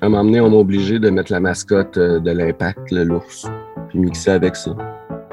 À 0.00 0.06
un 0.06 0.10
moment 0.10 0.24
donné, 0.24 0.40
on 0.40 0.48
m'a 0.48 0.56
obligé 0.56 1.00
de 1.00 1.10
mettre 1.10 1.32
la 1.32 1.40
mascotte 1.40 1.96
euh, 1.98 2.20
de 2.20 2.30
l'impact, 2.30 2.92
l'ours, 2.92 3.48
puis 3.88 3.98
mixer 3.98 4.30
avec 4.30 4.54
ça. 4.54 4.70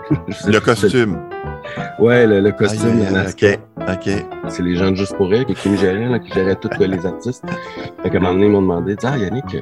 le 0.47 0.59
costume. 0.59 1.19
Ouais, 1.99 2.25
le, 2.25 2.51
costume. 2.51 2.99
OK, 3.01 3.59
OK. 3.87 4.25
C'est 4.47 4.63
les 4.63 4.75
gens 4.75 4.89
de 4.89 4.95
Juste 4.95 5.15
pour 5.17 5.29
Rire 5.29 5.45
qui 5.45 5.69
me 5.69 5.77
géraient, 5.77 6.19
qui 6.19 6.31
géraient 6.33 6.55
tous 6.55 6.69
les 6.79 7.05
artistes. 7.05 7.43
Fait 8.01 8.09
qu'à 8.09 8.17
un 8.17 8.21
moment 8.21 8.33
donné, 8.33 8.45
ils 8.47 8.51
m'ont 8.51 8.61
demandé, 8.63 8.95
ah, 9.03 9.17
Yannick, 9.17 9.55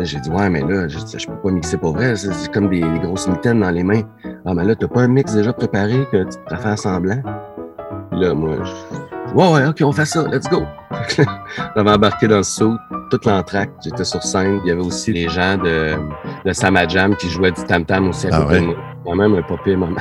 j'ai 0.00 0.20
dit, 0.20 0.30
ouais, 0.30 0.48
mais 0.48 0.62
là, 0.62 0.88
je, 0.88 0.98
je 0.98 1.26
peux 1.26 1.36
pas 1.36 1.50
mixer 1.50 1.76
pour 1.76 1.92
vrai. 1.92 2.16
C'est 2.16 2.50
comme 2.52 2.70
des, 2.70 2.80
grosses 2.80 3.28
mitaines 3.28 3.60
dans 3.60 3.70
les 3.70 3.82
mains. 3.82 4.02
Ah, 4.46 4.54
mais 4.54 4.64
là, 4.64 4.74
t'as 4.74 4.88
pas 4.88 5.02
un 5.02 5.08
mix 5.08 5.34
déjà 5.34 5.52
préparé 5.52 6.06
que 6.10 6.24
tu 6.24 6.38
pourrais 6.44 6.62
faire 6.62 6.78
semblant? 6.78 7.22
Là, 8.12 8.32
moi, 8.32 8.56
je... 8.62 9.34
ouais, 9.34 9.52
ouais, 9.52 9.66
OK, 9.66 9.82
on 9.82 9.92
fait 9.92 10.06
ça, 10.06 10.26
let's 10.28 10.48
go. 10.48 10.62
J'avais 11.76 11.90
embarqué 11.94 12.28
dans 12.28 12.38
le 12.38 12.42
saut, 12.42 12.76
toute 13.10 13.24
l'entraque. 13.24 13.70
J'étais 13.84 14.04
sur 14.04 14.22
scène. 14.22 14.60
Il 14.64 14.68
y 14.68 14.70
avait 14.72 14.84
aussi 14.84 15.12
les 15.12 15.28
gens 15.28 15.56
de, 15.58 15.96
de 16.44 16.52
Samajam 16.52 17.16
qui 17.16 17.28
jouaient 17.28 17.52
du 17.52 17.64
tam-tam 17.64 18.08
aussi 18.08 18.28
ah 18.30 18.40
de 18.40 18.58
moi. 18.60 18.76
Moi-même, 19.04 19.34
un 19.36 19.42
papier, 19.42 19.76
maman. 19.76 19.96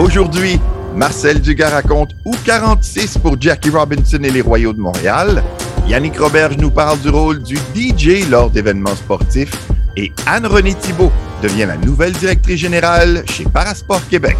Aujourd'hui, 0.00 0.58
Marcel 0.94 1.42
Dugas 1.42 1.68
raconte 1.68 2.12
ou 2.24 2.34
46 2.46 3.18
pour 3.18 3.38
Jackie 3.38 3.68
Robinson 3.68 4.22
et 4.22 4.30
les 4.30 4.40
Royaux 4.40 4.72
de 4.72 4.80
Montréal. 4.80 5.42
Yannick 5.86 6.18
Roberge 6.18 6.56
nous 6.56 6.70
parle 6.70 6.98
du 7.00 7.10
rôle 7.10 7.42
du 7.42 7.58
DJ 7.74 8.26
lors 8.30 8.48
d'événements 8.48 8.96
sportifs. 8.96 9.52
Et 9.98 10.10
Anne-Renée 10.26 10.72
Thibault 10.72 11.12
devient 11.42 11.66
la 11.66 11.76
nouvelle 11.76 12.12
directrice 12.12 12.60
générale 12.60 13.24
chez 13.26 13.44
Parasport 13.44 14.08
Québec. 14.08 14.38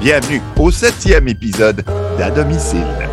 Bienvenue 0.00 0.42
au 0.58 0.72
septième 0.72 1.28
épisode 1.28 1.84
d'À 2.18 2.30
domicile. 2.30 3.07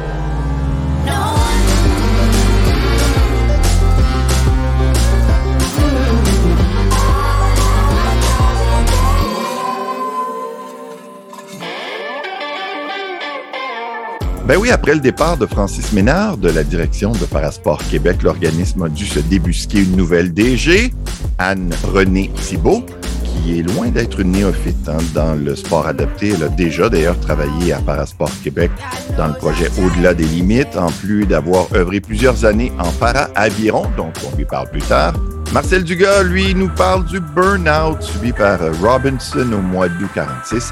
Ben 14.47 14.57
oui, 14.57 14.69
après 14.69 14.93
le 14.93 14.99
départ 14.99 15.38
de 15.38 15.47
Francis 15.47 15.91
Ménard 15.91 16.38
de 16.38 16.51
la 16.51 16.63
direction 16.63 17.11
de 17.11 17.25
Parasport 17.25 17.81
Québec, 17.89 18.21
l'organisme 18.21 18.83
a 18.83 18.89
dû 18.89 19.07
se 19.07 19.19
débusquer 19.19 19.79
une 19.79 19.95
nouvelle 19.95 20.35
DG, 20.35 20.93
Anne-Renée 21.39 22.29
Thibault, 22.35 22.85
qui 23.23 23.57
est 23.57 23.63
loin 23.63 23.88
d'être 23.88 24.19
une 24.19 24.33
néophyte 24.33 24.88
hein, 24.88 24.97
dans 25.16 25.33
le 25.33 25.55
sport 25.55 25.88
adapté. 25.88 26.33
Elle 26.35 26.43
a 26.43 26.49
déjà 26.49 26.89
d'ailleurs 26.89 27.19
travaillé 27.21 27.73
à 27.73 27.79
Parasport 27.79 28.29
Québec 28.43 28.69
dans 29.17 29.29
le 29.29 29.33
projet 29.33 29.67
Au-delà 29.83 30.13
des 30.13 30.25
limites, 30.25 30.77
en 30.77 30.91
plus 30.91 31.25
d'avoir 31.25 31.66
œuvré 31.73 31.99
plusieurs 31.99 32.45
années 32.45 32.71
en 32.77 32.91
para-aviron, 32.91 33.88
dont 33.97 34.13
on 34.31 34.38
lui 34.38 34.45
parle 34.45 34.69
plus 34.69 34.83
tard. 34.83 35.16
Marcel 35.53 35.83
Dugas, 35.83 36.21
lui, 36.21 36.53
nous 36.53 36.69
parle 36.69 37.03
du 37.05 37.19
burn-out 37.19 37.99
subi 38.03 38.31
par 38.31 38.59
Robinson 38.79 39.51
au 39.51 39.61
mois 39.61 39.89
d'août 39.89 40.09
46. 40.13 40.71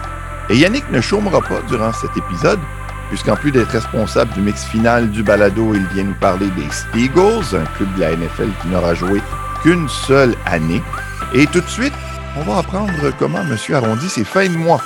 Et 0.52 0.58
Yannick 0.58 0.92
ne 0.92 1.02
chômera 1.02 1.42
pas 1.42 1.62
durant 1.68 1.92
cet 1.94 2.12
épisode 2.16 2.60
puisqu'en 3.14 3.36
plus 3.36 3.52
d'être 3.52 3.70
responsable 3.70 4.34
du 4.34 4.42
mix 4.42 4.66
final 4.66 5.12
du 5.12 5.22
balado, 5.22 5.76
il 5.76 5.86
vient 5.94 6.06
nous 6.06 6.16
parler 6.16 6.48
des 6.58 7.00
Eagles, 7.00 7.46
un 7.56 7.64
club 7.78 7.94
de 7.94 8.00
la 8.00 8.16
NFL 8.16 8.50
qui 8.60 8.70
n'aura 8.70 8.96
joué 8.96 9.22
qu'une 9.62 9.88
seule 9.88 10.34
année. 10.48 10.82
Et 11.32 11.46
tout 11.46 11.62
de 11.62 11.70
suite, 11.70 11.94
on 12.36 12.42
va 12.42 12.58
apprendre 12.58 12.92
comment 13.20 13.42
M. 13.42 13.56
arrondit 13.76 14.10
ses 14.10 14.24
fins 14.24 14.48
de 14.48 14.58
mois. 14.58 14.82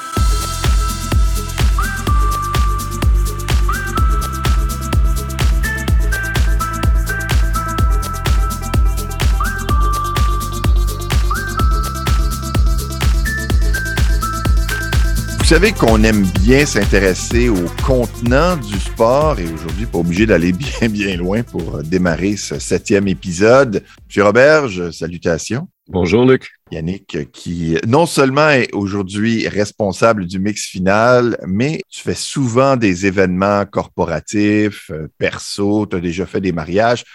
Savez 15.48 15.72
qu'on 15.72 16.04
aime 16.04 16.26
bien 16.44 16.66
s'intéresser 16.66 17.48
au 17.48 17.68
contenant 17.86 18.58
du 18.58 18.78
sport 18.82 19.40
et 19.40 19.46
aujourd'hui, 19.46 19.86
pas 19.86 20.00
obligé 20.00 20.26
d'aller 20.26 20.52
bien, 20.82 20.90
bien 20.90 21.16
loin 21.16 21.42
pour 21.42 21.82
démarrer 21.84 22.36
ce 22.36 22.60
septième 22.60 23.08
épisode. 23.08 23.82
Monsieur 24.06 24.26
Roberge, 24.26 24.92
salutations. 24.92 25.70
Bonjour, 25.88 26.26
Luc. 26.26 26.52
Yannick, 26.70 27.32
qui 27.32 27.78
non 27.88 28.06
seulement 28.06 28.50
est 28.50 28.74
aujourd'hui 28.74 29.48
responsable 29.48 30.26
du 30.26 30.38
mix 30.38 30.66
final, 30.66 31.38
mais 31.48 31.80
tu 31.88 32.02
fais 32.02 32.14
souvent 32.14 32.76
des 32.76 33.06
événements 33.06 33.66
corporatifs, 33.66 34.92
euh, 34.92 35.08
perso, 35.18 35.86
tu 35.86 35.96
as 35.96 36.02
déjà 36.02 36.26
fait 36.26 36.42
des 36.42 36.52
mariages. 36.52 37.06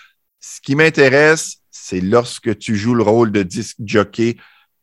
Ce 0.41 0.59
qui 0.63 0.75
m'intéresse, 0.75 1.59
c'est 1.71 2.01
lorsque 2.01 2.57
tu 2.57 2.77
joues 2.77 2.95
le 2.95 3.03
rôle 3.03 3.31
de 3.31 3.43
disque 3.43 3.77
jockey 3.85 4.39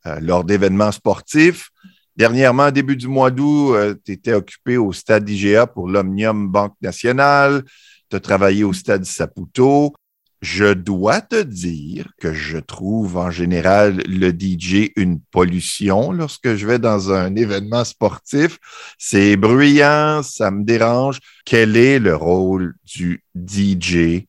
euh, 0.06 0.20
lors 0.20 0.44
d'événements 0.44 0.92
sportifs. 0.92 1.70
Dernièrement, 2.16 2.70
début 2.70 2.96
du 2.96 3.08
mois 3.08 3.30
d'août, 3.30 3.74
euh, 3.74 3.94
tu 4.04 4.12
étais 4.12 4.32
occupé 4.32 4.76
au 4.76 4.92
stade 4.92 5.28
IGA 5.28 5.66
pour 5.66 5.88
l'Omnium 5.88 6.48
Banque 6.48 6.74
Nationale. 6.82 7.64
Tu 8.10 8.16
as 8.16 8.20
travaillé 8.20 8.64
au 8.64 8.72
stade 8.72 9.04
Saputo. 9.04 9.94
Je 10.42 10.72
dois 10.72 11.20
te 11.20 11.42
dire 11.42 12.08
que 12.18 12.32
je 12.32 12.56
trouve 12.56 13.18
en 13.18 13.30
général 13.30 14.02
le 14.06 14.30
DJ 14.30 14.90
une 14.96 15.20
pollution 15.20 16.12
lorsque 16.12 16.54
je 16.54 16.66
vais 16.66 16.78
dans 16.78 17.12
un 17.12 17.36
événement 17.36 17.84
sportif. 17.84 18.58
C'est 18.98 19.36
bruyant, 19.36 20.22
ça 20.22 20.50
me 20.50 20.64
dérange. 20.64 21.18
Quel 21.44 21.76
est 21.76 21.98
le 21.98 22.16
rôle 22.16 22.74
du 22.84 23.22
DJ 23.34 24.24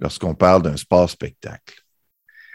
lorsqu'on 0.00 0.34
parle 0.34 0.62
d'un 0.62 0.76
sport-spectacle? 0.76 1.82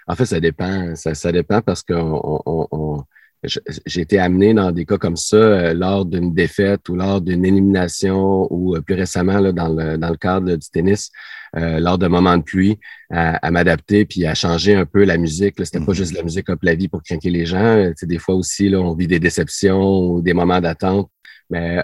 En 0.06 0.16
fait, 0.16 0.26
ça 0.26 0.40
dépend. 0.40 0.96
Ça, 0.96 1.32
dépend 1.32 1.62
parce 1.62 1.82
qu'on 1.82 3.06
j'ai 3.44 4.02
été 4.02 4.20
amené 4.20 4.54
dans 4.54 4.72
des 4.72 4.86
cas 4.86 4.98
comme 4.98 5.16
ça 5.16 5.38
euh, 5.38 5.74
lors 5.74 6.06
d'une 6.06 6.34
défaite 6.34 6.90
ou 6.90 6.96
lors 6.96 7.22
d'une 7.22 7.46
élimination 7.46 8.48
ou 8.50 8.76
euh, 8.76 8.82
plus 8.82 8.96
récemment 8.96 9.40
là, 9.40 9.54
dans, 9.54 9.70
le, 9.70 9.98
dans 9.98 10.10
le 10.10 10.18
cadre 10.18 10.56
du 10.56 10.70
tennis, 10.70 11.10
euh, 11.56 11.80
lors 11.80 11.98
d'un 11.98 12.10
moment 12.10 12.38
de 12.38 12.44
pluie, 12.44 12.78
à, 13.12 13.50
m'adapter 13.50 14.06
puis 14.06 14.26
à 14.26 14.36
changer 14.36 14.76
un 14.76 14.86
peu 14.86 15.06
la 15.06 15.18
musique. 15.18 15.56
C'était 15.64 15.84
pas 15.84 15.94
juste 15.94 16.14
la 16.14 16.24
musique 16.24 16.50
up 16.50 16.60
la 16.62 16.76
vie 16.76 16.90
pour 16.90 17.02
craquer 17.02 17.30
les 17.30 17.46
gens. 17.46 17.92
des 18.02 18.20
fois 18.20 18.36
aussi, 18.36 18.70
là, 18.70 18.80
on 18.80 18.94
vit 18.94 19.08
des 19.08 19.20
déceptions 19.20 20.12
ou 20.12 20.22
des 20.22 20.34
moments 20.34 20.62
d'attente. 20.62 21.10
Mais 21.50 21.84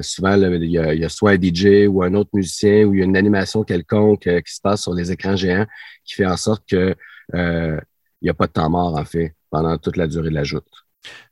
souvent, 0.00 0.34
il 0.34 0.70
y, 0.70 0.78
a, 0.78 0.94
y, 0.94 1.04
a 1.04 1.08
soit 1.10 1.32
un 1.32 1.38
DJ 1.38 1.86
ou 1.86 2.02
un 2.02 2.14
autre 2.14 2.30
musicien 2.32 2.84
ou 2.84 2.94
il 2.94 3.00
y 3.00 3.02
a 3.02 3.04
une 3.04 3.18
animation 3.18 3.62
quelconque 3.64 4.22
qui 4.22 4.54
se 4.54 4.60
passe 4.62 4.80
sur 4.80 4.94
les 4.94 5.12
écrans 5.12 5.36
géants 5.36 5.66
qui 6.06 6.14
fait 6.14 6.24
en 6.24 6.38
sorte 6.38 6.64
que 6.66 6.94
il 7.34 8.26
n'y 8.26 8.30
a 8.30 8.34
pas 8.34 8.46
de 8.46 8.52
temps 8.52 8.70
mort, 8.70 8.96
en 8.96 9.04
fait, 9.04 9.34
pendant 9.50 9.76
toute 9.76 9.98
la 9.98 10.06
durée 10.06 10.30
de 10.30 10.34
la 10.34 10.44
joute. 10.44 10.81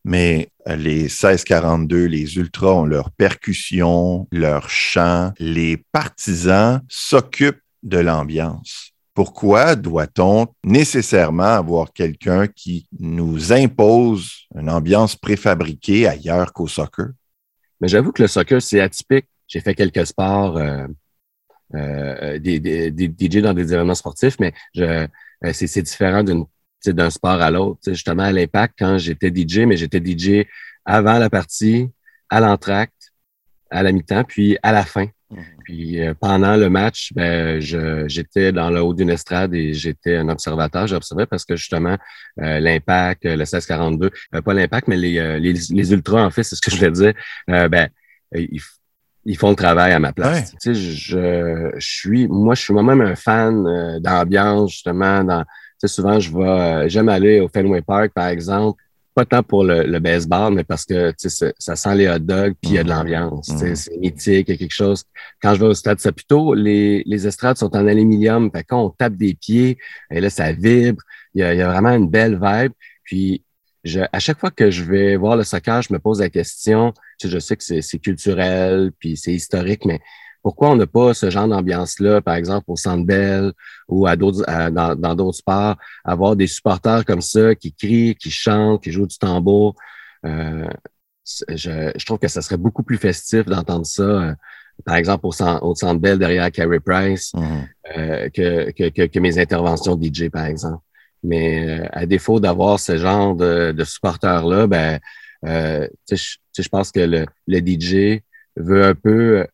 Mais 0.04 0.48
euh, 0.69 0.76
les 0.76 1.03
1642, 1.03 2.06
les 2.06 2.36
ultras 2.36 2.72
ont 2.72 2.84
leur 2.84 3.10
percussion, 3.10 4.26
leur 4.31 4.69
chant. 4.70 5.32
Les 5.38 5.76
partisans 5.92 6.81
s'occupent 6.88 7.62
de 7.82 7.98
l'ambiance. 7.98 8.92
Pourquoi 9.14 9.76
doit-on 9.76 10.47
nécessairement 10.64 11.42
avoir 11.42 11.92
quelqu'un 11.92 12.47
qui 12.47 12.86
nous 12.98 13.53
impose 13.53 14.47
une 14.54 14.70
ambiance 14.70 15.16
préfabriquée 15.16 16.06
ailleurs 16.06 16.53
qu'au 16.53 16.69
soccer? 16.69 17.09
Mais 17.80 17.88
j'avoue 17.88 18.12
que 18.12 18.22
le 18.22 18.28
soccer, 18.28 18.62
c'est 18.62 18.80
atypique. 18.80 19.26
J'ai 19.48 19.60
fait 19.60 19.75
quelques 19.75 20.06
sports, 20.06 20.56
euh, 20.56 20.86
euh, 21.74 22.39
des, 22.39 22.91
DJ 22.91 23.39
dans 23.39 23.53
des 23.53 23.72
événements 23.72 23.94
sportifs, 23.94 24.36
mais 24.39 24.53
c'est 25.53 25.83
différent 25.83 26.22
d'une 26.22 26.44
d'un 26.86 27.10
sport 27.10 27.41
à 27.41 27.50
l'autre. 27.50 27.80
Justement, 27.86 28.24
à 28.24 28.32
l'impact, 28.32 28.74
quand 28.78 28.98
j'étais 28.98 29.28
DJ, 29.28 29.60
mais 29.60 29.77
j'étais 29.77 30.03
DJ 30.04 30.47
avant 30.84 31.18
la 31.18 31.30
partie, 31.30 31.91
à 32.30 32.41
l'entracte, 32.41 33.12
à 33.71 33.82
la 33.82 33.92
mi-temps, 33.92 34.24
puis 34.24 34.59
à 34.62 34.72
la 34.72 34.84
fin. 34.84 35.06
Mhm. 35.30 35.44
Puis 35.65 36.00
euh, 36.00 36.15
pendant 36.18 36.56
le 36.56 36.68
match, 36.68 37.12
ben, 37.15 37.60
j'étais 37.60 38.53
dans 38.53 38.71
le 38.71 38.80
haut 38.82 38.94
d'une 38.94 39.10
estrade 39.10 39.54
et 39.54 39.72
j'étais 39.72 40.16
un 40.16 40.28
observateur. 40.28 40.86
J'observais 40.86 41.27
parce 41.27 41.44
que 41.44 41.56
justement, 41.56 41.97
euh, 42.41 42.59
l'impact, 42.59 43.24
le 43.24 43.36
1642, 43.36 44.10
euh, 44.34 44.42
pas 44.42 44.54
l'impact, 44.54 44.88
mais 44.88 44.97
les, 44.97 45.38
les, 45.38 45.53
les, 45.53 45.92
ultras, 45.92 46.24
en 46.24 46.30
fait, 46.30 46.42
c'est 46.42 46.56
ce 46.56 46.60
que 46.60 46.71
je 46.71 46.77
voulais 46.77 46.91
dire, 46.91 47.12
ben, 47.47 47.88
ils, 48.34 48.60
ils, 49.24 49.36
font 49.36 49.50
le 49.50 49.56
travail 49.56 49.92
à 49.92 50.00
ma 50.00 50.12
place. 50.12 50.53
Tu 50.53 50.56
sais, 50.60 50.74
je, 50.74 51.71
je, 51.77 51.86
suis, 51.86 52.27
moi, 52.27 52.54
je 52.54 52.62
suis 52.62 52.72
moi-même 52.72 53.00
un 53.00 53.15
fan 53.15 54.00
d'ambiance, 54.00 54.72
justement, 54.72 55.22
dans, 55.22 55.44
sais, 55.80 55.94
souvent, 55.94 56.18
je 56.21 56.36
vais, 56.36 56.48
euh, 56.48 56.88
j'aime 56.88 57.09
aller 57.09 57.41
au 57.41 57.48
Fenway 57.48 57.82
Park, 57.82 58.12
par 58.15 58.28
exemple, 58.28 58.82
pas 59.15 59.24
tant 59.24 59.42
pour 59.42 59.65
le, 59.65 59.98
baseball, 59.98 60.54
mais 60.54 60.65
parce 60.65 60.84
que 60.84 61.12
ça 61.18 61.77
sent 61.77 61.94
les 61.97 62.09
hot 62.09 62.21
dogs, 62.21 62.54
puis 62.60 62.72
il 62.72 62.74
y 62.74 62.78
a 62.78 62.84
de 62.84 62.88
l'ambiance. 62.88 63.48
Mm. 63.48 63.74
C'est 63.74 63.97
mythique, 63.98 64.48
il 64.48 64.53
y 64.53 64.54
a 64.54 64.56
quelque 64.56 64.74
chose. 64.74 65.04
Quand 65.42 65.54
je 65.54 65.60
vais 65.60 65.66
au 65.66 65.74
stade 65.74 65.98
Saputo, 65.98 66.54
les, 66.54 67.03
les 67.06 67.27
estrades 67.27 67.59
sont 67.59 67.74
en 67.77 67.86
aluminium. 67.86 68.50
Fait 68.53 68.65
quand 68.65 68.84
on 68.84 68.91
tape 68.91 69.16
des 69.16 69.34
pieds, 69.34 69.78
et 70.10 70.21
là, 70.21 70.30
ça 70.30 70.53
vibre. 70.53 71.03
Il 71.34 71.41
y 71.41 71.44
a, 71.44 71.54
il 71.54 71.59
y 71.59 71.62
a 71.62 71.71
vraiment 71.71 71.91
une 71.91 72.09
belle 72.09 72.38
vibe. 72.41 72.72
Puis 73.04 73.42
je, 73.84 74.00
à 74.12 74.18
chaque 74.18 74.38
fois 74.38 74.50
que 74.50 74.71
je 74.71 74.84
vais 74.84 75.16
voir 75.16 75.36
le 75.36 75.44
soccer, 75.44 75.82
je 75.82 75.92
me 75.92 75.98
pose 75.98 76.21
la 76.21 76.30
question, 76.30 76.92
tu 77.18 77.27
sais, 77.27 77.28
je 77.28 77.38
sais 77.38 77.56
que 77.56 77.80
c'est 77.80 77.98
culturel, 77.98 78.92
puis 78.98 79.16
c'est 79.16 79.32
historique, 79.32 79.84
mais 79.84 80.00
pourquoi 80.42 80.71
on 80.71 80.77
n'a 80.77 80.87
pas 80.87 81.15
ce 81.15 81.31
genre 81.31 81.48
d'ambiance-là, 81.48 82.21
par 82.21 82.34
exemple, 82.34 82.65
au 82.69 82.77
Centre 82.77 83.04
Bell 83.04 83.53
ou 83.89 84.07
à 84.07 84.16
d'autres, 84.16 84.45
dans 84.71 85.15
d'autres 85.15 85.39
sports, 85.39 85.77
avoir 86.04 86.37
des 86.37 86.47
supporters 86.47 87.04
comme 87.04 87.21
ça 87.21 87.54
qui 87.54 87.72
crient, 87.72 88.15
qui 88.15 88.31
chantent, 88.31 88.83
qui 88.83 88.92
jouent 88.92 89.07
du 89.07 89.19
tambour. 89.19 89.75
Euh, 90.25 90.69
je, 91.48 91.92
je, 91.95 92.07
trouve 92.07 92.19
que 92.19 92.28
ça 92.28 92.42
serait 92.42 92.57
beaucoup 92.57 92.83
plus 92.83 92.97
festif 92.97 93.45
d'entendre 93.45 93.87
ça, 93.87 94.03
euh, 94.03 94.34
par 94.84 94.97
exemple, 94.97 95.27
au, 95.27 95.33
centre, 95.33 95.63
au 95.65 95.75
Centre 95.75 96.01
Bell 96.01 96.19
derrière 96.19 96.51
Carey 96.51 96.81
Price, 96.81 97.33
mmh. 97.34 97.41
euh, 97.97 98.28
que, 98.31 98.71
que, 98.71 99.07
que, 99.07 99.19
mes 99.19 99.39
interventions 99.39 99.98
DJ, 100.01 100.28
par 100.31 100.47
exemple. 100.47 100.83
Mais 101.22 101.81
euh, 101.81 101.87
à 101.92 102.07
défaut 102.07 102.41
d'avoir 102.41 102.81
ce 102.81 102.97
genre 102.97 103.34
de, 103.37 103.72
de 103.72 103.84
supporters-là, 103.84 104.66
ben, 104.66 104.98
euh, 105.45 105.87
je, 106.10 106.37
je 106.59 106.69
pense 106.69 106.91
que 106.91 107.01
le, 107.01 107.27
le 107.47 107.59
DJ 107.59 108.22
veut 108.57 108.84
un 108.84 108.95
peu 108.95 109.47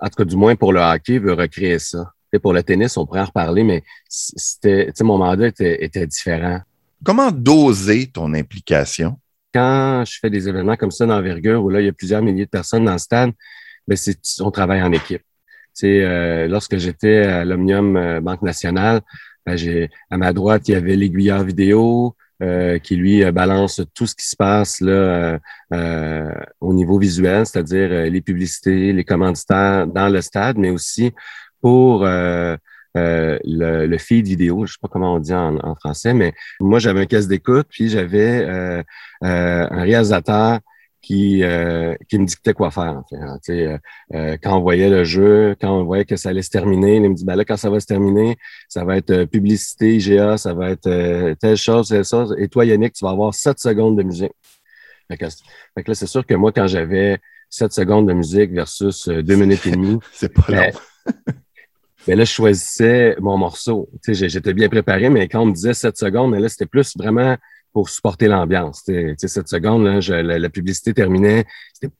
en 0.00 0.08
tout 0.08 0.16
cas 0.16 0.24
du 0.24 0.36
moins 0.36 0.56
pour 0.56 0.72
le 0.72 0.80
hockey, 0.80 1.18
veut 1.18 1.34
recréer 1.34 1.78
ça. 1.78 2.12
Et 2.32 2.38
pour 2.38 2.52
le 2.52 2.62
tennis, 2.62 2.96
on 2.96 3.06
pourrait 3.06 3.20
en 3.20 3.26
reparler, 3.26 3.64
mais 3.64 3.82
c'était, 4.08 4.92
mon 5.00 5.18
mandat 5.18 5.48
était, 5.48 5.84
était, 5.84 6.06
différent. 6.06 6.60
Comment 7.04 7.30
doser 7.30 8.06
ton 8.06 8.34
implication? 8.34 9.18
Quand 9.52 10.04
je 10.06 10.18
fais 10.20 10.30
des 10.30 10.48
événements 10.48 10.76
comme 10.76 10.92
ça 10.92 11.06
d'envergure, 11.06 11.64
où 11.64 11.70
là, 11.70 11.80
il 11.80 11.86
y 11.86 11.88
a 11.88 11.92
plusieurs 11.92 12.22
milliers 12.22 12.44
de 12.44 12.50
personnes 12.50 12.84
dans 12.84 12.92
le 12.92 12.98
stade, 12.98 13.32
ben 13.88 13.96
c'est, 13.96 14.18
on 14.40 14.50
travaille 14.50 14.82
en 14.82 14.92
équipe. 14.92 15.22
Euh, 15.82 16.46
lorsque 16.46 16.76
j'étais 16.76 17.18
à 17.18 17.44
l'Omnium 17.44 17.96
euh, 17.96 18.20
Banque 18.20 18.42
Nationale, 18.42 19.00
ben, 19.46 19.56
j'ai, 19.56 19.90
à 20.10 20.16
ma 20.16 20.32
droite, 20.32 20.68
il 20.68 20.72
y 20.72 20.74
avait 20.74 20.96
l'aiguilleur 20.96 21.42
vidéo, 21.42 22.14
euh, 22.42 22.78
qui 22.78 22.96
lui 22.96 23.22
euh, 23.22 23.32
balance 23.32 23.82
tout 23.94 24.06
ce 24.06 24.14
qui 24.14 24.26
se 24.26 24.34
passe 24.34 24.80
là 24.80 25.38
euh, 25.74 26.34
au 26.60 26.72
niveau 26.72 26.98
visuel, 26.98 27.44
c'est-à-dire 27.44 28.10
les 28.10 28.20
publicités, 28.22 28.94
les 28.94 29.04
commanditaires 29.04 29.86
dans 29.86 30.08
le 30.08 30.22
stade, 30.22 30.56
mais 30.56 30.70
aussi 30.70 31.12
pour 31.60 32.04
le, 32.04 32.56
le, 32.94 33.98
feed 33.98 34.26
vidéo, 34.26 34.64
je 34.64 34.72
sais 34.72 34.78
pas 34.80 34.88
comment 34.88 35.14
on 35.14 35.18
dit 35.18 35.34
en, 35.34 35.58
en 35.58 35.74
français, 35.74 36.14
mais 36.14 36.32
moi 36.60 36.78
j'avais 36.78 37.02
un 37.02 37.06
caisse 37.06 37.28
d'écoute, 37.28 37.66
puis 37.68 37.90
j'avais 37.90 38.46
un 39.20 39.82
réalisateur 39.82 40.60
qui, 41.02 41.42
euh, 41.42 41.94
qui 42.08 42.18
me 42.18 42.26
dictait 42.26 42.52
quoi 42.52 42.70
faire. 42.70 42.96
En 42.96 43.04
fait, 43.04 43.16
hein. 43.16 43.38
euh, 43.48 43.78
euh, 44.14 44.36
quand 44.42 44.56
on 44.58 44.60
voyait 44.60 44.90
le 44.90 45.04
jeu, 45.04 45.56
quand 45.60 45.80
on 45.80 45.84
voyait 45.84 46.04
que 46.04 46.16
ça 46.16 46.28
allait 46.28 46.42
se 46.42 46.50
terminer, 46.50 46.96
il 46.96 47.02
me 47.02 47.14
dit 47.14 47.24
ben 47.24 47.36
là, 47.36 47.44
quand 47.44 47.56
ça 47.56 47.70
va 47.70 47.80
se 47.80 47.86
terminer, 47.86 48.36
ça 48.68 48.84
va 48.84 48.96
être 48.96 49.24
publicité, 49.24 49.96
IGA, 49.96 50.36
ça 50.36 50.52
va 50.54 50.70
être 50.70 51.34
telle 51.40 51.56
chose, 51.56 51.88
telle 51.88 52.04
chose. 52.04 52.34
Et 52.38 52.48
toi, 52.48 52.64
Yannick, 52.64 52.92
tu 52.92 53.04
vas 53.04 53.12
avoir 53.12 53.34
sept 53.34 53.58
secondes 53.58 53.96
de 53.96 54.02
musique. 54.02 54.32
Fait 55.08 55.16
que, 55.16 55.24
là, 55.24 55.94
c'est 55.94 56.06
sûr 56.06 56.24
que 56.24 56.34
moi, 56.34 56.52
quand 56.52 56.68
j'avais 56.68 57.18
sept 57.48 57.72
secondes 57.72 58.06
de 58.06 58.12
musique 58.12 58.52
versus 58.52 59.08
deux 59.08 59.36
minutes 59.36 59.66
et 59.66 59.72
demie, 59.72 59.98
c'est 60.12 60.32
pas 60.32 60.44
ben, 60.48 60.72
long. 60.72 61.12
ben 62.06 62.18
là, 62.18 62.24
je 62.24 62.30
choisissais 62.30 63.16
mon 63.18 63.36
morceau. 63.38 63.88
J'étais 64.06 64.52
bien 64.52 64.68
préparé, 64.68 65.08
mais 65.08 65.28
quand 65.28 65.40
on 65.40 65.46
me 65.46 65.52
disait 65.52 65.74
sept 65.74 65.96
secondes, 65.96 66.34
là, 66.34 66.48
c'était 66.48 66.66
plus 66.66 66.96
vraiment 66.96 67.36
pour 67.72 67.88
supporter 67.88 68.28
l'ambiance. 68.28 68.82
Cette 69.16 69.48
seconde, 69.48 69.84
là, 69.84 70.22
la, 70.22 70.50
publicité 70.50 70.92
terminait, 70.92 71.44
c'était 71.72 71.92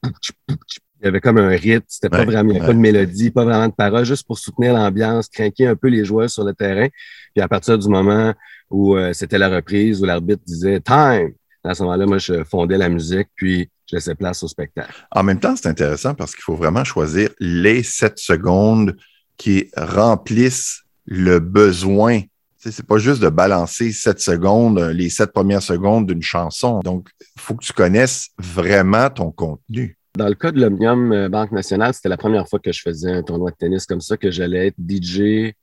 il 1.01 1.07
y 1.07 1.09
avait 1.09 1.21
comme 1.21 1.39
un 1.39 1.49
rythme, 1.49 1.87
c'était 1.89 2.11
pas 2.11 2.25
vraiment, 2.25 2.51
il 2.51 2.53
n'y 2.53 2.59
avait 2.59 2.67
pas 2.67 2.75
de 2.75 2.79
mélodie, 2.79 3.31
pas 3.31 3.45
vraiment 3.45 3.69
de 3.69 3.73
paroles, 3.73 4.05
juste 4.05 4.27
pour 4.27 4.39
soutenir 4.39 4.75
l'ambiance, 4.75 5.29
craquer 5.29 5.67
un 5.67 5.75
peu 5.75 5.89
les 5.89 6.05
joueurs 6.05 6.29
sur 6.29 6.45
le 6.45 6.53
terrain. 6.53 6.89
Puis 7.35 7.43
à 7.43 7.49
partir 7.49 7.79
du 7.79 7.89
moment 7.89 8.35
où 8.69 8.97
euh, 8.97 9.15
c'était 9.15 9.39
la 9.39 9.49
reprise, 9.49 10.03
où 10.03 10.05
l'arbitre 10.05 10.43
disait 10.47 10.81
time, 10.81 11.33
à 11.65 11.75
ce 11.75 11.83
moment-là, 11.83 12.07
moi, 12.07 12.19
je 12.19 12.45
fondais 12.45 12.77
la 12.77 12.89
musique, 12.89 13.29
puis 13.35 13.71
je 13.87 13.97
laissais 13.97 14.15
place 14.15 14.43
au 14.43 14.49
spectacle. 14.49 14.93
En 15.11 15.23
même 15.23 15.41
temps, 15.41 15.57
c'est 15.57 15.69
intéressant 15.69 16.15
parce 16.15 16.35
qu'il 16.35 16.43
faut 16.43 16.55
vraiment 16.55 16.85
choisir 16.85 17.31
les 17.39 17.83
sept 17.83 18.19
secondes 18.19 18.97
qui 19.37 19.71
remplissent 19.77 20.83
le 21.07 21.39
besoin 21.39 22.21
c'est 22.61 22.87
pas 22.87 22.99
juste 22.99 23.23
de 23.23 23.29
balancer 23.29 23.91
sept 23.93 24.21
secondes, 24.21 24.79
euh, 24.79 24.93
les 24.93 25.09
sept 25.09 25.33
premières 25.33 25.63
secondes 25.63 26.07
d'une 26.07 26.23
chanson. 26.23 26.81
Donc, 26.81 27.09
il 27.21 27.41
faut 27.41 27.55
que 27.55 27.65
tu 27.65 27.73
connaisses 27.73 28.29
vraiment 28.39 29.09
ton 29.09 29.31
contenu. 29.31 29.97
Dans 30.17 30.29
le 30.29 30.35
cas 30.35 30.53
de 30.53 30.61
l'Omnium 30.61 31.13
euh, 31.13 31.29
Banque 31.29 31.53
Nationale, 31.53 31.95
c'était 31.95 32.11
la 32.11 32.19
première 32.19 32.47
fois 32.49 32.59
que 32.59 32.73
je 32.73 32.83
faisais 32.83 33.13
un 33.13 33.23
tournoi 33.23 33.51
de 33.51 33.57
tennis 33.57 33.87
comme 33.87 34.03
ça, 34.03 34.17
que 34.17 34.31
j'allais 34.31 34.69
être 34.69 34.77
DJ, 34.77 35.55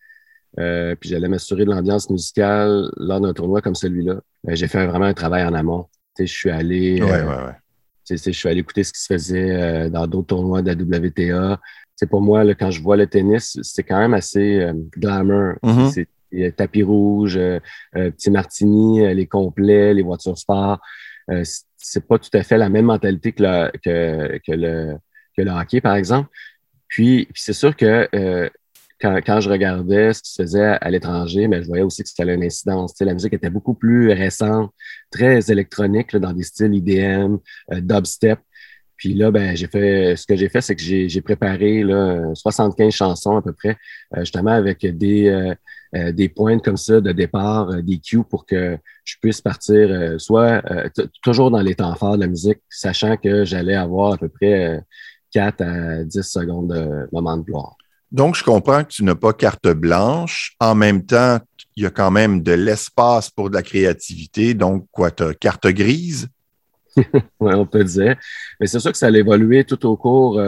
euh, 0.60 0.96
puis 0.96 1.10
j'allais 1.10 1.28
m'assurer 1.28 1.66
de 1.66 1.70
l'ambiance 1.70 2.10
musicale 2.10 2.90
lors 2.98 3.22
d'un 3.22 3.34
tournoi 3.34 3.62
comme 3.62 3.76
celui-là. 3.76 4.16
J'ai 4.48 4.68
fait 4.68 4.88
vraiment 4.88 5.06
un 5.06 5.14
travail 5.14 5.46
en 5.46 5.54
amont. 5.54 5.86
je 6.18 6.26
suis 6.26 6.50
allé. 6.50 7.02
Ouais, 7.02 7.12
ouais, 7.12 7.26
ouais. 7.26 7.56
Je 8.10 8.32
suis 8.32 8.50
allé 8.50 8.62
écouter 8.62 8.84
ce 8.84 8.94
qui 8.94 9.02
se 9.02 9.14
faisait 9.14 9.90
dans 9.90 10.08
d'autres 10.08 10.28
tournois 10.28 10.62
de 10.62 10.72
la 10.72 10.74
WTA. 10.74 11.60
C'est 11.98 12.10
pour 12.10 12.22
moi, 12.22 12.46
là, 12.46 12.56
quand 12.56 12.72
je 12.72 12.82
vois 12.82 12.96
le 12.96 13.06
tennis, 13.06 13.60
c'est 13.62 13.84
quand 13.84 14.00
même 14.00 14.14
assez 14.14 14.66
glamour. 14.96 15.56
Mm-hmm 15.62 16.06
tapis 16.56 16.84
rouge, 16.84 17.38
euh, 17.38 17.60
euh, 17.96 18.12
petit 18.12 18.32
martini, 18.32 19.02
euh, 19.06 19.14
les 19.14 19.28
complets, 19.28 19.94
les 19.94 20.04
voitures 20.04 20.38
sport. 20.38 20.80
c'est 21.78 22.08
pas 22.08 22.18
tout 22.20 22.30
à 22.34 22.44
fait 22.44 22.58
la 22.58 22.70
même 22.70 22.86
mentalité 22.86 23.32
que 23.34 23.44
le, 23.44 23.72
que, 24.40 24.52
le, 24.52 24.98
que 25.36 25.42
le 25.42 25.52
hockey, 25.52 25.82
par 25.82 25.96
exemple. 25.96 26.30
Puis, 26.88 27.28
c'est 27.36 27.54
sûr 27.54 27.76
que 27.76 28.10
quand, 29.00 29.18
quand, 29.26 29.42
je 29.42 29.50
regardais 29.50 30.14
ce 30.14 30.24
qui 30.24 30.32
se 30.32 30.42
faisait 30.42 30.78
à, 30.82 30.90
l'étranger, 30.90 31.48
mais 31.48 31.58
ben, 31.58 31.64
je 31.64 31.68
voyais 31.68 31.84
aussi 31.84 32.02
que 32.02 32.10
c'était 32.10 32.34
une 32.34 32.44
incidence. 32.44 32.94
la 33.00 33.14
musique 33.14 33.34
était 33.34 33.50
beaucoup 33.50 33.74
plus 33.74 34.12
récente, 34.12 34.72
très 35.12 35.52
électronique, 35.52 36.16
dans 36.16 36.34
des 36.34 36.44
styles 36.44 36.74
IDM, 36.74 37.38
dubstep. 37.72 38.40
Puis 38.96 39.14
là, 39.14 39.30
ben, 39.30 39.56
j'ai 39.56 39.68
fait 39.68 40.16
ce 40.16 40.26
que 40.26 40.36
j'ai 40.36 40.50
fait, 40.50 40.62
c'est 40.62 40.76
que 40.76 40.82
j'ai 40.82 41.22
préparé 41.22 41.84
là, 41.84 42.34
75 42.34 42.94
chansons 42.94 43.38
à 43.38 43.42
peu 43.42 43.54
près, 43.54 43.78
justement 44.18 44.52
avec 44.52 44.86
des, 44.86 45.56
euh, 45.96 46.12
des 46.12 46.28
points 46.28 46.60
comme 46.60 46.76
ça 46.76 47.00
de 47.00 47.12
départ, 47.14 47.70
euh, 47.70 47.82
des 47.82 48.00
cues 48.00 48.24
pour 48.24 48.46
que 48.46 48.78
je 49.06 49.16
puisse 49.22 49.40
partir 49.40 49.90
euh, 49.90 50.18
soit 50.18 50.62
toujours 51.22 51.50
dans 51.50 51.62
les 51.62 51.76
temps 51.76 51.96
forts 51.96 52.18
de 52.18 52.22
la 52.22 52.28
musique, 52.28 52.60
sachant 52.70 53.16
que 53.16 53.46
j'allais 53.46 53.76
avoir 53.76 54.14
à 54.14 54.18
peu 54.18 54.28
près 54.28 54.84
4 55.32 55.62
à 55.62 56.04
10 56.04 56.22
secondes 56.24 56.74
de 56.74 57.08
moment 57.14 57.38
de 57.38 57.44
gloire. 57.44 57.78
Donc, 58.12 58.36
je 58.36 58.44
comprends 58.44 58.84
que 58.84 58.90
tu 58.90 59.04
n'as 59.04 59.16
pas 59.16 59.32
carte 59.32 59.68
blanche. 59.70 60.56
En 60.60 60.76
même 60.76 61.06
temps, 61.06 61.40
il 61.76 61.84
y 61.84 61.86
a 61.86 61.90
quand 61.90 62.12
même 62.12 62.42
de 62.42 62.54
l'espace 62.54 63.30
pour 63.30 63.50
de 63.50 63.56
la 63.56 63.64
créativité. 63.64 64.54
Donc, 64.54 64.88
quoi, 64.92 65.12
tu 65.12 65.24
as 65.24 65.34
carte 65.34 65.68
grise? 65.68 66.28
oui, 66.98 67.54
on 67.54 67.66
peut 67.66 67.84
dire. 67.84 68.18
Mais 68.60 68.68
c'est 68.68 68.80
sûr 68.80 68.92
que 68.92 68.98
ça 68.98 69.08
a 69.08 69.12
évolué 69.12 69.64
tout 69.64 69.86
au 69.86 69.96
cours 69.96 70.42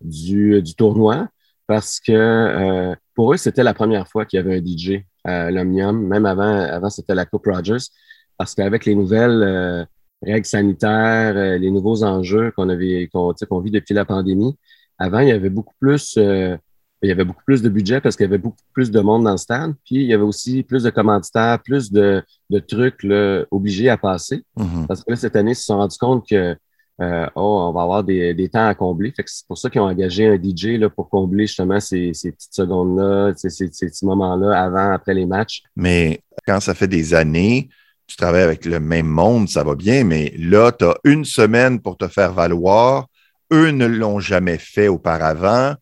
du, 0.00 0.62
du, 0.62 0.74
tournoi 0.74 1.28
parce 1.66 2.00
que 2.00 2.94
pour 3.18 3.32
eux, 3.32 3.36
c'était 3.36 3.64
la 3.64 3.74
première 3.74 4.06
fois 4.06 4.24
qu'il 4.24 4.36
y 4.36 4.40
avait 4.40 4.58
un 4.58 4.64
DJ 4.64 5.02
à 5.24 5.50
l'Omnium. 5.50 6.06
Même 6.06 6.24
avant, 6.24 6.54
avant 6.54 6.88
c'était 6.88 7.16
la 7.16 7.26
Coupe 7.26 7.46
Rogers. 7.46 7.90
Parce 8.36 8.54
qu'avec 8.54 8.84
les 8.84 8.94
nouvelles 8.94 9.42
euh, 9.42 9.84
règles 10.22 10.46
sanitaires, 10.46 11.36
euh, 11.36 11.58
les 11.58 11.72
nouveaux 11.72 12.04
enjeux 12.04 12.52
qu'on 12.52 12.68
avait, 12.68 13.08
qu'on 13.12 13.60
vit 13.60 13.72
depuis 13.72 13.92
la 13.92 14.04
pandémie, 14.04 14.56
avant, 14.98 15.18
il 15.18 15.30
y 15.30 15.32
avait 15.32 15.50
beaucoup 15.50 15.74
plus, 15.80 16.14
euh, 16.16 16.56
il 17.02 17.08
y 17.08 17.10
avait 17.10 17.24
beaucoup 17.24 17.42
plus 17.44 17.60
de 17.60 17.68
budget 17.68 18.00
parce 18.00 18.14
qu'il 18.14 18.22
y 18.22 18.28
avait 18.28 18.38
beaucoup 18.38 18.56
plus 18.72 18.92
de 18.92 19.00
monde 19.00 19.24
dans 19.24 19.32
le 19.32 19.36
stade. 19.36 19.74
Puis 19.84 19.96
il 19.96 20.06
y 20.06 20.14
avait 20.14 20.22
aussi 20.22 20.62
plus 20.62 20.84
de 20.84 20.90
commanditaires, 20.90 21.58
plus 21.60 21.90
de, 21.90 22.22
de 22.50 22.58
trucs 22.60 23.02
là, 23.02 23.42
obligés 23.50 23.88
à 23.88 23.96
passer. 23.96 24.44
Mm-hmm. 24.56 24.86
Parce 24.86 25.02
que 25.02 25.10
là, 25.10 25.16
cette 25.16 25.34
année, 25.34 25.50
ils 25.50 25.56
se 25.56 25.64
sont 25.64 25.78
rendus 25.78 25.98
compte 25.98 26.24
que 26.24 26.54
euh, 27.00 27.26
oh, 27.36 27.68
on 27.68 27.72
va 27.72 27.82
avoir 27.82 28.04
des, 28.04 28.48
temps 28.52 28.66
à 28.66 28.74
combler. 28.74 29.12
C'est 29.16 29.46
pour 29.46 29.56
ça 29.56 29.70
qu'ils 29.70 29.80
ont 29.80 29.88
engagé 29.88 30.26
un 30.26 30.36
DJ 30.36 30.84
pour 30.94 31.08
combler 31.08 31.46
justement 31.46 31.78
ces, 31.78 32.10
petites 32.10 32.54
secondes-là, 32.54 33.32
ces 33.36 33.68
petits 33.68 34.04
moments-là 34.04 34.60
avant, 34.60 34.92
après 34.92 35.14
les 35.14 35.26
matchs. 35.26 35.62
Mais 35.76 36.20
quand 36.46 36.60
ça 36.60 36.74
fait 36.74 36.88
des 36.88 37.14
années, 37.14 37.68
tu 38.06 38.16
travailles 38.16 38.42
avec 38.42 38.64
le 38.64 38.80
même 38.80 39.06
monde, 39.06 39.48
ça 39.48 39.62
va 39.62 39.74
bien, 39.74 40.02
mais 40.02 40.34
là, 40.38 40.72
tu 40.72 40.86
as 40.86 40.96
une 41.04 41.24
semaine 41.24 41.80
pour 41.80 41.96
te 41.96 42.08
faire 42.08 42.32
valoir. 42.32 43.06
Eux 43.52 43.70
ne 43.70 43.86
l'ont 43.86 44.18
jamais 44.18 44.58
fait 44.58 44.88
auparavant. 44.88 45.74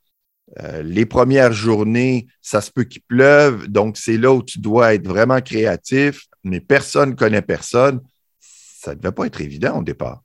Euh, 0.61 0.83
les 0.83 1.07
premières 1.07 1.53
journées, 1.53 2.27
ça 2.43 2.61
se 2.61 2.71
peut 2.71 2.85
qu'il 2.85 3.03
pleuve, 3.03 3.69
donc 3.69 3.97
c'est 3.97 4.17
là 4.17 4.33
où 4.33 4.43
tu 4.43 4.59
dois 4.59 4.95
être 4.95 5.07
vraiment 5.07 5.41
créatif, 5.41 6.27
mais 6.45 6.61
personne 6.61 7.11
ne 7.11 7.15
connaît 7.15 7.43
personne. 7.43 8.01
Ça 8.41 8.93
ne 8.93 9.01
devait 9.01 9.13
pas 9.13 9.27
être 9.27 9.41
évident 9.41 9.81
au 9.81 9.83
départ 9.83 10.23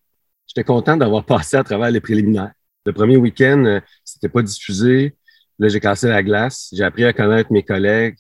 j'étais 0.53 0.65
content 0.65 0.98
d'avoir 0.98 1.25
passé 1.38 1.58
à 1.58 1.63
travers 1.63 1.91
les 1.91 2.01
préliminaires. 2.01 2.51
Le 2.86 2.93
premier 2.93 3.17
week-end, 3.17 3.63
euh, 3.65 3.79
c'était 4.03 4.29
pas 4.29 4.41
diffusé. 4.41 5.15
Là, 5.60 5.67
j'ai 5.67 5.79
cassé 5.79 6.08
la 6.08 6.24
glace. 6.24 6.70
J'ai 6.74 6.84
appris 6.84 7.05
à 7.05 7.13
connaître 7.13 7.51
mes 7.51 7.63
collègues, 7.63 8.17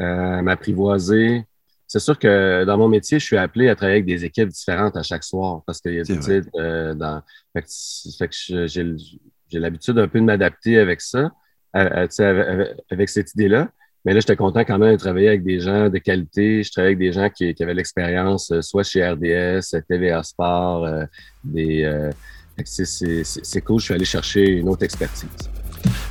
euh, 0.00 0.38
à 0.38 0.42
m'apprivoiser. 0.42 1.44
c'est 1.86 2.00
sûr 2.00 2.18
que 2.18 2.64
dans 2.64 2.76
mon 2.76 2.88
métier, 2.88 3.18
je 3.18 3.24
suis 3.24 3.36
appelé 3.36 3.68
à 3.68 3.76
travailler 3.76 3.98
avec 3.98 4.06
des 4.06 4.24
équipes 4.24 4.48
différentes 4.48 4.96
à 4.96 5.02
chaque 5.02 5.24
soir 5.24 5.62
parce 5.66 5.80
qu'il 5.80 5.94
y 5.94 6.00
a 6.00 6.02
des 6.02 6.18
titres 6.18 6.50
euh, 6.56 6.94
dans. 6.94 7.22
Fait 7.54 8.28
que, 8.28 8.66
j'ai 8.66 9.58
l'habitude 9.58 9.98
un 9.98 10.08
peu 10.08 10.20
de 10.20 10.24
m'adapter 10.24 10.78
avec 10.78 11.00
ça, 11.00 11.30
avec, 11.72 13.08
cette 13.08 13.34
idée-là. 13.34 13.70
Mais 14.04 14.14
là, 14.14 14.20
j'étais 14.20 14.36
content 14.36 14.60
quand 14.60 14.78
même 14.78 14.92
de 14.92 15.00
travailler 15.00 15.28
avec 15.28 15.42
des 15.42 15.60
gens 15.60 15.88
de 15.88 15.98
qualité. 15.98 16.62
Je 16.62 16.70
travaillais 16.70 16.94
avec 16.94 16.98
des 16.98 17.12
gens 17.12 17.28
qui, 17.28 17.54
avaient 17.60 17.74
l'expérience, 17.74 18.50
euh, 18.50 18.62
soit 18.62 18.82
chez 18.82 19.06
RDS, 19.06 19.76
TVA 19.88 20.22
Sport, 20.22 20.86
euh, 20.86 21.04
des. 21.44 22.10
c'est 22.64 23.60
cool, 23.62 23.80
je 23.80 23.84
suis 23.84 23.94
allé 23.94 24.04
chercher 24.04 24.44
une 24.46 24.68
autre 24.68 24.84
expertise. 24.84 25.28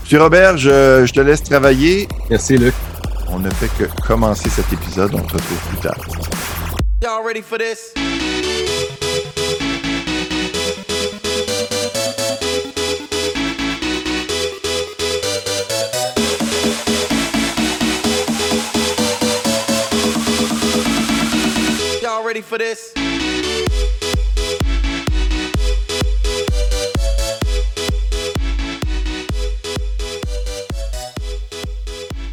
Monsieur 0.03 0.21
Robert, 0.21 0.57
je, 0.57 1.05
je 1.05 1.13
te 1.13 1.19
laisse 1.19 1.43
travailler. 1.43 2.07
Merci, 2.29 2.57
Luc. 2.57 2.73
On 3.31 3.39
ne 3.39 3.49
fait 3.49 3.69
que 3.77 4.07
commencer 4.07 4.49
cet 4.49 4.71
épisode. 4.73 5.13
On 5.13 5.27
se 5.27 5.33
retrouve 5.33 5.69
plus 5.69 5.77
tard. 5.77 5.97
Y'all 7.01 7.23
ready 7.23 7.41
for 7.41 7.57
this? 7.57 7.93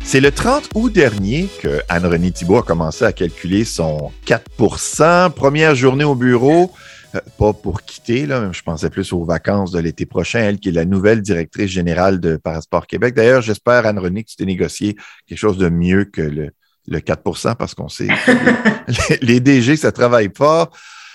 C'est 0.04 0.20
le 0.20 0.30
30 0.30 0.68
août 0.74 0.92
dernier 0.92 1.48
que 1.62 1.80
Anne-Renée 1.88 2.30
Thibault 2.30 2.58
a 2.58 2.62
commencé 2.62 3.06
à 3.06 3.12
calculer 3.12 3.64
son 3.64 4.12
4% 4.26 5.30
Première 5.30 5.74
journée 5.74 6.04
au 6.04 6.14
bureau, 6.14 6.72
euh, 7.14 7.20
pas 7.38 7.54
pour 7.54 7.80
quitter, 7.80 8.26
je 8.26 8.62
pensais 8.62 8.90
plus 8.90 9.14
aux 9.14 9.24
vacances 9.24 9.70
de 9.70 9.78
l'été 9.78 10.04
prochain, 10.04 10.40
elle 10.40 10.58
qui 10.58 10.68
est 10.68 10.72
la 10.72 10.84
nouvelle 10.84 11.22
directrice 11.22 11.70
générale 11.70 12.20
de 12.20 12.36
Parasport 12.36 12.86
Québec. 12.86 13.14
D'ailleurs, 13.14 13.40
j'espère, 13.40 13.86
Anne-Renée, 13.86 14.24
que 14.24 14.28
tu 14.28 14.36
t'es 14.36 14.44
négocié 14.44 14.94
quelque 15.26 15.38
chose 15.38 15.56
de 15.56 15.70
mieux 15.70 16.04
que 16.04 16.20
le, 16.20 16.50
4% 16.88 17.56
parce 17.56 17.74
qu'on 17.74 17.88
sait 17.88 18.08
que 18.08 19.10
les, 19.10 19.18
les 19.22 19.40
DG, 19.40 19.76
ça 19.76 19.92
travaille 19.92 20.30
fort. 20.34 20.70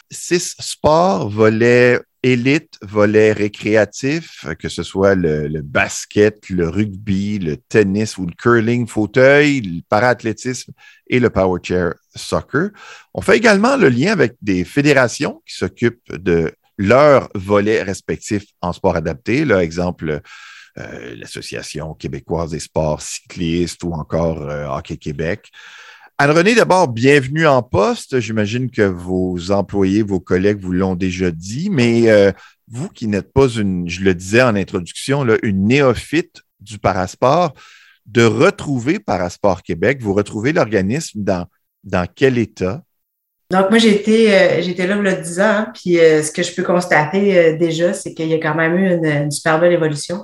Six 0.09 0.55
sports, 0.59 1.29
volets 1.29 1.99
élite, 2.23 2.77
volet 2.81 3.31
récréatif, 3.31 4.45
que 4.59 4.69
ce 4.69 4.83
soit 4.83 5.15
le, 5.15 5.61
basket, 5.61 6.49
le 6.49 6.69
rugby, 6.69 7.39
le 7.39 7.57
tennis 7.57 8.17
ou 8.17 8.25
le 8.25 8.33
curling 8.33 8.87
fauteuil, 8.87 9.61
le 9.61 9.81
paraathlétisme 9.89 10.71
et 11.07 11.19
le 11.19 11.29
power 11.29 11.59
chair 11.63 11.93
soccer. 12.15 12.69
On 13.13 13.21
fait 13.21 13.37
également 13.37 13.75
le 13.75 13.89
lien 13.89 14.11
avec 14.11 14.35
des 14.41 14.63
fédérations 14.63 15.41
qui 15.47 15.55
s'occupent 15.55 16.15
de 16.15 16.51
leurs 16.77 17.29
volets 17.35 17.83
respectifs 17.83 18.45
en 18.61 18.73
sport 18.73 18.95
adapté. 18.95 19.45
Là, 19.45 19.63
exemple, 19.63 20.21
euh, 20.77 21.15
l'Association 21.17 21.93
québécoise 21.95 22.51
des 22.51 22.59
sports 22.61 23.01
cyclistes 23.01 23.83
ou 23.83 23.91
encore 23.91 24.41
euh, 24.41 24.67
Hockey 24.67 24.95
Québec. 24.95 25.51
Anne-Renée, 26.17 26.55
d'abord, 26.55 26.87
bienvenue 26.87 27.45
en 27.45 27.61
poste. 27.61 28.21
J'imagine 28.21 28.71
que 28.71 28.83
vos 28.83 29.51
employés, 29.51 30.01
vos 30.01 30.21
collègues 30.21 30.59
vous 30.61 30.71
l'ont 30.71 30.95
déjà 30.95 31.29
dit, 31.29 31.69
mais 31.69 32.09
euh, 32.09 32.31
vous 32.69 32.87
qui 32.87 33.07
n'êtes 33.07 33.33
pas 33.33 33.49
une, 33.49 33.89
je 33.89 34.01
le 34.01 34.15
disais 34.15 34.41
en 34.41 34.55
introduction, 34.55 35.25
là, 35.25 35.35
une 35.43 35.65
néophyte 35.67 36.41
du 36.61 36.79
parasport, 36.79 37.53
de 38.05 38.23
retrouver 38.23 38.99
Parasport 38.99 39.63
Québec, 39.63 39.97
vous 40.01 40.13
retrouvez 40.13 40.53
l'organisme 40.53 41.21
dans, 41.21 41.47
dans 41.83 42.07
quel 42.15 42.37
état? 42.37 42.81
Donc, 43.49 43.69
moi, 43.71 43.79
été, 43.83 44.33
euh, 44.33 44.61
là 44.61 44.61
il 44.61 44.77
y 44.77 44.81
a 44.81 45.15
10 45.15 45.39
ans, 45.41 45.43
hein, 45.43 45.71
puis 45.73 45.95
ce 45.95 46.31
que 46.31 46.43
je 46.43 46.53
peux 46.55 46.63
constater 46.63 47.57
déjà, 47.57 47.91
c'est 47.91 48.13
qu'il 48.13 48.29
y 48.29 48.33
a 48.33 48.39
quand 48.39 48.55
même 48.55 48.77
eu 48.77 48.93
une, 48.93 49.31
super 49.31 49.59
belle 49.59 49.73
évolution. 49.73 50.23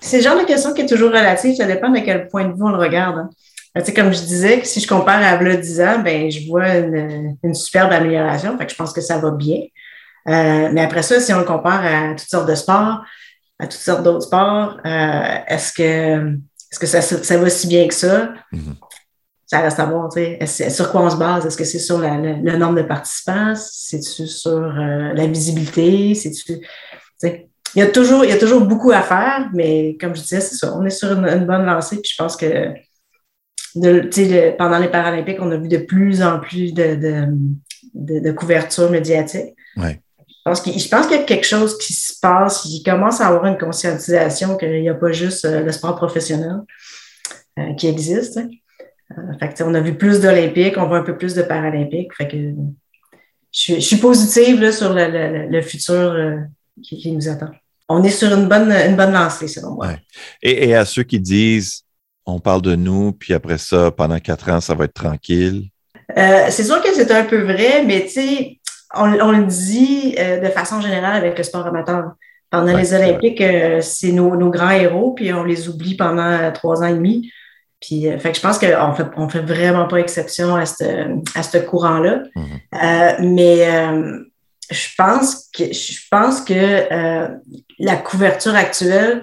C'est 0.00 0.18
le 0.18 0.22
genre 0.22 0.38
de 0.38 0.44
question 0.44 0.74
qui 0.74 0.82
est 0.82 0.86
toujours 0.86 1.10
relative, 1.10 1.56
ça 1.56 1.66
dépend 1.66 1.88
de 1.88 2.00
quel 2.00 2.28
point 2.28 2.44
de 2.44 2.54
vue 2.54 2.62
on 2.62 2.70
le 2.70 2.78
regarde. 2.78 3.18
Hein. 3.18 3.30
Ben, 3.74 3.84
comme 3.94 4.12
je 4.12 4.20
disais, 4.20 4.64
si 4.64 4.80
je 4.80 4.88
compare 4.88 5.22
à 5.22 5.42
là 5.42 5.56
10 5.56 5.80
ans, 5.82 5.98
ben, 5.98 6.30
je 6.30 6.48
vois 6.48 6.76
une, 6.76 7.36
une 7.42 7.54
superbe 7.54 7.92
amélioration. 7.92 8.56
Fait 8.56 8.68
je 8.68 8.74
pense 8.74 8.92
que 8.92 9.02
ça 9.02 9.18
va 9.18 9.30
bien. 9.30 9.58
Euh, 10.28 10.70
mais 10.72 10.82
après 10.82 11.02
ça, 11.02 11.20
si 11.20 11.32
on 11.32 11.38
le 11.38 11.44
compare 11.44 11.84
à 11.84 12.14
toutes 12.14 12.28
sortes 12.28 12.48
de 12.48 12.54
sports, 12.54 13.04
à 13.58 13.66
toutes 13.66 13.80
sortes 13.80 14.02
d'autres 14.02 14.24
sports, 14.24 14.78
euh, 14.84 15.38
est-ce 15.46 15.72
que, 15.72 16.36
est-ce 16.72 16.78
que 16.78 16.86
ça, 16.86 17.00
ça, 17.00 17.38
va 17.38 17.50
si 17.50 17.66
bien 17.66 17.86
que 17.86 17.94
ça? 17.94 18.30
Mm-hmm. 18.52 18.74
Ça 19.46 19.60
reste 19.60 19.78
à 19.78 19.84
voir. 19.84 20.10
Sur 20.12 20.90
quoi 20.90 21.02
on 21.02 21.10
se 21.10 21.16
base? 21.16 21.46
Est-ce 21.46 21.56
que 21.56 21.64
c'est 21.64 21.78
sur 21.78 21.98
le 21.98 22.56
nombre 22.56 22.74
de 22.74 22.82
participants? 22.82 23.54
C'est-tu 23.54 24.26
sur 24.26 24.50
euh, 24.50 25.12
la 25.12 25.26
visibilité? 25.26 26.14
C'est-tu. 26.14 26.60
Il 27.76 27.80
y, 27.80 27.82
a 27.82 27.86
toujours, 27.86 28.24
il 28.24 28.30
y 28.30 28.32
a 28.32 28.38
toujours 28.38 28.62
beaucoup 28.62 28.90
à 28.90 29.02
faire, 29.02 29.50
mais 29.52 29.98
comme 30.00 30.16
je 30.16 30.22
disais, 30.22 30.40
c'est 30.40 30.54
ça. 30.54 30.74
On 30.74 30.84
est 30.86 30.90
sur 30.90 31.12
une, 31.12 31.26
une 31.26 31.44
bonne 31.44 31.66
lancée, 31.66 31.96
puis 32.00 32.10
je 32.10 32.16
pense 32.16 32.34
que 32.34 32.72
pendant 34.56 34.78
les 34.78 34.88
Paralympiques, 34.88 35.38
on 35.40 35.50
a 35.50 35.56
vu 35.56 35.68
de 35.68 35.78
plus 35.78 36.22
en 36.22 36.40
plus 36.40 36.72
de, 36.72 37.28
de, 37.94 38.32
couverture 38.32 38.90
médiatique. 38.90 39.54
Ouais. 39.76 40.00
Je 40.46 40.88
pense 40.88 41.06
qu'il 41.06 41.16
y 41.16 41.20
a 41.20 41.24
quelque 41.24 41.46
chose 41.46 41.76
qui 41.78 41.92
se 41.92 42.18
passe. 42.20 42.64
Il 42.66 42.82
commence 42.82 43.20
à 43.20 43.28
avoir 43.28 43.46
une 43.46 43.58
conscientisation 43.58 44.56
qu'il 44.56 44.80
n'y 44.80 44.88
a 44.88 44.94
pas 44.94 45.10
juste 45.10 45.44
euh, 45.44 45.62
le 45.62 45.72
sport 45.72 45.96
professionnel 45.96 46.60
euh, 47.58 47.74
qui 47.74 47.88
existe. 47.88 48.38
Euh, 48.38 49.48
on 49.60 49.74
a 49.74 49.80
vu 49.80 49.94
plus 49.94 50.20
d'Olympiques, 50.20 50.78
on 50.78 50.86
voit 50.86 50.98
un 50.98 51.02
peu 51.02 51.16
plus 51.16 51.34
de 51.34 51.42
Paralympiques. 51.42 52.14
Fait 52.14 52.28
que, 52.28 52.36
je, 53.50 53.80
suis 53.80 53.96
positive 53.96 54.70
sur 54.70 54.92
le, 54.94 55.60
futur 55.62 56.38
qui, 56.82 57.10
nous 57.10 57.28
attend. 57.28 57.50
On 57.88 58.02
est 58.02 58.10
sur 58.10 58.32
une 58.32 58.48
bonne, 58.48 58.72
une 58.72 58.96
bonne 58.96 59.12
lancée, 59.12 59.48
selon 59.48 59.74
moi. 59.74 59.90
et, 60.42 60.74
à 60.74 60.84
ceux 60.84 61.04
qui 61.04 61.20
disent 61.20 61.86
on 62.26 62.40
parle 62.40 62.62
de 62.62 62.74
nous, 62.74 63.12
puis 63.12 63.32
après 63.34 63.58
ça, 63.58 63.90
pendant 63.90 64.18
quatre 64.18 64.50
ans, 64.50 64.60
ça 64.60 64.74
va 64.74 64.84
être 64.84 64.94
tranquille? 64.94 65.68
Euh, 66.18 66.46
c'est 66.50 66.64
sûr 66.64 66.82
que 66.82 66.92
c'est 66.92 67.10
un 67.12 67.24
peu 67.24 67.42
vrai, 67.42 67.84
mais 67.84 68.02
tu 68.02 68.08
sais, 68.08 68.60
on, 68.94 69.06
le 69.06 69.44
dit 69.44 70.16
euh, 70.18 70.40
de 70.40 70.48
façon 70.48 70.80
générale 70.80 71.16
avec 71.16 71.38
le 71.38 71.44
sport 71.44 71.66
amateur. 71.66 72.12
Pendant 72.50 72.76
les 72.76 72.94
Olympiques, 72.94 73.40
euh, 73.40 73.80
c'est 73.80 74.12
nos, 74.12 74.50
grands 74.50 74.70
héros, 74.70 75.12
puis 75.12 75.32
on 75.32 75.44
les 75.44 75.68
oublie 75.68 75.96
pendant 75.96 76.52
trois 76.52 76.82
ans 76.82 76.86
et 76.86 76.94
demi. 76.94 77.30
Puis, 77.80 78.06
fait 78.18 78.30
que 78.30 78.36
je 78.36 78.40
pense 78.40 78.58
qu'on 78.58 78.92
fait, 78.94 79.06
on 79.16 79.28
fait 79.28 79.40
vraiment 79.40 79.86
pas 79.86 79.98
exception 79.98 80.56
à 80.56 80.64
ce 80.64 81.58
courant-là. 81.58 82.22
Mm-hmm. 82.72 83.34
mais 83.34 83.66
je 84.70 84.88
pense 84.96 85.48
que, 85.56 85.72
je 85.72 85.98
pense 86.10 86.40
que 86.40 87.34
la 87.78 87.96
couverture 87.96 88.54
actuelle 88.54 89.22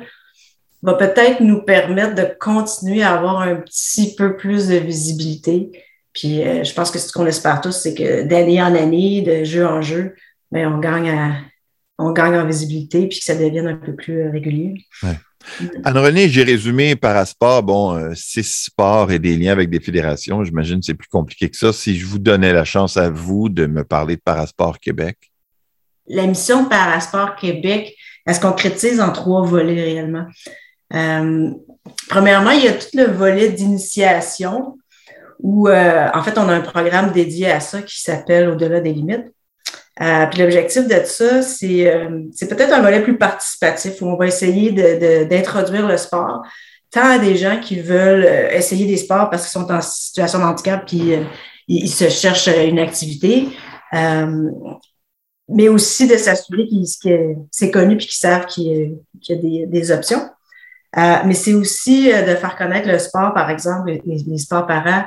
va 0.83 0.93
peut-être 0.95 1.39
nous 1.39 1.61
permettre 1.61 2.13
de 2.13 2.27
continuer 2.39 3.01
à 3.03 3.13
avoir 3.13 3.39
un 3.39 3.55
petit 3.55 4.15
peu 4.15 4.35
plus 4.35 4.67
de 4.67 4.75
visibilité. 4.75 5.71
Puis 6.11 6.43
euh, 6.43 6.63
je 6.63 6.73
pense 6.73 6.91
que 6.91 6.99
ce 6.99 7.11
qu'on 7.11 7.25
espère 7.25 7.61
tous, 7.61 7.71
c'est 7.71 7.95
que 7.95 8.23
d'année 8.23 8.61
en 8.61 8.75
année, 8.75 9.21
de 9.21 9.45
jeu 9.45 9.65
en 9.65 9.81
jeu, 9.81 10.13
ben, 10.51 10.71
on, 10.71 10.79
gagne 10.79 11.11
on 11.97 12.11
gagne 12.11 12.35
en 12.35 12.45
visibilité 12.45 13.07
puis 13.07 13.19
que 13.19 13.25
ça 13.25 13.33
devienne 13.33 13.67
un 13.67 13.77
peu 13.77 13.95
plus 13.95 14.21
euh, 14.21 14.29
régulier. 14.29 14.75
Anne-Renée, 15.83 16.29
j'ai 16.29 16.43
résumé 16.43 16.95
Parasport, 16.95 17.63
bon, 17.63 17.95
euh, 17.95 18.11
six 18.13 18.65
sports 18.65 19.11
et 19.11 19.19
des 19.19 19.37
liens 19.37 19.51
avec 19.53 19.69
des 19.69 19.79
fédérations. 19.79 20.43
J'imagine 20.43 20.79
que 20.79 20.85
c'est 20.85 20.93
plus 20.93 21.09
compliqué 21.09 21.49
que 21.49 21.57
ça. 21.57 21.73
Si 21.73 21.97
je 21.97 22.05
vous 22.05 22.19
donnais 22.19 22.53
la 22.53 22.65
chance 22.65 22.97
à 22.97 23.09
vous 23.09 23.49
de 23.49 23.65
me 23.65 23.83
parler 23.83 24.17
de 24.17 24.21
Parasport 24.21 24.79
Québec. 24.79 25.32
La 26.07 26.25
mission 26.25 26.65
Parasport 26.65 27.35
Québec, 27.35 27.95
elle 28.25 28.35
se 28.35 28.39
concrétise 28.39 28.99
en 28.99 29.11
trois 29.11 29.45
volets 29.45 29.83
réellement. 29.83 30.25
Euh, 30.93 31.49
premièrement, 32.09 32.51
il 32.51 32.63
y 32.63 32.67
a 32.67 32.73
tout 32.73 32.87
le 32.93 33.05
volet 33.05 33.49
d'initiation 33.49 34.77
où, 35.39 35.67
euh, 35.67 36.07
en 36.13 36.23
fait, 36.23 36.37
on 36.37 36.47
a 36.47 36.53
un 36.53 36.61
programme 36.61 37.11
dédié 37.11 37.51
à 37.51 37.59
ça 37.59 37.81
qui 37.81 38.01
s'appelle 38.01 38.49
Au-delà 38.49 38.79
des 38.79 38.93
limites. 38.93 39.27
Euh, 40.01 40.25
puis 40.27 40.41
l'objectif 40.41 40.87
de 40.87 41.01
ça, 41.05 41.41
c'est, 41.41 42.07
c'est 42.31 42.47
peut-être 42.47 42.73
un 42.73 42.81
volet 42.81 43.01
plus 43.01 43.17
participatif 43.17 44.01
où 44.01 44.07
on 44.07 44.17
va 44.17 44.27
essayer 44.27 44.71
de, 44.71 45.25
d'introduire 45.25 45.87
le 45.87 45.97
sport 45.97 46.41
tant 46.89 47.05
à 47.05 47.17
des 47.19 47.35
gens 47.35 47.59
qui 47.59 47.79
veulent 47.79 48.25
essayer 48.51 48.85
des 48.85 48.97
sports 48.97 49.29
parce 49.29 49.43
qu'ils 49.43 49.61
sont 49.61 49.71
en 49.71 49.81
situation 49.81 50.39
de 50.39 50.43
handicap 50.43 50.85
puis 50.85 51.13
ils 51.67 51.89
se 51.89 52.09
cherchent 52.09 52.47
une 52.47 52.79
activité, 52.79 53.49
mais 55.49 55.67
aussi 55.67 56.07
de 56.07 56.17
s'assurer 56.17 56.67
que 57.03 57.35
c'est 57.51 57.71
connu 57.71 57.97
puis 57.97 58.07
qu'ils 58.07 58.17
savent 58.17 58.45
qu'il 58.45 58.97
y 59.27 59.33
a, 59.33 59.35
des, 59.35 59.65
des 59.67 59.91
options. 59.91 60.29
Euh, 60.97 61.15
mais 61.25 61.33
c'est 61.33 61.53
aussi 61.53 62.11
euh, 62.11 62.21
de 62.21 62.35
faire 62.35 62.55
connaître 62.55 62.87
le 62.87 62.99
sport, 62.99 63.33
par 63.33 63.49
exemple, 63.49 63.97
les, 64.05 64.37
sports 64.37 64.67
parents, 64.67 65.03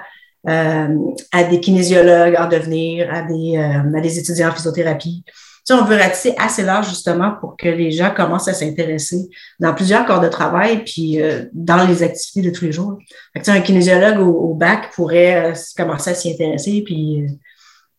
euh, 0.49 0.89
à 1.33 1.45
des 1.45 1.61
kinésiologues 1.61 2.37
en 2.39 2.49
devenir, 2.49 3.13
à 3.13 3.23
des, 3.23 3.57
à 3.57 4.01
des 4.01 4.19
étudiants 4.19 4.49
en 4.49 4.53
physiothérapie, 4.53 5.23
Tu 5.27 5.33
sais, 5.65 5.75
on 5.75 5.85
veut 5.85 5.97
ratisser 5.97 6.35
assez 6.39 6.63
large 6.63 6.89
justement 6.89 7.35
pour 7.41 7.57
que 7.57 7.69
les 7.69 7.93
gens 7.93 8.13
commencent 8.15 8.49
à 8.49 8.55
s'intéresser 8.55 9.29
dans 9.61 9.75
plusieurs 9.75 10.07
corps 10.07 10.21
de 10.21 10.29
travail 10.29 10.85
puis 10.85 11.23
euh, 11.23 11.45
dans 11.53 11.87
les 11.87 12.03
activités 12.03 12.49
de 12.49 12.55
tous 12.55 12.65
les 12.65 12.73
jours. 12.73 12.99
Fait 13.33 13.41
que, 13.41 13.51
un 13.51 13.61
kinésiologue 13.61 14.21
au, 14.21 14.55
bac 14.55 14.91
pourrait 14.95 15.53
euh, 15.53 15.55
commencer 15.77 16.11
à 16.11 16.15
s'y 16.15 16.33
intéresser 16.33 16.83
puis 16.85 17.23
euh, 17.23 17.27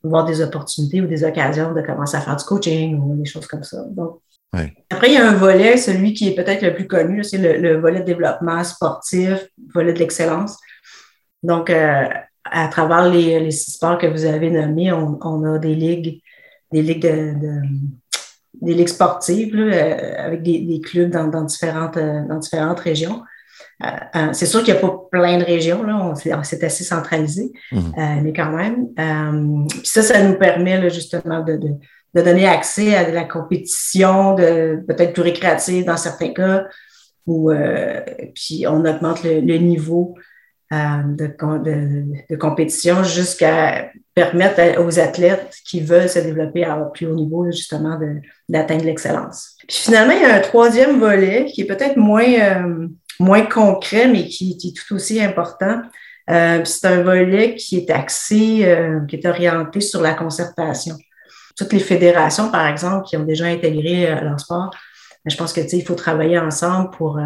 voir 0.10 0.26
des 0.26 0.42
opportunités 0.42 1.02
ou 1.02 1.08
des 1.08 1.24
occasions 1.24 1.74
de 1.74 1.82
commencer 1.82 2.18
à 2.18 2.22
faire 2.22 2.36
du 2.36 2.44
coaching 2.44 2.98
ou 2.98 3.16
des 3.16 3.26
choses 3.26 3.48
comme 3.48 3.64
ça. 3.64 3.84
Donc, 3.90 4.20
Après, 4.90 5.08
il 5.08 5.14
y 5.14 5.18
a 5.18 5.30
un 5.30 5.36
volet, 5.36 5.78
celui 5.78 6.14
qui 6.14 6.30
est 6.30 6.36
peut-être 6.36 6.62
le 6.62 6.74
plus 6.74 6.88
connu, 6.88 7.24
c'est 7.24 7.38
le, 7.38 7.78
volet 7.80 8.00
de 8.00 8.06
développement 8.06 8.64
sportif, 8.64 9.48
volet 9.74 9.94
de 9.94 10.00
l'excellence. 10.00 10.58
Donc, 11.44 11.70
à 11.70 12.68
travers 12.70 13.10
les, 13.10 13.40
les, 13.40 13.52
six 13.52 13.72
sports 13.72 13.98
que 13.98 14.08
vous 14.08 14.26
avez 14.26 14.50
nommés, 14.50 14.92
on, 14.92 15.20
on 15.22 15.44
a 15.44 15.60
des 15.60 15.76
ligues 15.76 16.22
des 16.72 16.82
ligues 16.82 17.02
de, 17.02 17.34
des 18.62 18.74
ligues 18.74 18.88
sportives 18.88 19.56
euh, 19.56 20.14
avec 20.18 20.44
des, 20.44 20.60
des 20.60 20.82
clubs 20.82 21.10
dans, 21.10 21.28
dans, 21.28 21.44
différentes, 21.44 21.98
euh, 21.98 22.26
dans 22.28 22.40
différentes 22.40 22.80
régions. 22.80 23.24
Euh, 23.84 24.30
c'est 24.34 24.46
sûr 24.46 24.64
qu'il 24.64 24.74
n'y 24.74 24.80
a 24.80 24.82
pas 24.82 24.96
plein 25.12 25.38
de 25.38 25.44
régions, 25.44 25.84
là, 25.84 26.14
c'est 26.16 26.64
assez 26.64 26.84
centralisé, 26.84 27.52
mhm. 27.72 28.22
mais 28.24 28.34
quand 28.34 28.52
même. 28.52 28.88
puis 29.70 29.82
ça, 29.88 30.02
ça 30.02 30.24
nous 30.24 30.38
permet 30.38 30.90
justement 30.90 31.44
de, 31.44 31.58
de, 31.58 31.70
de, 32.16 32.22
donner 32.22 32.48
accès 32.48 32.96
à 32.96 33.10
de 33.10 33.14
la 33.14 33.24
compétition, 33.24 34.36
de 34.36 34.84
peut-être 34.88 35.14
plus 35.14 35.22
récréative 35.22 35.86
dans 35.86 35.98
certains 35.98 36.34
cas, 36.34 36.66
où 37.26 37.52
puis 38.34 38.66
on 38.68 38.84
augmente 38.86 39.24
le, 39.24 39.42
le 39.42 39.58
niveau 39.58 40.16
de, 40.72 41.28
de, 41.28 42.04
de, 42.30 42.36
compétition 42.36 43.04
jusqu'à 43.04 43.92
permettre 44.18 44.82
aux 44.82 45.00
athlètes 45.00 45.54
qui 45.64 45.80
veulent 45.80 46.10
se 46.10 46.18
développer 46.18 46.64
à 46.64 46.74
un 46.74 46.86
plus 46.86 47.06
haut 47.06 47.14
niveau, 47.14 47.46
justement, 47.52 48.00
d'atteindre 48.50 48.84
l'excellence. 48.84 49.56
Puis 49.68 49.78
finalement, 49.78 50.14
il 50.14 50.22
y 50.22 50.26
a 50.26 50.36
un 50.36 50.40
troisième 50.40 51.00
volet 51.00 51.46
qui 51.46 51.62
est 51.62 51.66
peut-être 51.66 51.98
moins, 51.98 52.26
euh, 52.26 52.88
moins 53.20 53.44
concret, 53.44 54.08
mais 54.08 54.28
qui, 54.28 54.58
qui, 54.58 54.70
est 54.70 54.74
tout 54.74 54.96
aussi 54.96 55.22
important. 55.22 55.82
Euh, 56.30 56.62
c'est 56.66 56.88
un 56.88 57.04
volet 57.04 57.56
qui 57.56 57.78
est 57.78 57.90
axé, 57.90 58.66
euh, 58.66 59.00
qui 59.08 59.16
est 59.16 59.26
orienté 59.26 59.80
sur 59.82 60.02
la 60.02 60.14
concertation. 60.14 60.96
Toutes 61.58 61.74
les 61.74 61.80
fédérations, 61.80 62.52
par 62.52 62.68
exemple, 62.68 63.06
qui 63.08 63.18
ont 63.18 63.24
déjà 63.24 63.46
intégré 63.46 64.12
euh, 64.12 64.22
leur 64.22 64.40
sport, 64.40 64.72
je 65.26 65.36
pense 65.36 65.54
que 65.54 65.62
il 65.76 65.84
faut 65.84 65.96
travailler 65.96 66.40
ensemble 66.40 66.90
pour 66.92 67.20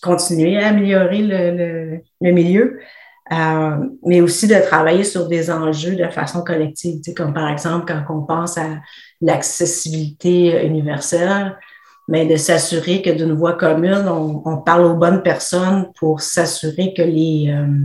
continuer 0.00 0.56
à 0.56 0.68
améliorer 0.68 1.18
le, 1.18 1.56
le, 1.56 2.00
le 2.22 2.32
milieu. 2.32 2.78
Mais 4.06 4.22
aussi 4.22 4.46
de 4.46 4.54
travailler 4.54 5.04
sur 5.04 5.28
des 5.28 5.50
enjeux 5.50 5.96
de 5.96 6.08
façon 6.08 6.42
collective, 6.42 7.02
comme 7.14 7.34
par 7.34 7.50
exemple 7.50 7.92
quand 7.92 8.16
on 8.16 8.22
pense 8.22 8.56
à 8.56 8.78
l'accessibilité 9.20 10.64
universelle, 10.64 11.58
mais 12.08 12.26
de 12.26 12.36
s'assurer 12.36 13.02
que 13.02 13.10
d'une 13.10 13.34
voie 13.34 13.52
commune, 13.52 14.08
on, 14.08 14.42
on, 14.44 14.56
parle 14.56 14.86
aux 14.86 14.96
bonnes 14.96 15.22
personnes 15.22 15.92
pour 15.98 16.22
s'assurer 16.22 16.94
que 16.96 17.02
les, 17.02 17.50
euh, 17.50 17.84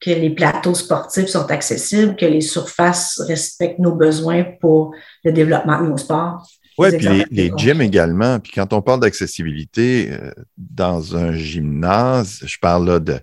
que 0.00 0.10
les 0.10 0.30
plateaux 0.30 0.74
sportifs 0.74 1.26
sont 1.26 1.50
accessibles, 1.50 2.14
que 2.14 2.24
les 2.24 2.40
surfaces 2.40 3.20
respectent 3.26 3.80
nos 3.80 3.96
besoins 3.96 4.44
pour 4.60 4.94
le 5.24 5.32
développement 5.32 5.82
de 5.82 5.88
nos 5.88 5.96
sports. 5.96 6.48
Oui, 6.78 6.96
puis 6.96 7.08
les, 7.08 7.24
les 7.30 7.52
gyms 7.56 7.82
également. 7.82 8.38
Puis 8.38 8.52
quand 8.52 8.72
on 8.72 8.80
parle 8.80 9.00
d'accessibilité 9.00 10.10
euh, 10.12 10.30
dans 10.56 11.16
un 11.16 11.32
gymnase, 11.32 12.40
je 12.46 12.56
parle 12.60 12.86
là 12.86 12.98
de 13.00 13.18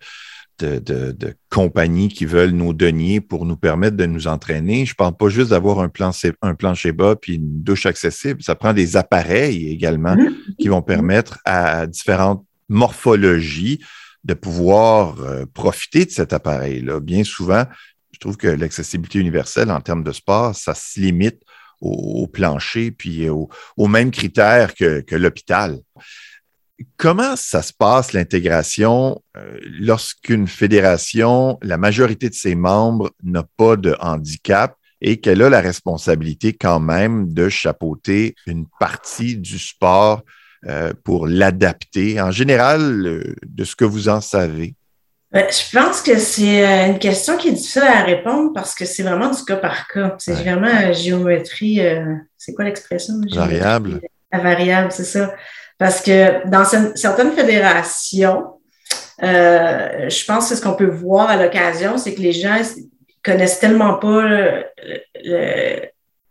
de, 0.59 1.35
compagnies 1.49 2.09
qui 2.09 2.25
veulent 2.25 2.51
nos 2.51 2.73
deniers 2.73 3.21
pour 3.21 3.45
nous 3.45 3.57
permettre 3.57 3.97
de 3.97 4.05
nous 4.05 4.27
entraîner. 4.27 4.85
Je 4.85 4.91
ne 4.91 4.95
parle 4.95 5.17
pas 5.17 5.29
juste 5.29 5.49
d'avoir 5.49 5.79
un, 5.79 5.89
plan, 5.89 6.11
un 6.41 6.55
plancher 6.55 6.91
bas 6.91 7.15
puis 7.15 7.35
une 7.35 7.63
douche 7.63 7.85
accessible. 7.85 8.43
Ça 8.43 8.55
prend 8.55 8.73
des 8.73 8.97
appareils 8.97 9.69
également 9.69 10.15
mmh. 10.15 10.55
qui 10.59 10.67
vont 10.67 10.81
permettre 10.81 11.39
à 11.45 11.87
différentes 11.87 12.45
morphologies 12.67 13.79
de 14.23 14.33
pouvoir 14.33 15.19
euh, 15.21 15.45
profiter 15.53 16.05
de 16.05 16.11
cet 16.11 16.33
appareil-là. 16.33 16.99
Bien 16.99 17.23
souvent, 17.23 17.65
je 18.11 18.19
trouve 18.19 18.37
que 18.37 18.47
l'accessibilité 18.47 19.19
universelle 19.19 19.71
en 19.71 19.81
termes 19.81 20.03
de 20.03 20.11
sport, 20.11 20.55
ça 20.55 20.75
se 20.75 20.99
limite 20.99 21.41
au, 21.81 22.27
plancher 22.27 22.91
puis 22.91 23.29
aux 23.29 23.87
mêmes 23.87 24.11
critères 24.11 24.75
que, 24.75 24.99
que 24.99 25.15
l'hôpital. 25.15 25.79
Comment 26.97 27.35
ça 27.35 27.61
se 27.61 27.73
passe 27.73 28.13
l'intégration 28.13 29.21
euh, 29.37 29.57
lorsqu'une 29.63 30.47
fédération, 30.47 31.57
la 31.61 31.77
majorité 31.77 32.29
de 32.29 32.33
ses 32.33 32.55
membres 32.55 33.11
n'a 33.23 33.43
pas 33.57 33.75
de 33.75 33.95
handicap 33.99 34.75
et 35.01 35.19
qu'elle 35.19 35.41
a 35.41 35.49
la 35.49 35.61
responsabilité 35.61 36.53
quand 36.53 36.79
même 36.79 37.33
de 37.33 37.49
chapeauter 37.49 38.35
une 38.47 38.65
partie 38.79 39.37
du 39.37 39.59
sport 39.59 40.23
euh, 40.67 40.93
pour 41.03 41.27
l'adapter? 41.27 42.19
En 42.21 42.31
général, 42.31 43.05
euh, 43.05 43.35
de 43.45 43.63
ce 43.63 43.75
que 43.75 43.85
vous 43.85 44.09
en 44.09 44.21
savez. 44.21 44.75
Je 45.31 45.77
pense 45.77 46.01
que 46.01 46.17
c'est 46.17 46.89
une 46.89 46.97
question 46.97 47.37
qui 47.37 47.49
est 47.49 47.53
difficile 47.53 47.83
à 47.83 48.03
répondre 48.03 48.51
parce 48.51 48.73
que 48.73 48.85
c'est 48.85 49.03
vraiment 49.03 49.29
du 49.29 49.43
cas 49.45 49.57
par 49.57 49.87
cas. 49.87 50.15
C'est 50.17 50.33
vraiment 50.33 50.91
géométrie. 50.91 51.81
c'est 52.35 52.53
quoi 52.55 52.65
l'expression? 52.65 53.13
Variable. 53.31 54.01
La 54.31 54.39
variable, 54.39 54.91
c'est 54.91 55.03
ça. 55.03 55.31
Parce 55.79 56.01
que 56.01 56.47
dans 56.47 56.65
certaines 56.95 57.31
fédérations, 57.31 58.59
euh, 59.23 60.09
je 60.09 60.25
pense 60.25 60.49
que 60.49 60.55
ce 60.55 60.61
qu'on 60.61 60.73
peut 60.73 60.89
voir 60.89 61.29
à 61.29 61.41
l'occasion, 61.41 61.97
c'est 61.97 62.13
que 62.13 62.21
les 62.21 62.33
gens 62.33 62.61
connaissent 63.23 63.59
tellement 63.59 63.95
pas 63.95 64.23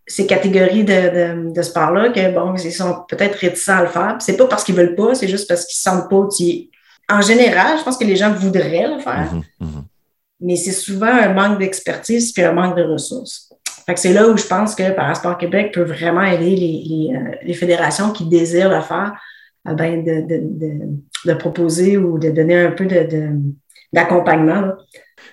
ces 0.08 0.26
catégories 0.26 0.84
de, 0.84 1.52
de, 1.52 1.62
sport-là 1.62 2.08
que 2.10 2.32
bon, 2.32 2.54
ils 2.56 2.72
sont 2.72 3.04
peut-être 3.08 3.36
réticents 3.36 3.78
à 3.78 3.82
le 3.82 3.88
faire. 3.88 4.16
C'est 4.20 4.36
pas 4.36 4.46
parce 4.46 4.64
qu'ils 4.64 4.74
veulent 4.74 4.94
pas, 4.94 5.14
c'est 5.14 5.28
juste 5.28 5.46
parce 5.46 5.66
qu'ils 5.66 5.76
se 5.76 5.82
sentent 5.82 6.08
pas 6.08 6.16
outillés. 6.16 6.70
En 7.10 7.20
général, 7.20 7.78
je 7.78 7.84
pense 7.84 7.96
que 7.96 8.04
les 8.04 8.16
gens 8.16 8.32
voudraient 8.32 8.86
le 8.86 9.00
faire, 9.00 9.32
mm-hmm, 9.32 9.66
mm-hmm. 9.66 9.84
mais 10.40 10.56
c'est 10.56 10.72
souvent 10.72 11.06
un 11.06 11.32
manque 11.32 11.58
d'expertise 11.58 12.32
puis 12.32 12.42
un 12.42 12.52
manque 12.52 12.76
de 12.76 12.82
ressources. 12.82 13.52
Fait 13.86 13.94
que 13.94 14.00
c'est 14.00 14.12
là 14.12 14.28
où 14.28 14.36
je 14.36 14.46
pense 14.46 14.74
que 14.74 14.90
Parasport 14.90 15.38
Québec 15.38 15.72
peut 15.72 15.84
vraiment 15.84 16.22
aider 16.22 16.56
les, 16.56 16.82
les, 16.84 17.14
euh, 17.14 17.36
les 17.42 17.54
fédérations 17.54 18.10
qui 18.12 18.26
désirent 18.26 18.68
le 18.68 18.82
faire 18.82 19.12
ben, 19.74 20.04
de, 20.04 20.26
de, 20.26 20.78
de, 21.24 21.34
proposer 21.34 21.96
ou 21.96 22.18
de 22.18 22.30
donner 22.30 22.56
un 22.56 22.72
peu 22.72 22.86
d'accompagnement. 23.92 24.72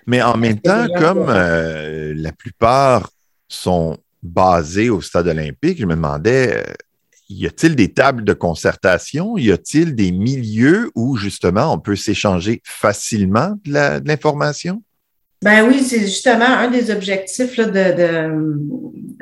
Mais 0.07 0.21
en 0.21 0.37
même 0.37 0.59
temps, 0.59 0.87
comme 0.97 1.25
euh, 1.29 2.13
la 2.15 2.31
plupart 2.31 3.09
sont 3.47 3.97
basés 4.21 4.89
au 4.89 5.01
stade 5.01 5.27
olympique, 5.27 5.79
je 5.79 5.85
me 5.85 5.95
demandais, 5.95 6.57
euh, 6.57 6.73
y 7.29 7.47
a-t-il 7.47 7.75
des 7.75 7.91
tables 7.93 8.23
de 8.23 8.33
concertation? 8.33 9.37
Y 9.37 9.51
a-t-il 9.51 9.95
des 9.95 10.11
milieux 10.11 10.91
où 10.95 11.17
justement 11.17 11.73
on 11.73 11.79
peut 11.79 11.95
s'échanger 11.95 12.61
facilement 12.63 13.55
de 13.65 14.07
l'information? 14.07 14.83
Ben 15.41 15.67
oui, 15.67 15.83
c'est 15.83 15.99
justement 15.99 16.45
un 16.45 16.71
des 16.71 16.91
objectifs 16.91 17.57
là, 17.57 17.65
de, 17.65 18.15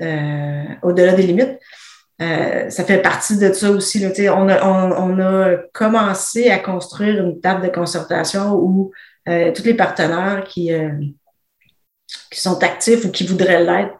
euh, 0.01 0.63
au-delà 0.83 1.13
des 1.13 1.23
limites. 1.23 1.59
Euh, 2.21 2.69
ça 2.69 2.83
fait 2.83 3.01
partie 3.01 3.37
de 3.37 3.51
ça 3.53 3.71
aussi. 3.71 3.99
Là, 3.99 4.09
on, 4.35 4.47
a, 4.47 4.63
on, 4.63 5.19
a 5.19 5.57
commencé 5.73 6.49
à 6.49 6.59
construire 6.59 7.23
une 7.23 7.41
table 7.41 7.63
de 7.63 7.73
concertation 7.73 8.53
où 8.53 8.91
euh, 9.27 9.51
tous 9.51 9.63
les 9.63 9.73
partenaires 9.73 10.43
qui, 10.47 10.71
euh, 10.71 10.91
qui 12.31 12.39
sont 12.39 12.61
actifs 12.63 13.05
ou 13.05 13.11
qui 13.11 13.25
voudraient 13.25 13.63
l'être 13.63 13.95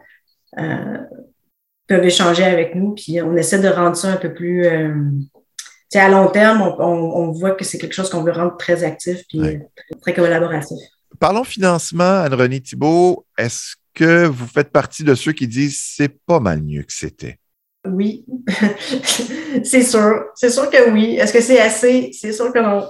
peuvent 1.88 2.04
échanger 2.04 2.44
avec 2.44 2.74
nous. 2.74 2.94
Puis 2.94 3.20
on 3.20 3.36
essaie 3.36 3.58
de 3.58 3.68
rendre 3.68 3.96
ça 3.96 4.12
un 4.12 4.16
peu 4.16 4.32
plus. 4.32 4.66
à 4.66 6.08
long 6.08 6.28
terme, 6.28 6.62
on, 6.78 6.82
on, 6.82 7.32
voit 7.32 7.50
que 7.50 7.64
c'est 7.64 7.78
quelque 7.78 7.92
chose 7.92 8.08
qu'on 8.08 8.22
veut 8.22 8.32
rendre 8.32 8.56
très 8.56 8.84
actif 8.84 9.22
et 9.34 9.60
très, 10.00 10.14
collaboratif. 10.14 10.78
Parlons 11.18 11.44
financement, 11.44 12.22
Anne-Renée 12.22 12.60
Thibault. 12.60 13.26
Est-ce 13.36 13.74
que 13.92 14.26
vous 14.26 14.46
faites 14.46 14.70
partie 14.70 15.02
de 15.02 15.14
ceux 15.14 15.32
qui 15.32 15.48
disent 15.48 15.80
c'est 15.96 16.16
pas 16.26 16.38
mal 16.38 16.62
mieux 16.62 16.84
que 16.84 16.92
c'était? 16.92 17.38
Oui, 17.86 18.24
c'est 19.64 19.82
sûr. 19.82 20.24
C'est 20.34 20.50
sûr 20.50 20.70
que 20.70 20.90
oui. 20.90 21.16
Est-ce 21.16 21.32
que 21.32 21.40
c'est 21.40 21.60
assez? 21.60 22.10
C'est 22.12 22.32
sûr 22.32 22.52
que 22.52 22.58
non. 22.58 22.86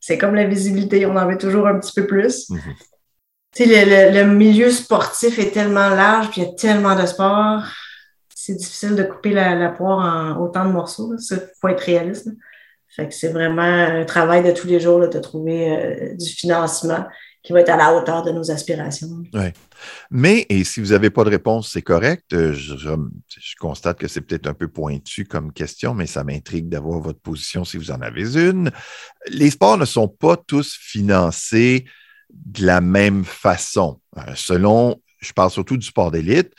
C'est 0.00 0.18
comme 0.18 0.34
la 0.34 0.44
visibilité, 0.44 1.04
on 1.06 1.16
en 1.16 1.26
veut 1.26 1.38
toujours 1.38 1.66
un 1.66 1.78
petit 1.80 1.92
peu 2.00 2.06
plus. 2.06 2.48
Mhm. 2.50 2.60
le, 3.58 4.24
milieu 4.24 4.70
sportif 4.70 5.38
est 5.38 5.50
tellement 5.50 5.88
large, 5.88 6.30
puis 6.30 6.42
il 6.42 6.44
y 6.44 6.48
a 6.48 6.54
tellement 6.54 6.94
de 6.94 7.06
sports. 7.06 7.64
C'est 8.34 8.54
difficile 8.54 8.94
de 8.94 9.02
couper 9.02 9.32
la, 9.32 9.68
poire 9.70 9.98
en 9.98 10.40
autant 10.40 10.64
de 10.64 10.70
morceaux. 10.70 11.12
Il 11.18 11.42
faut 11.60 11.68
être 11.68 11.80
réaliste. 11.80 12.28
Fait 12.88 13.08
que 13.08 13.14
c'est 13.14 13.32
vraiment 13.32 13.62
un 13.62 14.04
travail 14.04 14.44
de 14.44 14.52
tous 14.52 14.68
les 14.68 14.78
jours 14.78 15.00
de 15.00 15.18
trouver 15.18 15.76
euh, 15.76 16.14
du 16.14 16.28
financement 16.28 17.04
qui 17.46 17.52
va 17.52 17.60
être 17.60 17.70
à 17.70 17.76
la 17.76 17.94
hauteur 17.94 18.24
de 18.24 18.32
nos 18.32 18.50
aspirations. 18.50 19.22
Oui. 19.32 19.46
Mais, 20.10 20.46
et 20.48 20.64
si 20.64 20.80
vous 20.80 20.88
n'avez 20.88 21.10
pas 21.10 21.22
de 21.22 21.30
réponse, 21.30 21.70
c'est 21.70 21.82
correct. 21.82 22.32
Euh, 22.32 22.52
je, 22.52 22.90
constate 23.60 24.00
que 24.00 24.08
c'est 24.08 24.20
peut-être 24.20 24.48
un 24.48 24.52
peu 24.52 24.66
pointu 24.66 25.26
comme 25.26 25.52
question, 25.52 25.94
mais 25.94 26.06
ça 26.06 26.24
m'intrigue 26.24 26.68
d'avoir 26.68 26.98
votre 26.98 27.20
position 27.20 27.64
si 27.64 27.76
vous 27.76 27.92
en 27.92 28.00
avez 28.00 28.36
une. 28.36 28.72
Les 29.28 29.50
sports 29.50 29.78
ne 29.78 29.84
sont 29.84 30.08
pas 30.08 30.36
tous 30.36 30.76
financés 30.76 31.84
de 32.30 32.66
la 32.66 32.80
même 32.80 33.24
façon. 33.24 34.00
Euh, 34.18 34.22
selon, 34.34 35.00
je 35.20 35.32
parle 35.32 35.52
surtout 35.52 35.76
du 35.76 35.86
sport 35.86 36.10
d'élite, 36.10 36.52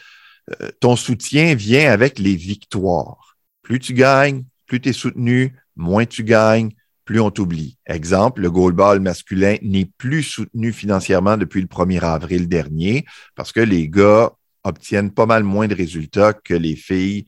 euh, 0.62 0.70
ton 0.80 0.96
soutien 0.96 1.54
vient 1.54 1.92
avec 1.92 2.18
les 2.18 2.38
victoires. 2.38 3.36
Plus 3.62 3.80
tu 3.80 3.94
gagnes, 3.94 4.46
plus 4.66 4.80
tu 4.80 4.88
es 4.88 4.94
soutenu, 4.94 5.54
moins 5.76 6.06
tu 6.06 6.24
gagnes, 6.24 6.72
plus 7.08 7.22
on 7.22 7.32
t'oublie. 7.32 7.78
Exemple, 7.86 8.42
le 8.42 8.52
goalball 8.52 9.00
masculin 9.00 9.56
n'est 9.62 9.90
plus 9.98 10.24
soutenu 10.24 10.74
financièrement 10.74 11.38
depuis 11.38 11.62
le 11.62 11.68
1er 11.68 12.02
avril 12.02 12.50
dernier 12.50 13.06
parce 13.34 13.54
que 13.54 13.62
les 13.62 13.88
gars 13.88 14.32
obtiennent 14.66 15.12
pas 15.12 15.26
mal 15.26 15.44
moins 15.44 15.68
de 15.68 15.74
résultats 15.74 16.34
que 16.34 16.54
les 16.54 16.76
filles 16.76 17.26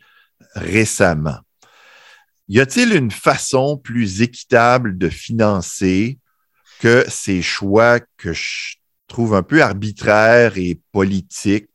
récemment. 0.54 1.38
Y 2.50 2.60
a-t-il 2.60 2.94
une 2.94 3.10
façon 3.10 3.78
plus 3.78 4.22
équitable 4.22 4.98
de 4.98 5.08
financer 5.08 6.20
que 6.80 7.06
ces 7.08 7.42
choix 7.42 8.00
que 8.18 8.34
je 8.34 8.76
trouve 9.08 9.34
un 9.34 9.44
peu 9.44 9.63
arbitraires 9.63 10.58
et 10.58 10.82
politiques? 10.92 11.70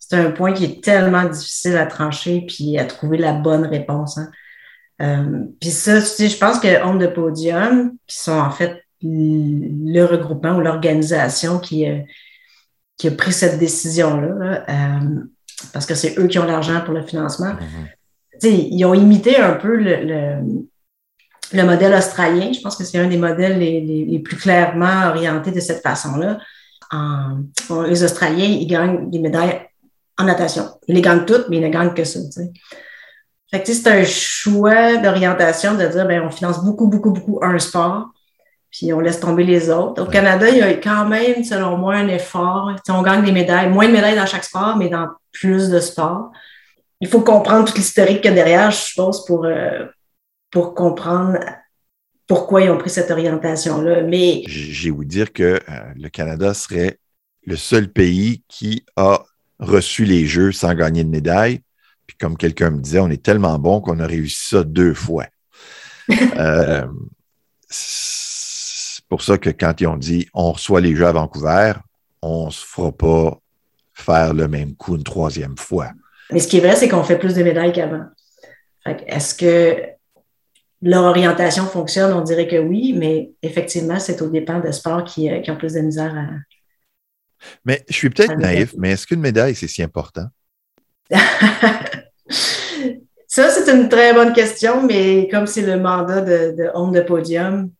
C'est 0.00 0.16
un 0.16 0.32
point 0.32 0.52
qui 0.52 0.64
est 0.64 0.82
tellement 0.82 1.24
difficile 1.24 1.76
à 1.76 1.86
trancher 1.86 2.44
puis 2.46 2.76
à 2.76 2.86
trouver 2.86 3.18
la 3.18 3.34
bonne 3.34 3.66
réponse. 3.66 4.18
Hein. 4.18 4.30
Euh, 5.02 5.44
puis 5.60 5.70
ça, 5.70 6.00
tu 6.00 6.06
sais, 6.06 6.28
je 6.28 6.38
pense 6.38 6.58
que 6.58 6.82
Homme 6.82 6.98
de 6.98 7.06
Podium, 7.06 7.92
qui 8.06 8.18
sont 8.18 8.38
en 8.38 8.50
fait 8.50 8.82
le 9.02 10.04
regroupement 10.04 10.56
ou 10.56 10.60
l'organisation 10.60 11.58
qui, 11.58 11.88
euh, 11.88 11.98
qui 12.96 13.08
a 13.08 13.10
pris 13.10 13.32
cette 13.32 13.58
décision-là, 13.58 14.64
euh, 14.68 15.20
parce 15.72 15.86
que 15.86 15.94
c'est 15.94 16.18
eux 16.18 16.26
qui 16.26 16.38
ont 16.38 16.46
l'argent 16.46 16.80
pour 16.80 16.94
le 16.94 17.02
financement. 17.02 17.52
Mm-hmm. 17.52 18.40
Tu 18.40 18.48
sais, 18.48 18.52
ils 18.52 18.84
ont 18.84 18.94
imité 18.94 19.36
un 19.36 19.54
peu 19.54 19.76
le, 19.76 20.40
le, 21.52 21.64
modèle 21.64 21.94
australien. 21.94 22.52
Je 22.52 22.60
pense 22.60 22.76
que 22.76 22.84
c'est 22.84 22.98
un 22.98 23.08
des 23.08 23.18
modèles 23.18 23.58
les, 23.58 23.80
les, 23.80 24.18
plus 24.18 24.36
clairement 24.36 25.08
orientés 25.08 25.52
de 25.52 25.60
cette 25.60 25.82
façon-là. 25.82 26.38
En, 26.90 27.42
les 27.86 28.04
Australiens, 28.04 28.44
ils 28.44 28.66
gagnent 28.66 29.10
des 29.10 29.18
médailles 29.18 29.66
en 30.18 30.24
natation. 30.24 30.66
Ils 30.88 30.94
les 30.94 31.02
gagnent 31.02 31.24
toutes, 31.24 31.48
mais 31.48 31.56
ils 31.56 31.62
ne 31.62 31.68
gagnent 31.68 31.94
que 31.94 32.04
ça. 32.04 32.20
Tu 32.24 32.30
sais. 32.30 32.52
Fait 33.50 33.62
que 33.62 33.72
c'est 33.72 33.88
un 33.88 34.04
choix 34.04 34.96
d'orientation 34.96 35.74
de 35.74 35.86
dire 35.86 36.06
ben, 36.06 36.22
on 36.22 36.30
finance 36.30 36.64
beaucoup, 36.64 36.88
beaucoup, 36.88 37.12
beaucoup 37.12 37.38
un 37.42 37.58
sport, 37.58 38.08
puis 38.70 38.92
on 38.92 39.00
laisse 39.00 39.20
tomber 39.20 39.44
les 39.44 39.70
autres. 39.70 40.02
Au 40.02 40.06
Canada, 40.06 40.48
il 40.48 40.58
y 40.58 40.62
a 40.62 40.74
quand 40.74 41.06
même, 41.06 41.44
selon 41.44 41.76
moi, 41.76 41.94
un 41.94 42.08
effort. 42.08 42.72
on 42.88 43.02
gagne 43.02 43.24
des 43.24 43.32
médailles, 43.32 43.70
moins 43.70 43.86
de 43.86 43.92
médailles 43.92 44.16
dans 44.16 44.26
chaque 44.26 44.44
sport, 44.44 44.76
mais 44.76 44.88
dans 44.88 45.08
plus 45.32 45.70
de 45.70 45.80
sports. 45.80 46.32
Il 47.00 47.08
faut 47.08 47.20
comprendre 47.20 47.66
toute 47.66 47.76
l'historique 47.76 48.22
qu'il 48.22 48.30
y 48.30 48.32
a 48.32 48.34
derrière, 48.34 48.70
je 48.70 48.78
suppose, 48.78 49.24
pour, 49.26 49.44
euh, 49.44 49.84
pour 50.50 50.74
comprendre 50.74 51.38
pourquoi 52.26 52.62
ils 52.62 52.70
ont 52.70 52.78
pris 52.78 52.90
cette 52.90 53.10
orientation-là. 53.10 54.02
Mais 54.02 54.42
j'ai 54.46 54.90
voulu 54.90 55.06
dire 55.06 55.32
que 55.32 55.60
euh, 55.68 55.80
le 55.94 56.08
Canada 56.08 56.54
serait 56.54 56.98
le 57.46 57.56
seul 57.56 57.92
pays 57.92 58.42
qui 58.48 58.84
a 58.96 59.22
reçu 59.58 60.04
les 60.04 60.26
Jeux 60.26 60.52
sans 60.52 60.74
gagner 60.74 61.04
de 61.04 61.08
médaille. 61.08 61.60
Puis 62.06 62.16
comme 62.16 62.36
quelqu'un 62.36 62.70
me 62.70 62.80
disait, 62.80 63.00
on 63.00 63.08
est 63.08 63.22
tellement 63.22 63.58
bon 63.58 63.80
qu'on 63.80 64.00
a 64.00 64.06
réussi 64.06 64.48
ça 64.48 64.64
deux 64.64 64.94
fois. 64.94 65.26
Euh, 66.38 66.86
c'est 67.68 69.04
pour 69.08 69.22
ça 69.22 69.38
que 69.38 69.50
quand 69.50 69.80
ils 69.80 69.88
ont 69.88 69.96
dit 69.96 70.28
on 70.34 70.52
reçoit 70.52 70.80
les 70.80 70.94
Jeux 70.94 71.06
à 71.06 71.12
Vancouver, 71.12 71.72
on 72.22 72.46
ne 72.46 72.50
se 72.52 72.64
fera 72.64 72.92
pas 72.92 73.40
faire 73.92 74.34
le 74.34 74.46
même 74.46 74.76
coup 74.76 74.94
une 74.94 75.02
troisième 75.02 75.56
fois. 75.56 75.90
Mais 76.30 76.38
ce 76.38 76.48
qui 76.48 76.58
est 76.58 76.60
vrai, 76.60 76.76
c'est 76.76 76.88
qu'on 76.88 77.02
fait 77.02 77.18
plus 77.18 77.34
de 77.34 77.42
médailles 77.42 77.72
qu'avant. 77.72 78.04
Est-ce 78.84 79.34
que 79.34 79.82
leur 80.82 81.04
orientation 81.04 81.64
fonctionne? 81.66 82.12
On 82.12 82.22
dirait 82.22 82.46
que 82.46 82.56
oui, 82.56 82.94
mais 82.96 83.32
effectivement, 83.42 83.98
c'est 83.98 84.20
au 84.22 84.28
dépend 84.28 84.60
de 84.60 84.70
sports 84.70 85.04
qui, 85.04 85.30
euh, 85.30 85.40
qui 85.40 85.50
ont 85.50 85.56
plus 85.56 85.72
de 85.72 85.80
misère 85.80 86.14
à. 86.16 86.26
Mais 87.64 87.84
je 87.88 87.94
suis 87.94 88.10
peut-être 88.10 88.36
naïf, 88.36 88.74
mais 88.78 88.92
est-ce 88.92 89.06
qu'une 89.06 89.20
médaille, 89.20 89.54
c'est 89.54 89.68
si 89.68 89.82
important? 89.82 90.26
Ça, 93.28 93.50
c'est 93.50 93.70
une 93.70 93.88
très 93.88 94.14
bonne 94.14 94.32
question, 94.32 94.82
mais 94.82 95.28
comme 95.28 95.46
c'est 95.46 95.60
le 95.60 95.78
mandat 95.78 96.22
de, 96.22 96.56
de 96.56 96.70
Home 96.72 96.92
de 96.92 97.02
Podium, 97.02 97.70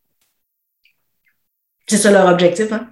c'est 1.86 1.96
ça 1.96 2.10
leur 2.10 2.26
objectif. 2.26 2.70
Hein? 2.72 2.90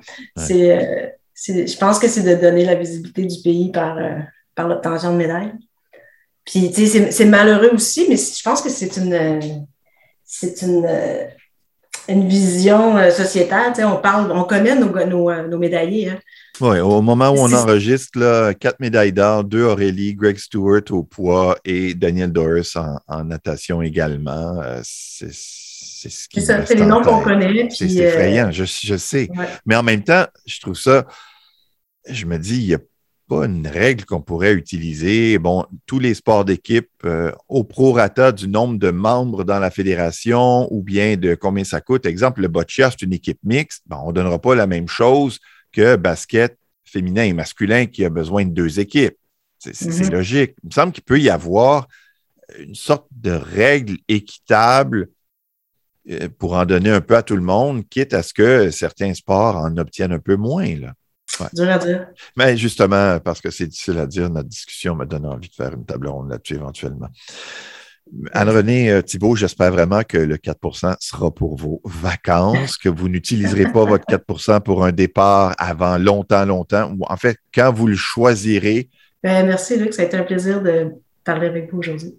Euh, 0.51 1.09
je 1.47 1.77
pense 1.77 1.99
que 1.99 2.09
c'est 2.09 2.23
de 2.23 2.41
donner 2.41 2.65
la 2.65 2.77
visibilité 2.77 3.27
du 3.27 3.43
pays 3.43 3.71
par, 3.71 3.99
euh, 3.99 4.19
par 4.55 4.69
l'obtention 4.69 5.13
de 5.13 5.19
médailles. 5.19 5.53
Puis, 6.47 6.71
tu 6.71 6.87
sais, 6.87 7.11
c'est 7.11 7.25
malheureux 7.27 7.71
aussi, 7.75 8.07
mais 8.09 8.17
je 8.17 8.43
pense 8.43 8.63
que 8.63 8.71
c'est 8.71 8.97
une, 8.97 9.67
c'est 10.25 10.63
une, 10.63 10.87
une 12.09 12.29
vision 12.29 12.97
euh, 12.97 13.11
sociétale. 13.11 13.73
Tu 13.73 13.81
sais, 13.81 13.85
on 13.85 13.97
parle, 13.97 14.31
on 14.33 14.45
connaît 14.45 14.77
nos, 14.77 14.93
nos, 15.07 15.49
nos 15.49 15.59
médaillés. 15.59 16.11
Hein? 16.11 16.19
Oui, 16.61 16.79
au 16.79 17.03
moment 17.03 17.31
où 17.31 17.39
on 17.39 17.53
enregistre, 17.53 18.19
là, 18.19 18.55
quatre 18.55 18.79
médailles 18.79 19.13
d'or, 19.13 19.43
deux 19.43 19.65
Aurélie, 19.65 20.15
Greg 20.15 20.37
Stewart 20.39 20.83
au 20.91 21.03
poids 21.03 21.59
et 21.65 21.95
Daniel 21.95 22.33
Doris 22.33 22.77
en, 22.77 23.25
natation 23.25 23.83
également. 23.83 24.61
Euh, 24.63 24.81
c'est 24.85 25.33
ce 25.33 26.29
qui. 26.29 26.41
C'est 26.43 26.75
les 26.75 26.87
noms 26.87 27.03
qu'on 27.03 27.21
connaît. 27.21 27.69
C'est 27.71 27.91
effrayant, 27.91 28.53
je, 28.53 28.65
je, 28.65 28.97
sais. 28.97 29.29
Mais 29.67 29.75
en 29.75 29.83
même 29.83 30.05
temps, 30.05 30.27
je 30.47 30.61
trouve 30.61 30.77
ça. 30.77 31.07
Je 32.09 32.27
me 32.27 32.39
dis, 32.39 32.61
il 32.61 32.67
n'y 32.69 32.75
a 32.75 32.79
pas 33.29 33.47
une 33.47 33.67
règle 33.67 34.05
qu'on 34.05 34.21
pourrait 34.21 34.53
utiliser. 34.53 35.39
Bon, 35.39 35.65
tous 35.87 35.99
les 35.99 36.15
sports 36.15 36.45
d'équipe 36.45 36.91
euh, 37.05 37.33
au 37.49 37.65
prorata 37.65 38.33
du 38.33 38.49
nombre 38.49 38.79
de 38.79 38.91
membres 38.91 39.45
dans 39.45 39.59
la 39.59 39.71
fédération 39.71 40.69
ou 40.73 40.83
bien 40.83 41.17
de 41.17 41.35
combien 41.35 41.65
ça 41.65 41.81
coûte. 41.81 42.07
Exemple, 42.07 42.43
le 42.43 42.49
boccia, 42.49 42.91
c'est 42.91 43.03
une 43.03 43.13
équipe 43.13 43.41
mixte. 43.45 43.83
Bon, 43.87 43.97
on 44.05 44.09
ne 44.09 44.13
donnera 44.13 44.39
pas 44.39 44.55
la 44.55 44.67
même 44.67 44.89
chose 44.89 45.41
que 45.73 45.97
basket 45.97 46.59
féminin 46.85 47.25
et 47.25 47.33
masculin 47.33 47.87
qui 47.87 48.05
a 48.05 48.11
besoin 48.11 48.45
de 48.45 48.51
deux 48.51 48.79
équipes. 48.79 49.17
C'est 49.59 49.73
mm-hmm. 49.73 50.11
logique. 50.11 50.55
Il 50.63 50.69
me 50.69 50.73
semble 50.73 50.93
qu'il 50.93 51.05
peut 51.05 51.21
y 51.21 51.31
avoir 51.31 51.89
une 52.59 52.75
sorte 52.75 53.07
de 53.11 53.31
règle 53.31 53.97
équitable 54.09 55.09
euh, 56.11 56.29
pour 56.39 56.55
en 56.55 56.67
donner 56.67 56.91
un 56.91 57.01
peu 57.01 57.17
à 57.17 57.23
tout 57.23 57.37
le 57.37 57.43
monde, 57.43 57.89
quitte 57.89 58.13
à 58.13 58.23
ce 58.23 58.35
que 58.35 58.71
certains 58.71 59.15
sports 59.15 59.57
en 59.57 59.77
obtiennent 59.79 60.13
un 60.13 60.19
peu 60.19 60.37
moins. 60.37 60.77
Là. 60.77 60.95
Dur 61.53 61.71
à 61.71 61.79
dire. 61.79 62.07
Mais 62.37 62.57
justement, 62.57 63.19
parce 63.21 63.41
que 63.41 63.51
c'est 63.51 63.67
difficile 63.67 63.99
à 63.99 64.07
dire, 64.07 64.31
notre 64.31 64.49
discussion 64.49 64.95
me 64.95 65.05
donne 65.05 65.27
envie 65.27 65.49
de 65.49 65.55
faire 65.55 65.73
une 65.75 65.85
table 65.85 66.09
ronde 66.09 66.31
là-dessus 66.31 66.55
éventuellement. 66.55 67.09
Anne-Renée 68.33 68.91
euh, 68.91 69.03
Thibault, 69.03 69.35
j'espère 69.35 69.73
vraiment 69.73 70.03
que 70.03 70.19
le 70.19 70.37
4% 70.37 70.95
sera 71.01 71.31
pour 71.31 71.57
vos 71.57 71.81
vacances, 71.85 72.77
que 72.77 72.89
vous 72.89 73.09
n'utiliserez 73.09 73.73
pas 73.73 73.85
votre 73.85 74.05
4% 74.07 74.61
pour 74.61 74.85
un 74.85 74.93
départ 74.93 75.55
avant 75.59 75.97
longtemps, 75.99 76.45
longtemps, 76.45 76.93
ou 76.93 77.05
en 77.09 77.17
fait, 77.17 77.39
quand 77.55 77.73
vous 77.73 77.87
le 77.87 77.97
choisirez. 77.97 78.91
Ben, 79.23 79.47
merci, 79.47 79.79
Luc. 79.79 79.95
Ça 79.95 80.03
a 80.03 80.05
été 80.05 80.17
un 80.17 80.23
plaisir 80.23 80.61
de 80.61 80.91
parler 81.25 81.47
avec 81.47 81.73
vous 81.73 81.79
aujourd'hui. 81.79 82.15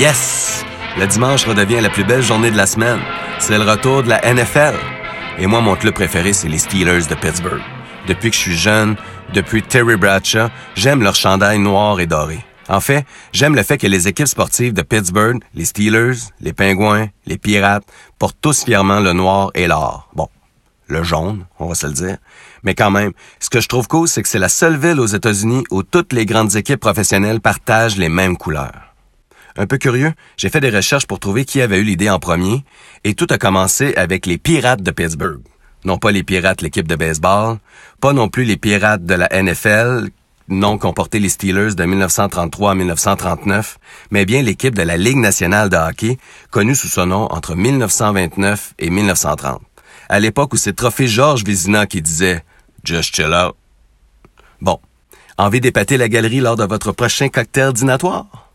Yes! 0.00 0.64
Le 0.96 1.06
dimanche 1.06 1.44
redevient 1.44 1.82
la 1.82 1.90
plus 1.90 2.04
belle 2.04 2.22
journée 2.22 2.50
de 2.50 2.56
la 2.56 2.64
semaine. 2.64 3.00
C'est 3.38 3.58
le 3.58 3.70
retour 3.70 4.02
de 4.02 4.08
la 4.08 4.32
NFL. 4.32 4.74
Et 5.38 5.46
moi, 5.46 5.60
mon 5.60 5.76
club 5.76 5.92
préféré, 5.92 6.32
c'est 6.32 6.48
les 6.48 6.56
Steelers 6.56 7.04
de 7.06 7.14
Pittsburgh. 7.14 7.60
Depuis 8.08 8.30
que 8.30 8.36
je 8.36 8.40
suis 8.40 8.56
jeune, 8.56 8.96
depuis 9.34 9.62
Terry 9.62 9.96
Bradshaw, 9.96 10.48
j'aime 10.74 11.02
leur 11.02 11.14
chandail 11.14 11.58
noir 11.58 12.00
et 12.00 12.06
doré. 12.06 12.42
En 12.70 12.80
fait, 12.80 13.04
j'aime 13.34 13.54
le 13.54 13.62
fait 13.62 13.76
que 13.76 13.86
les 13.86 14.08
équipes 14.08 14.26
sportives 14.26 14.72
de 14.72 14.80
Pittsburgh, 14.80 15.38
les 15.54 15.66
Steelers, 15.66 16.30
les 16.40 16.54
Pingouins, 16.54 17.08
les 17.26 17.36
Pirates, 17.36 17.84
portent 18.18 18.38
tous 18.40 18.64
fièrement 18.64 19.00
le 19.00 19.12
noir 19.12 19.50
et 19.54 19.66
l'or. 19.66 20.08
Bon, 20.14 20.28
le 20.86 21.02
jaune, 21.02 21.44
on 21.58 21.66
va 21.66 21.74
se 21.74 21.86
le 21.86 21.92
dire. 21.92 22.16
Mais 22.62 22.74
quand 22.74 22.90
même, 22.90 23.12
ce 23.38 23.50
que 23.50 23.60
je 23.60 23.68
trouve 23.68 23.86
cool, 23.86 24.08
c'est 24.08 24.22
que 24.22 24.28
c'est 24.30 24.38
la 24.38 24.48
seule 24.48 24.78
ville 24.78 24.98
aux 24.98 25.04
États-Unis 25.04 25.64
où 25.70 25.82
toutes 25.82 26.14
les 26.14 26.24
grandes 26.24 26.56
équipes 26.56 26.80
professionnelles 26.80 27.42
partagent 27.42 27.98
les 27.98 28.08
mêmes 28.08 28.38
couleurs. 28.38 28.89
Un 29.60 29.66
peu 29.66 29.76
curieux, 29.76 30.14
j'ai 30.38 30.48
fait 30.48 30.60
des 30.60 30.70
recherches 30.70 31.06
pour 31.06 31.20
trouver 31.20 31.44
qui 31.44 31.60
avait 31.60 31.80
eu 31.80 31.84
l'idée 31.84 32.08
en 32.08 32.18
premier, 32.18 32.64
et 33.04 33.12
tout 33.12 33.26
a 33.28 33.36
commencé 33.36 33.92
avec 33.94 34.24
les 34.24 34.38
Pirates 34.38 34.82
de 34.82 34.90
Pittsburgh. 34.90 35.42
Non 35.84 35.98
pas 35.98 36.12
les 36.12 36.22
Pirates, 36.22 36.62
l'équipe 36.62 36.88
de 36.88 36.96
baseball, 36.96 37.58
pas 38.00 38.14
non 38.14 38.30
plus 38.30 38.44
les 38.44 38.56
Pirates 38.56 39.04
de 39.04 39.12
la 39.12 39.28
NFL, 39.30 40.08
nom 40.48 40.78
qu'ont 40.78 40.94
porté 40.94 41.18
les 41.18 41.28
Steelers 41.28 41.74
de 41.74 41.84
1933 41.84 42.70
à 42.70 42.74
1939, 42.74 43.76
mais 44.10 44.24
bien 44.24 44.40
l'équipe 44.40 44.74
de 44.74 44.80
la 44.80 44.96
Ligue 44.96 45.18
nationale 45.18 45.68
de 45.68 45.76
hockey, 45.76 46.16
connue 46.50 46.74
sous 46.74 46.88
ce 46.88 47.02
nom 47.02 47.26
entre 47.30 47.54
1929 47.54 48.76
et 48.78 48.88
1930. 48.88 49.60
À 50.08 50.20
l'époque 50.20 50.54
où 50.54 50.56
c'est 50.56 50.72
Trophée 50.72 51.06
Georges 51.06 51.44
Vézina 51.44 51.84
qui 51.84 52.00
disait 52.00 52.44
«Just 52.84 53.14
chill 53.14 53.34
out». 53.34 53.56
Bon, 54.62 54.80
envie 55.36 55.60
d'épater 55.60 55.98
la 55.98 56.08
galerie 56.08 56.40
lors 56.40 56.56
de 56.56 56.64
votre 56.64 56.92
prochain 56.92 57.28
cocktail 57.28 57.74
dînatoire? 57.74 58.49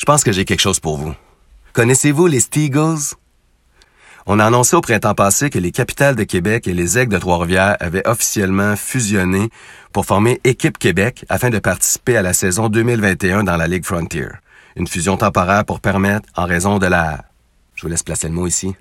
Je 0.00 0.06
pense 0.06 0.24
que 0.24 0.32
j'ai 0.32 0.46
quelque 0.46 0.60
chose 0.60 0.80
pour 0.80 0.96
vous. 0.96 1.14
Connaissez-vous 1.74 2.26
les 2.26 2.40
Steagles? 2.40 3.16
On 4.24 4.38
a 4.38 4.46
annoncé 4.46 4.74
au 4.74 4.80
printemps 4.80 5.14
passé 5.14 5.50
que 5.50 5.58
les 5.58 5.72
capitales 5.72 6.16
de 6.16 6.24
Québec 6.24 6.66
et 6.66 6.72
les 6.72 6.96
aigles 6.96 7.12
de 7.12 7.18
Trois-Rivières 7.18 7.76
avaient 7.80 8.08
officiellement 8.08 8.76
fusionné 8.76 9.50
pour 9.92 10.06
former 10.06 10.40
Équipe 10.44 10.78
Québec 10.78 11.26
afin 11.28 11.50
de 11.50 11.58
participer 11.58 12.16
à 12.16 12.22
la 12.22 12.32
saison 12.32 12.70
2021 12.70 13.44
dans 13.44 13.58
la 13.58 13.68
Ligue 13.68 13.84
Frontier. 13.84 14.28
Une 14.74 14.88
fusion 14.88 15.18
temporaire 15.18 15.66
pour 15.66 15.80
permettre, 15.80 16.26
en 16.34 16.46
raison 16.46 16.78
de 16.78 16.86
la... 16.86 17.22
Je 17.74 17.82
vous 17.82 17.88
laisse 17.88 18.02
placer 18.02 18.28
le 18.28 18.34
mot 18.34 18.46
ici. 18.46 18.74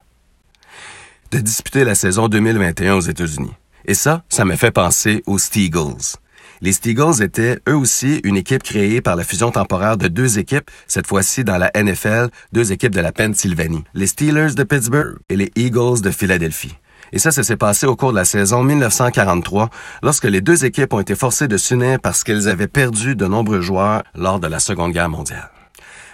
De 1.31 1.39
disputer 1.39 1.83
la 1.83 1.95
saison 1.95 2.29
2021 2.29 2.95
aux 2.95 3.01
États-Unis. 3.01 3.55
Et 3.83 3.93
ça, 3.93 4.23
ça 4.29 4.45
me 4.45 4.55
fait 4.55 4.71
penser 4.71 5.21
aux 5.25 5.37
Steagles. 5.37 6.15
Les 6.61 6.73
Steagles 6.73 7.23
étaient 7.23 7.59
eux 7.69 7.75
aussi 7.75 8.19
une 8.25 8.35
équipe 8.35 8.63
créée 8.63 8.99
par 8.99 9.15
la 9.15 9.23
fusion 9.23 9.49
temporaire 9.49 9.95
de 9.95 10.09
deux 10.09 10.39
équipes, 10.39 10.69
cette 10.87 11.07
fois-ci 11.07 11.45
dans 11.45 11.57
la 11.57 11.71
NFL, 11.73 12.27
deux 12.51 12.73
équipes 12.73 12.93
de 12.93 12.99
la 12.99 13.13
Pennsylvanie, 13.13 13.85
les 13.93 14.07
Steelers 14.07 14.55
de 14.55 14.63
Pittsburgh 14.63 15.17
et 15.29 15.37
les 15.37 15.51
Eagles 15.55 16.01
de 16.01 16.11
Philadelphie. 16.11 16.75
Et 17.13 17.17
ça, 17.17 17.31
ça 17.31 17.43
s'est 17.43 17.55
passé 17.55 17.85
au 17.85 17.95
cours 17.95 18.11
de 18.11 18.17
la 18.17 18.25
saison 18.25 18.63
1943, 18.63 19.69
lorsque 20.03 20.25
les 20.25 20.41
deux 20.41 20.65
équipes 20.65 20.93
ont 20.93 20.99
été 20.99 21.15
forcées 21.15 21.47
de 21.47 21.55
s'unir 21.55 21.97
parce 22.01 22.25
qu'elles 22.25 22.49
avaient 22.49 22.67
perdu 22.67 23.15
de 23.15 23.25
nombreux 23.25 23.61
joueurs 23.61 24.03
lors 24.13 24.41
de 24.41 24.47
la 24.47 24.59
Seconde 24.59 24.91
Guerre 24.91 25.09
mondiale. 25.09 25.49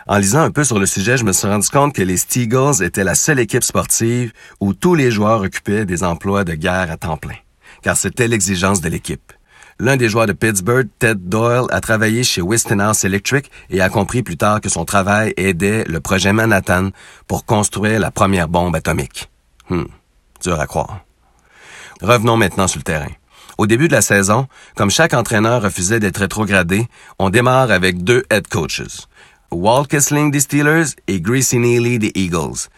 En 0.08 0.17
lisant 0.17 0.41
un 0.41 0.51
peu 0.51 0.63
sur 0.63 0.77
le 0.77 0.86
sujet, 0.86 1.17
je 1.17 1.25
me 1.25 1.34
suis 1.34 1.47
rendu 1.47 1.67
compte 1.69 1.95
que 1.95 2.03
les 2.03 2.17
Steagles 2.17 2.84
étaient 2.84 3.03
la 3.03 3.15
seule 3.15 3.39
équipe 3.39 3.63
sportive 3.63 4.31
où 4.60 4.75
tous 4.75 4.93
les 4.93 5.10
joueurs 5.10 5.41
occupaient 5.41 5.86
des 5.86 6.03
emplois 6.03 6.43
de 6.43 6.53
guerre 6.53 6.91
à 6.91 6.97
temps 6.97 7.17
plein, 7.17 7.38
car 7.81 7.97
c'était 7.97 8.27
l'exigence 8.27 8.79
de 8.79 8.89
l'équipe. 8.89 9.34
L'un 9.77 9.97
des 9.97 10.07
joueurs 10.07 10.25
de 10.25 10.31
Pittsburgh, 10.31 10.88
Ted 10.99 11.19
Doyle, 11.25 11.65
a 11.69 11.81
travaillé 11.81 12.23
chez 12.23 12.41
Westinghouse 12.41 13.03
Electric 13.03 13.51
et 13.69 13.81
a 13.81 13.89
compris 13.89 14.23
plus 14.23 14.38
tard 14.38 14.61
que 14.61 14.69
son 14.69 14.85
travail 14.85 15.33
aidait 15.35 15.83
le 15.83 15.99
projet 15.99 16.31
Manhattan 16.31 16.91
pour 17.27 17.45
construire 17.45 17.99
la 17.99 18.09
première 18.09 18.47
bombe 18.47 18.75
atomique. 18.75 19.29
Hmm, 19.69 19.83
dur 20.41 20.59
à 20.61 20.65
croire. 20.65 21.01
Revenons 22.01 22.38
maintenant 22.38 22.67
sur 22.67 22.79
le 22.79 22.83
terrain. 22.83 23.11
Au 23.57 23.67
début 23.67 23.89
de 23.89 23.93
la 23.93 24.01
saison, 24.01 24.47
comme 24.75 24.91
chaque 24.91 25.13
entraîneur 25.13 25.61
refusait 25.61 25.99
d'être 25.99 26.17
rétrogradé, 26.19 26.88
on 27.19 27.29
démarre 27.29 27.71
avec 27.71 28.03
deux 28.03 28.23
head 28.29 28.47
coaches. 28.47 29.07
Walt 29.51 29.85
Kessling 29.85 30.31
des 30.31 30.39
Steelers 30.39 30.95
et 31.07 31.19
Greasy 31.19 31.57
Neely 31.57 31.99
des 31.99 32.11
Eagles. 32.15 32.69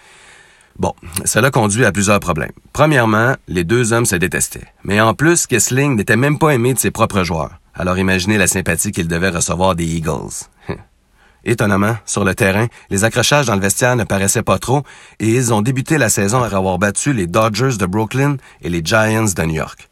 Bon, 0.80 0.94
cela 1.26 1.50
conduit 1.50 1.86
à 1.86 1.92
plusieurs 1.92 2.20
problèmes. 2.20 2.52
Premièrement, 2.72 3.36
les 3.48 3.64
deux 3.64 3.94
hommes 3.94 4.06
se 4.06 4.16
détestaient. 4.16 4.68
Mais 4.84 5.02
en 5.02 5.14
plus, 5.16 5.48
Kessling 5.48 5.96
n'était 5.96 6.16
même 6.16 6.38
pas 6.38 6.54
aimé 6.54 6.74
de 6.74 6.80
ses 6.80 6.92
propres 6.92 7.24
joueurs. 7.24 7.60
Alors 7.74 7.98
imaginez 7.98 8.38
la 8.38 8.48
sympathie 8.48 8.92
qu'il 8.92 9.08
devait 9.08 9.30
recevoir 9.30 9.76
des 9.76 9.86
Eagles. 9.86 10.48
Étonnamment, 11.46 11.96
sur 12.06 12.24
le 12.24 12.36
terrain, 12.36 12.68
les 12.90 13.04
accrochages 13.04 13.46
dans 13.46 13.56
le 13.56 13.62
vestiaire 13.62 13.96
ne 13.96 14.04
paraissaient 14.04 14.44
pas 14.44 14.60
trop 14.60 14.84
et 15.20 15.30
ils 15.30 15.54
ont 15.54 15.62
débuté 15.62 15.98
la 15.98 16.10
saison 16.10 16.44
à 16.44 16.48
avoir 16.48 16.78
battu 16.78 17.14
les 17.14 17.28
Dodgers 17.28 17.78
de 17.80 17.86
Brooklyn 17.86 18.38
et 18.62 18.70
les 18.70 18.82
Giants 18.84 19.26
de 19.36 19.44
New 19.44 19.56
York. 19.56 19.90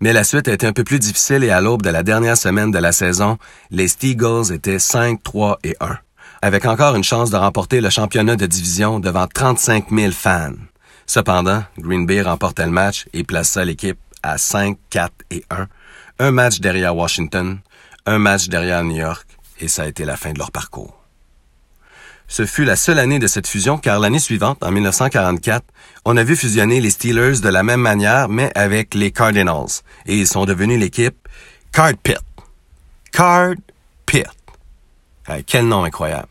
Mais 0.00 0.12
la 0.12 0.22
suite 0.22 0.46
a 0.46 0.52
été 0.52 0.66
un 0.66 0.72
peu 0.72 0.84
plus 0.84 1.00
difficile 1.00 1.42
et 1.42 1.50
à 1.50 1.60
l'aube 1.60 1.82
de 1.82 1.90
la 1.90 2.04
dernière 2.04 2.36
semaine 2.36 2.70
de 2.70 2.78
la 2.78 2.92
saison, 2.92 3.38
les 3.70 3.88
Steagles 3.88 4.52
étaient 4.52 4.78
5, 4.78 5.20
3 5.22 5.58
et 5.64 5.74
1 5.80 5.98
avec 6.42 6.64
encore 6.64 6.94
une 6.94 7.04
chance 7.04 7.30
de 7.30 7.36
remporter 7.36 7.80
le 7.80 7.90
championnat 7.90 8.36
de 8.36 8.46
division 8.46 9.00
devant 9.00 9.26
35 9.26 9.86
000 9.90 10.12
fans. 10.12 10.52
Cependant, 11.06 11.64
Green 11.78 12.06
Bay 12.06 12.22
remportait 12.22 12.66
le 12.66 12.72
match 12.72 13.06
et 13.12 13.24
plaça 13.24 13.64
l'équipe 13.64 13.98
à 14.22 14.38
5, 14.38 14.76
4 14.90 15.12
et 15.30 15.44
1, 15.50 15.66
un 16.18 16.30
match 16.30 16.60
derrière 16.60 16.94
Washington, 16.94 17.58
un 18.06 18.18
match 18.18 18.48
derrière 18.48 18.84
New 18.84 18.96
York, 18.96 19.26
et 19.60 19.68
ça 19.68 19.82
a 19.82 19.86
été 19.86 20.04
la 20.04 20.16
fin 20.16 20.32
de 20.32 20.38
leur 20.38 20.50
parcours. 20.50 20.94
Ce 22.30 22.44
fut 22.44 22.64
la 22.64 22.76
seule 22.76 22.98
année 22.98 23.18
de 23.18 23.26
cette 23.26 23.46
fusion 23.46 23.78
car 23.78 23.98
l'année 23.98 24.18
suivante, 24.18 24.62
en 24.62 24.70
1944, 24.70 25.64
on 26.04 26.16
a 26.18 26.24
vu 26.24 26.36
fusionner 26.36 26.80
les 26.80 26.90
Steelers 26.90 27.40
de 27.40 27.48
la 27.48 27.62
même 27.62 27.80
manière 27.80 28.28
mais 28.28 28.52
avec 28.54 28.94
les 28.94 29.10
Cardinals 29.10 29.82
et 30.04 30.18
ils 30.18 30.26
sont 30.26 30.44
devenus 30.44 30.78
l'équipe 30.78 31.16
Card 31.72 31.96
Pit. 32.02 32.18
Card. 33.12 33.54
Euh, 35.30 35.42
quel 35.46 35.66
nom 35.66 35.84
incroyable. 35.84 36.28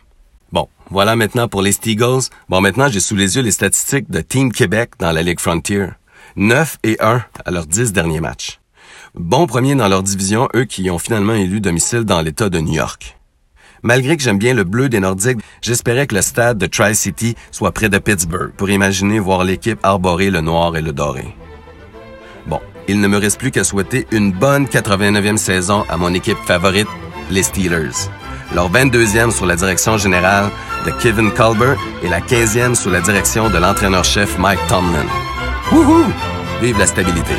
Bon, 0.52 0.68
voilà 0.90 1.16
maintenant 1.16 1.48
pour 1.48 1.62
les 1.62 1.72
Steagles. 1.72 2.30
Bon, 2.50 2.62
maintenant, 2.62 2.88
j'ai 2.90 3.00
sous 3.00 3.16
les 3.16 3.36
yeux 3.36 3.42
les 3.42 3.52
statistiques 3.52 4.10
de 4.10 4.22
Team 4.22 4.52
Québec 4.52 4.92
dans 5.00 5.12
la 5.12 5.22
Ligue 5.22 5.40
Frontier. 5.40 5.88
9 6.36 6.78
et 6.84 6.98
1 7.00 7.22
à 7.46 7.52
leurs 7.52 7.66
10 7.66 7.94
derniers 7.94 8.22
matchs. 8.22 8.60
Bon 9.16 9.48
premier 9.48 9.76
dans 9.76 9.88
leur 9.88 10.04
division, 10.04 10.48
eux 10.56 10.66
qui 10.66 10.90
ont 10.90 11.00
finalement 11.00 11.34
élu 11.34 11.60
domicile 11.60 12.04
dans 12.04 12.22
l'État 12.22 12.50
de 12.50 12.60
New 12.60 12.74
York. 12.74 13.18
Malgré 13.82 14.18
que 14.18 14.24
j'aime 14.24 14.38
bien 14.38 14.54
le 14.54 14.64
bleu 14.64 14.90
des 14.90 15.00
Nordiques, 15.00 15.40
j'espérais 15.62 16.08
que 16.08 16.16
le 16.16 16.22
stade 16.22 16.58
de 16.58 16.66
Tri-City 16.66 17.36
soit 17.52 17.72
près 17.72 17.90
de 17.90 17.98
Pittsburgh 17.98 18.52
pour 18.56 18.70
imaginer 18.70 19.20
voir 19.20 19.44
l'équipe 19.44 19.80
arborer 19.84 20.30
le 20.30 20.42
noir 20.42 20.76
et 20.76 20.82
le 20.82 20.94
doré. 20.94 21.36
Bon, 22.46 22.60
il 22.88 23.00
ne 23.00 23.08
me 23.08 23.18
reste 23.18 23.40
plus 23.40 23.52
qu'à 23.52 23.64
souhaiter 23.64 24.08
une 24.12 24.32
bonne 24.32 24.66
89e 24.66 25.38
saison 25.38 25.86
à 25.90 25.98
mon 25.98 26.14
équipe 26.14 26.40
favorite, 26.46 26.88
les 27.30 27.44
Steelers 27.44 28.10
leur 28.54 28.72
22e 28.72 29.32
sous 29.32 29.46
la 29.46 29.56
direction 29.56 29.98
générale 29.98 30.50
de 30.86 30.92
Kevin 30.92 31.32
Culber 31.32 31.76
et 32.04 32.10
la 32.10 32.22
15e 32.22 32.76
sous 32.76 32.90
la 32.90 33.02
direction 33.02 33.50
de 33.50 33.58
l'entraîneur-chef 33.58 34.38
Mike 34.38 34.60
Tomlin. 34.68 35.06
Wouhou! 35.72 36.06
Vive 36.62 36.80
la 36.80 36.88
stabilité. 36.88 37.34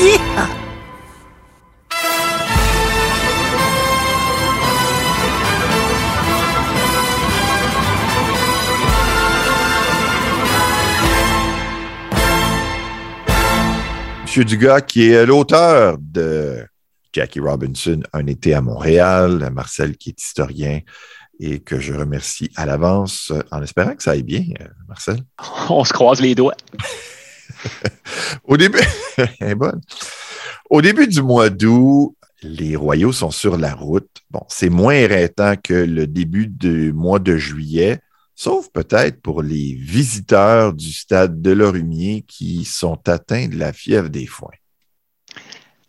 Yeah! 0.00 0.46
Monsieur 14.22 14.44
Dugas, 14.44 14.82
qui 14.82 15.10
est 15.10 15.24
l'auteur 15.24 15.96
de 15.98 16.64
Jackie 17.18 17.40
Robinson, 17.40 18.00
Un 18.12 18.28
été 18.28 18.54
à 18.54 18.60
Montréal, 18.60 19.50
Marcel 19.52 19.96
qui 19.96 20.10
est 20.10 20.22
historien 20.22 20.82
et 21.40 21.58
que 21.58 21.80
je 21.80 21.92
remercie 21.92 22.48
à 22.54 22.64
l'avance 22.64 23.32
en 23.50 23.60
espérant 23.60 23.96
que 23.96 24.04
ça 24.04 24.12
aille 24.12 24.22
bien, 24.22 24.44
euh, 24.60 24.68
Marcel. 24.86 25.18
On 25.68 25.82
se 25.82 25.92
croise 25.92 26.20
les 26.20 26.36
doigts. 26.36 26.54
Au 28.44 28.56
début, 28.56 28.78
bonne. 29.56 29.80
Au 30.70 30.80
début 30.80 31.08
du 31.08 31.20
mois 31.20 31.50
d'août, 31.50 32.14
les 32.42 32.76
Royaux 32.76 33.10
sont 33.10 33.32
sur 33.32 33.56
la 33.56 33.74
route. 33.74 34.08
Bon, 34.30 34.42
c'est 34.46 34.70
moins 34.70 34.94
éreintant 34.94 35.56
que 35.56 35.74
le 35.74 36.06
début 36.06 36.46
du 36.46 36.92
mois 36.92 37.18
de 37.18 37.36
juillet, 37.36 37.98
sauf 38.36 38.68
peut-être 38.72 39.20
pour 39.22 39.42
les 39.42 39.74
visiteurs 39.74 40.72
du 40.72 40.92
stade 40.92 41.42
de 41.42 41.50
Lorimier 41.50 42.22
qui 42.28 42.64
sont 42.64 43.08
atteints 43.08 43.48
de 43.48 43.56
la 43.56 43.72
fièvre 43.72 44.08
des 44.08 44.26
foins. 44.26 44.54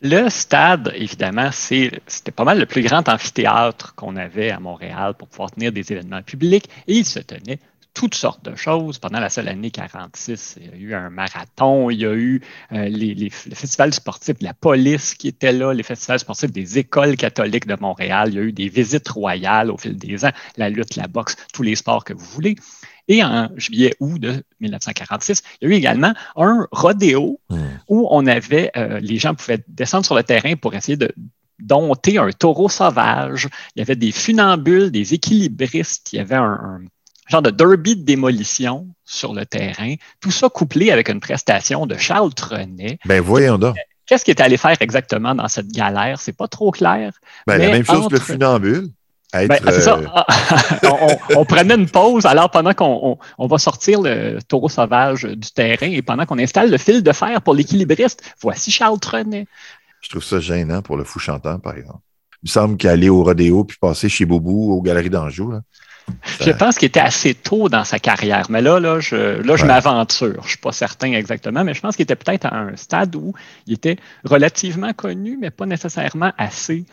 Le 0.02 0.30
stade, 0.30 0.94
évidemment, 0.96 1.50
c'était 1.52 2.32
pas 2.32 2.46
mal 2.46 2.58
le 2.58 2.66
plus 2.66 2.82
grand 2.82 3.08
amphithéâtre 3.10 3.96
qu'on 3.96 4.16
avait 4.16 4.50
à 4.50 4.60
Montréal 4.60 5.14
pour 5.18 5.28
pouvoir 5.28 5.52
tenir 5.52 5.74
des 5.74 5.92
événements 5.92 6.24
publics 6.24 6.70
et 6.88 6.96
il 6.96 7.06
se 7.06 7.20
tenait 7.20 7.60
toutes 7.94 8.16
sortes 8.16 8.46
de 8.46 8.56
choses. 8.56 8.98
Pendant 8.98 9.20
la 9.20 9.30
seule 9.30 9.50
année 9.50 9.72
46, 9.72 10.58
il 10.62 10.68
y 10.68 10.70
a 10.70 10.78
eu 10.78 10.94
un 10.94 11.10
marathon, 11.10 11.90
il 11.90 12.00
y 12.00 12.06
a 12.06 12.14
eu 12.14 12.42
euh, 12.72 12.88
les, 12.88 13.14
le 13.14 13.30
festival 13.30 13.94
sportif 13.94 14.40
de 14.40 14.46
la 14.46 14.54
police 14.54 15.16
qui 15.16 15.28
était 15.28 15.52
là, 15.52 15.74
les 15.74 15.84
festivals 15.84 16.20
sportifs 16.20 16.54
des 16.54 16.78
écoles 16.78 17.18
catholiques 17.18 17.68
de 17.68 17.76
Montréal, 17.78 18.30
il 18.30 18.36
y 18.36 18.40
a 18.40 18.44
eu 18.44 18.54
des 18.54 18.70
visites 18.70 19.10
royales 19.10 19.70
au 19.70 19.78
fil 19.78 19.98
des 19.98 20.24
ans, 20.24 20.32
la 20.56 20.70
lutte, 20.70 20.96
la 20.96 21.08
boxe, 21.08 21.36
tous 21.54 21.64
les 21.64 21.76
sports 21.76 22.06
que 22.06 22.14
vous 22.14 22.26
voulez. 22.26 22.56
Et 23.10 23.24
en 23.24 23.50
juillet-août 23.58 24.20
de 24.20 24.44
1946, 24.62 25.44
il 25.62 25.68
y 25.68 25.72
a 25.72 25.76
eu 25.76 25.78
également 25.78 26.14
un 26.38 26.68
rodéo 26.72 27.40
hmm. 27.50 27.58
où 27.90 28.08
on 28.12 28.26
avait, 28.28 28.72
euh, 28.78 29.00
les 29.02 29.18
gens 29.18 29.34
pouvaient 29.34 29.64
descendre 29.68 30.06
sur 30.06 30.16
le 30.16 30.24
terrain 30.24 30.56
pour 30.56 30.76
essayer 30.76 30.96
de 30.96 31.12
dompter 31.60 32.20
un 32.20 32.32
taureau 32.32 32.70
sauvage. 32.70 33.50
Il 33.76 33.80
y 33.80 33.82
avait 33.82 33.96
des 33.96 34.12
funambules, 34.12 34.92
des 34.92 35.16
équilibristes, 35.16 36.14
il 36.14 36.18
y 36.18 36.20
avait 36.20 36.36
un, 36.36 36.82
genre 37.30 37.42
de 37.42 37.50
derby 37.50 37.96
de 37.96 38.04
démolition 38.04 38.88
sur 39.06 39.34
le 39.34 39.46
terrain. 39.46 39.96
Tout 40.20 40.32
ça 40.32 40.50
couplé 40.50 40.92
avec 40.92 41.10
une 41.10 41.20
prestation 41.20 41.86
de 41.86 41.98
Charles 41.98 42.34
Trenet. 42.34 43.00
Ben 43.06 43.22
voyons 43.22 43.58
donc. 43.58 43.76
Qu'est-ce 44.06 44.26
qu'il 44.26 44.32
est 44.32 44.42
allé 44.42 44.58
faire 44.58 44.76
exactement 44.80 45.36
dans 45.36 45.48
cette 45.48 45.72
galère? 45.72 46.20
C'est 46.20 46.36
pas 46.36 46.48
trop 46.48 46.72
clair. 46.72 47.14
Ben, 47.46 47.60
la 47.60 47.70
même 47.70 47.86
chose 47.86 48.08
que 48.08 48.14
le 48.14 48.20
funambule. 48.20 48.90
Ben, 49.32 49.60
ça. 49.80 50.00
Euh, 50.00 50.90
on, 51.36 51.46
prenait 51.46 51.76
une 51.76 51.88
pause 51.88 52.26
alors 52.26 52.50
pendant 52.50 52.74
qu'on 52.74 53.20
on, 53.38 53.48
va 53.48 53.58
sortir 53.60 54.02
le 54.02 54.40
taureau 54.48 54.70
sauvage 54.70 55.24
du 55.24 55.52
terrain 55.52 55.86
et 55.86 56.02
pendant 56.02 56.26
qu'on 56.26 56.40
installe 56.40 56.72
le 56.72 56.80
fil 56.80 57.04
de 57.04 57.12
fer 57.12 57.40
pour 57.44 57.54
l'équilibriste, 57.54 58.36
voici 58.42 58.72
Charles 58.72 59.00
Trenet. 59.00 59.46
Je 60.02 60.10
trouve 60.10 60.24
ça 60.24 60.40
gênant 60.40 60.82
pour 60.82 60.98
le 60.98 61.04
fou 61.04 61.20
chantant, 61.20 61.60
par 61.60 61.78
exemple. 61.78 62.00
Il 62.42 62.48
me 62.48 62.50
semble 62.50 62.78
qu'aller 62.78 63.10
au 63.10 63.24
rodéo 63.24 63.66
puis 63.66 63.78
passer 63.80 64.10
chez 64.10 64.26
Boubou 64.26 64.74
aux 64.74 64.82
Galeries 64.82 65.12
d'Anjou, 65.12 65.54
je 66.42 66.52
pense 66.52 66.78
qu'il 66.78 66.88
était 66.88 67.00
assez 67.00 67.34
tôt 67.34 67.70
dans 67.70 67.84
sa 67.84 68.00
carrière, 68.00 68.48
mais 68.50 68.62
là, 68.62 68.80
là, 68.80 69.00
je, 69.00 69.42
là, 69.42 69.56
je 69.56 69.66
m'aventure. 69.66 70.38
Je 70.42 70.46
ne 70.46 70.48
suis 70.48 70.58
pas 70.58 70.72
certain 70.72 71.14
exactement, 71.14 71.64
mais 71.64 71.74
je 71.74 71.82
pense 71.82 71.96
qu'il 71.96 72.04
était 72.04 72.16
peut-être 72.16 72.46
à 72.46 72.56
un 72.56 72.76
stade 72.76 73.16
où 73.16 73.34
il 73.68 73.74
était 73.74 73.98
relativement 74.24 74.94
connu, 74.94 75.38
mais 75.40 75.52
pas 75.52 75.66
nécessairement 75.66 76.32
assez 76.38 76.86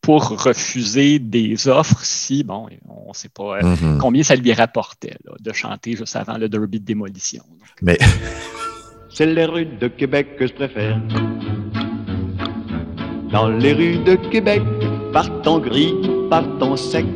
pour 0.00 0.42
refuser 0.42 1.18
des 1.18 1.68
offres 1.68 2.02
si, 2.02 2.42
bon, 2.42 2.68
on 2.88 3.08
ne 3.08 3.14
sait 3.14 3.28
pas 3.28 3.58
euh, 3.58 3.62
mm-hmm. 3.62 3.98
combien 3.98 4.22
ça 4.22 4.34
lui 4.34 4.52
rapportait 4.52 5.16
de 5.38 5.52
chanter 5.52 5.96
juste 5.96 6.16
avant 6.16 6.38
le 6.38 6.48
derby 6.48 6.80
de 6.80 6.84
démolition. 6.86 7.44
Mais 7.82 7.98
c'est 9.10 9.26
les 9.26 9.44
rues 9.44 9.66
de 9.66 9.88
Québec 9.88 10.36
que 10.38 10.46
je 10.46 10.54
préfère. 10.54 11.00
Dans 13.30 13.48
les 13.48 13.72
rues 13.72 13.98
de 13.98 14.14
Québec, 14.30 14.62
partant 15.12 15.58
gris, 15.58 15.94
partant 16.30 16.76
sec, 16.76 17.06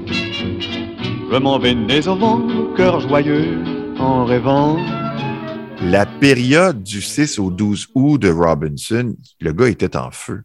je 1.35 1.37
m'en 1.39 1.59
vais 1.59 1.75
au 2.07 2.17
vent, 2.17 2.47
cœur 2.77 3.01
joyeux, 3.01 3.59
en 3.99 4.25
rêvant. 4.25 4.77
La 5.81 6.07
période 6.07 6.83
du 6.83 7.03
6 7.03 7.39
au 7.39 7.51
12 7.51 7.89
août 7.95 8.19
de 8.19 8.31
Robinson, 8.31 9.17
le 9.41 9.53
gars 9.53 9.69
était 9.69 9.97
en 9.97 10.11
feu. 10.11 10.43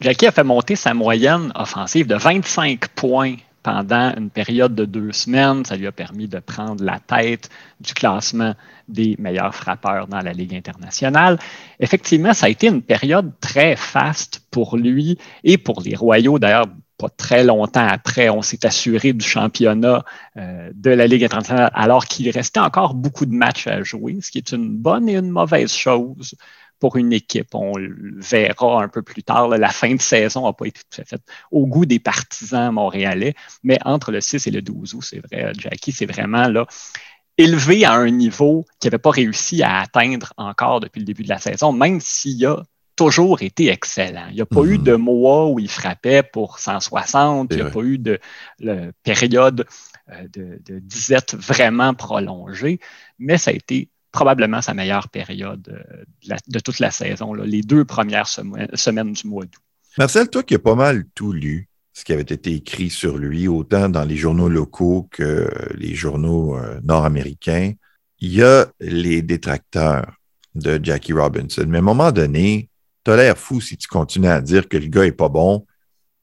Jackie 0.00 0.26
a 0.26 0.30
fait 0.30 0.44
monter 0.44 0.76
sa 0.76 0.92
moyenne 0.92 1.52
offensive 1.54 2.06
de 2.06 2.16
25 2.16 2.88
points 2.88 3.36
pendant 3.62 4.14
une 4.16 4.28
période 4.28 4.74
de 4.74 4.84
deux 4.84 5.10
semaines. 5.10 5.64
Ça 5.64 5.76
lui 5.76 5.86
a 5.86 5.92
permis 5.92 6.28
de 6.28 6.38
prendre 6.38 6.84
la 6.84 7.00
tête 7.00 7.48
du 7.80 7.94
classement 7.94 8.54
des 8.88 9.16
meilleurs 9.18 9.54
frappeurs 9.54 10.06
dans 10.06 10.20
la 10.20 10.32
Ligue 10.32 10.54
internationale. 10.54 11.38
Effectivement, 11.80 12.34
ça 12.34 12.46
a 12.46 12.48
été 12.50 12.68
une 12.68 12.82
période 12.82 13.32
très 13.40 13.74
faste 13.74 14.42
pour 14.50 14.76
lui 14.76 15.18
et 15.44 15.56
pour 15.56 15.80
les 15.80 15.96
Royaux. 15.96 16.38
D'ailleurs, 16.38 16.66
pas 16.98 17.08
très 17.08 17.42
longtemps 17.42 17.86
après, 17.88 18.28
on 18.28 18.42
s'est 18.42 18.64
assuré 18.66 19.14
du 19.14 19.24
championnat 19.24 20.04
euh, 20.36 20.70
de 20.74 20.90
la 20.90 21.06
Ligue 21.06 21.24
internationale 21.24 21.70
alors 21.74 22.04
qu'il 22.04 22.28
restait 22.30 22.60
encore 22.60 22.94
beaucoup 22.94 23.26
de 23.26 23.34
matchs 23.34 23.66
à 23.66 23.82
jouer, 23.82 24.18
ce 24.20 24.30
qui 24.30 24.38
est 24.38 24.52
une 24.52 24.76
bonne 24.76 25.08
et 25.08 25.16
une 25.16 25.30
mauvaise 25.30 25.72
chose 25.72 26.36
pour 26.78 26.96
une 26.96 27.12
équipe. 27.12 27.54
On 27.54 27.76
le 27.76 28.20
verra 28.20 28.82
un 28.82 28.88
peu 28.88 29.02
plus 29.02 29.22
tard. 29.22 29.48
la 29.48 29.70
fin 29.70 29.94
de 29.94 30.00
saison 30.00 30.46
n'a 30.46 30.52
pas 30.52 30.66
été 30.66 30.80
tout 30.90 31.00
à 31.00 31.04
fait 31.04 31.20
au 31.50 31.66
goût 31.66 31.86
des 31.86 31.98
partisans 31.98 32.72
montréalais, 32.72 33.34
mais 33.62 33.78
entre 33.84 34.12
le 34.12 34.20
6 34.20 34.46
et 34.46 34.50
le 34.50 34.62
12 34.62 34.94
août, 34.94 35.02
c'est 35.02 35.20
vrai, 35.20 35.52
Jackie, 35.58 35.92
c'est 35.92 36.06
vraiment 36.06 36.48
là 36.48 36.66
élevé 37.38 37.84
à 37.84 37.92
un 37.92 38.10
niveau 38.10 38.64
qu'il 38.80 38.88
n'avait 38.88 38.98
pas 38.98 39.10
réussi 39.10 39.62
à 39.62 39.80
atteindre 39.80 40.32
encore 40.36 40.80
depuis 40.80 41.00
le 41.00 41.04
début 41.04 41.22
de 41.22 41.28
la 41.28 41.38
saison, 41.38 41.72
même 41.72 42.00
s'il 42.00 42.44
a 42.46 42.62
toujours 42.96 43.42
été 43.42 43.68
excellent. 43.68 44.26
Il 44.30 44.36
n'y 44.36 44.40
a 44.40 44.46
pas 44.46 44.62
eu 44.62 44.78
mhm. 44.78 44.84
de 44.84 44.94
mois 44.94 45.46
où 45.48 45.58
il 45.58 45.68
frappait 45.68 46.22
pour 46.22 46.58
160, 46.58 47.48
il 47.50 47.56
n'y 47.56 47.62
a 47.62 47.70
pas 47.70 47.80
eu 47.80 47.98
de, 47.98 48.18
période 49.02 49.66
euh, 50.10 50.28
de, 50.32 50.60
de, 50.64 50.78
disette 50.78 51.34
vraiment 51.34 51.92
prolongée, 51.92 52.80
mais 53.18 53.36
ça 53.36 53.50
a 53.50 53.54
été 53.54 53.90
probablement 54.16 54.62
sa 54.62 54.72
meilleure 54.72 55.08
période 55.10 55.68
euh, 55.68 56.34
de, 56.48 56.58
toute 56.58 56.78
la 56.78 56.90
saison, 56.90 57.34
les 57.34 57.60
deux 57.60 57.84
premières 57.84 58.28
semaines 58.28 59.12
du 59.12 59.26
mois 59.28 59.44
d'août. 59.44 59.62
Marcel, 59.98 60.30
toi 60.30 60.42
qui 60.42 60.54
as 60.54 60.58
pas 60.58 60.74
mal 60.74 61.04
tout 61.14 61.32
lu, 61.32 61.68
ce 61.92 62.02
qui 62.02 62.14
avait 62.14 62.22
été 62.22 62.54
écrit 62.54 62.88
sur 62.88 63.18
lui, 63.18 63.46
autant 63.46 63.90
dans 63.90 64.04
les 64.04 64.16
journaux 64.16 64.48
locaux 64.48 65.06
que 65.10 65.50
les 65.74 65.94
journaux 65.94 66.56
euh, 66.56 66.80
nord-américains, 66.82 67.74
il 68.20 68.32
y 68.32 68.42
a 68.42 68.66
les 68.80 69.20
détracteurs 69.20 70.10
de 70.54 70.80
Jackie 70.82 71.12
Robinson. 71.12 71.66
Mais 71.68 71.76
à 71.76 71.80
un 71.80 71.84
moment 71.84 72.10
donné, 72.10 72.70
tu 73.04 73.10
as 73.10 73.16
l'air 73.16 73.36
fou 73.36 73.60
si 73.60 73.76
tu 73.76 73.86
continues 73.86 74.28
à 74.28 74.40
dire 74.40 74.66
que 74.66 74.78
le 74.78 74.86
gars 74.86 75.04
est 75.04 75.12
pas 75.12 75.28
bon. 75.28 75.66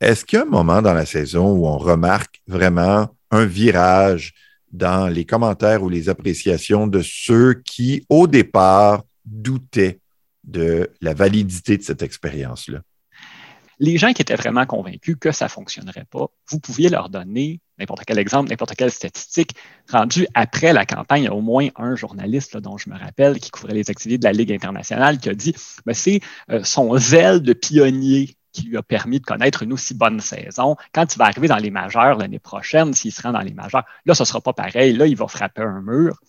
Est-ce 0.02 0.26
qu'il 0.26 0.40
y 0.40 0.42
a 0.42 0.46
un 0.46 0.50
moment 0.50 0.82
dans 0.82 0.96
la 0.96 1.06
saison 1.06 1.52
où 1.52 1.68
on 1.68 1.78
remarque 1.78 2.42
vraiment 2.48 3.16
un 3.30 3.46
virage 3.46 4.34
dans 4.74 5.08
les 5.08 5.24
commentaires 5.24 5.84
ou 5.84 5.90
les 5.90 6.10
appréciations 6.10 6.88
de 6.88 7.02
ceux 7.04 7.54
qui, 7.54 8.06
au 8.10 8.28
départ, 8.28 9.04
doutaient 9.24 10.00
de 10.44 10.90
la 11.00 11.14
validité 11.14 11.78
de 11.78 11.84
cette 11.84 12.02
expérience-là. 12.02 12.82
Les 13.80 13.98
gens 13.98 14.14
qui 14.14 14.22
étaient 14.22 14.36
vraiment 14.36 14.66
convaincus 14.66 15.16
que 15.20 15.32
ça 15.32 15.46
ne 15.46 15.50
fonctionnerait 15.50 16.06
pas, 16.10 16.28
vous 16.50 16.60
pouviez 16.60 16.90
leur 16.90 17.10
donner 17.10 17.60
n'importe 17.80 18.04
quel 18.06 18.20
exemple, 18.20 18.50
n'importe 18.50 18.76
quelle 18.76 18.92
statistique. 18.92 19.56
Rendu 19.92 20.28
après 20.34 20.74
la 20.74 20.86
campagne, 20.86 21.24
il 21.24 21.26
y 21.26 21.30
a 21.30 21.34
au 21.34 21.42
moins 21.42 21.70
un 21.76 21.96
journaliste 21.96 22.58
dont 22.58 22.78
je 22.78 22.90
me 22.90 22.98
rappelle 22.98 23.40
qui 23.40 23.52
couvrait 23.52 23.74
les 23.74 23.90
activités 23.90 24.20
de 24.20 24.24
la 24.24 24.32
Ligue 24.32 24.52
internationale 24.52 25.18
qui 25.18 25.30
a 25.30 25.34
dit 25.34 25.56
ben, 25.86 25.94
c'est 25.94 26.20
euh, 26.52 26.64
son 26.64 26.98
zèle 26.98 27.42
de 27.42 27.54
pionnier 27.54 28.36
qui 28.54 28.68
lui 28.68 28.78
a 28.78 28.84
permis 28.84 29.20
de 29.20 29.26
connaître 29.26 29.64
une 29.64 29.74
aussi 29.74 29.94
bonne 29.94 30.22
saison. 30.22 30.78
Quand 30.94 31.14
il 31.14 31.18
va 31.18 31.26
arriver 31.26 31.48
dans 31.48 31.58
les 31.58 31.72
majeurs 31.72 32.18
l'année 32.18 32.40
prochaine, 32.40 32.94
s'il 32.94 33.12
se 33.12 33.22
rend 33.22 33.34
dans 33.34 33.42
les 33.42 33.54
majeurs, 33.54 33.84
là, 34.06 34.14
ce 34.14 34.24
ne 34.24 34.26
sera 34.26 34.40
pas 34.40 34.54
pareil. 34.54 34.94
Là, 34.94 35.08
il 35.08 35.18
va 35.18 35.28
frapper 35.28 35.64
un 35.64 35.82
mur. 35.82 36.22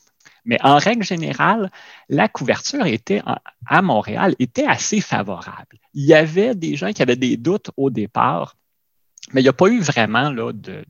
Mais 0.45 0.59
en 0.63 0.77
règle 0.77 1.05
générale, 1.05 1.71
la 2.09 2.29
couverture 2.29 2.87
était 2.87 3.23
à 3.67 3.83
Montréal 3.83 4.35
était 4.39 4.67
assez 4.67 5.01
favorable. 5.01 5.79
Il 5.95 6.05
y 6.05 6.15
avait 6.15 6.55
des 6.55 6.77
gens 6.77 6.93
qui 6.93 7.03
avaient 7.03 7.17
des 7.17 7.37
doutes 7.37 7.71
au 7.77 7.91
départ, 7.91 8.57
mais 9.33 9.41
il 9.41 9.45
n'y 9.45 9.49
a 9.49 9.55
pas 9.55 9.69
eu 9.69 9.81
vraiment 9.81 10.31
là, 10.31 10.53
de 10.53 10.85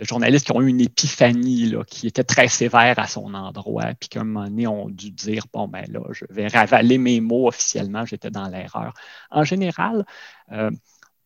journalistes 0.00 0.46
qui 0.46 0.52
ont 0.52 0.60
eu 0.60 0.68
une 0.68 0.80
épiphanie, 0.80 1.66
là, 1.66 1.84
qui 1.84 2.06
était 2.06 2.24
très 2.24 2.48
sévère 2.48 2.98
à 2.98 3.06
son 3.06 3.34
endroit, 3.34 3.92
puis 3.98 4.08
qu'à 4.08 4.20
un 4.20 4.24
moment 4.24 4.46
donné, 4.46 4.66
ont 4.66 4.88
dû 4.88 5.10
dire 5.10 5.46
Bon, 5.52 5.68
ben 5.68 5.84
là, 5.88 6.00
je 6.10 6.24
vais 6.30 6.48
ravaler 6.48 6.98
mes 6.98 7.20
mots 7.20 7.48
officiellement, 7.48 8.04
j'étais 8.04 8.30
dans 8.30 8.48
l'erreur. 8.48 8.94
En 9.30 9.44
général, 9.44 10.04
euh, 10.52 10.70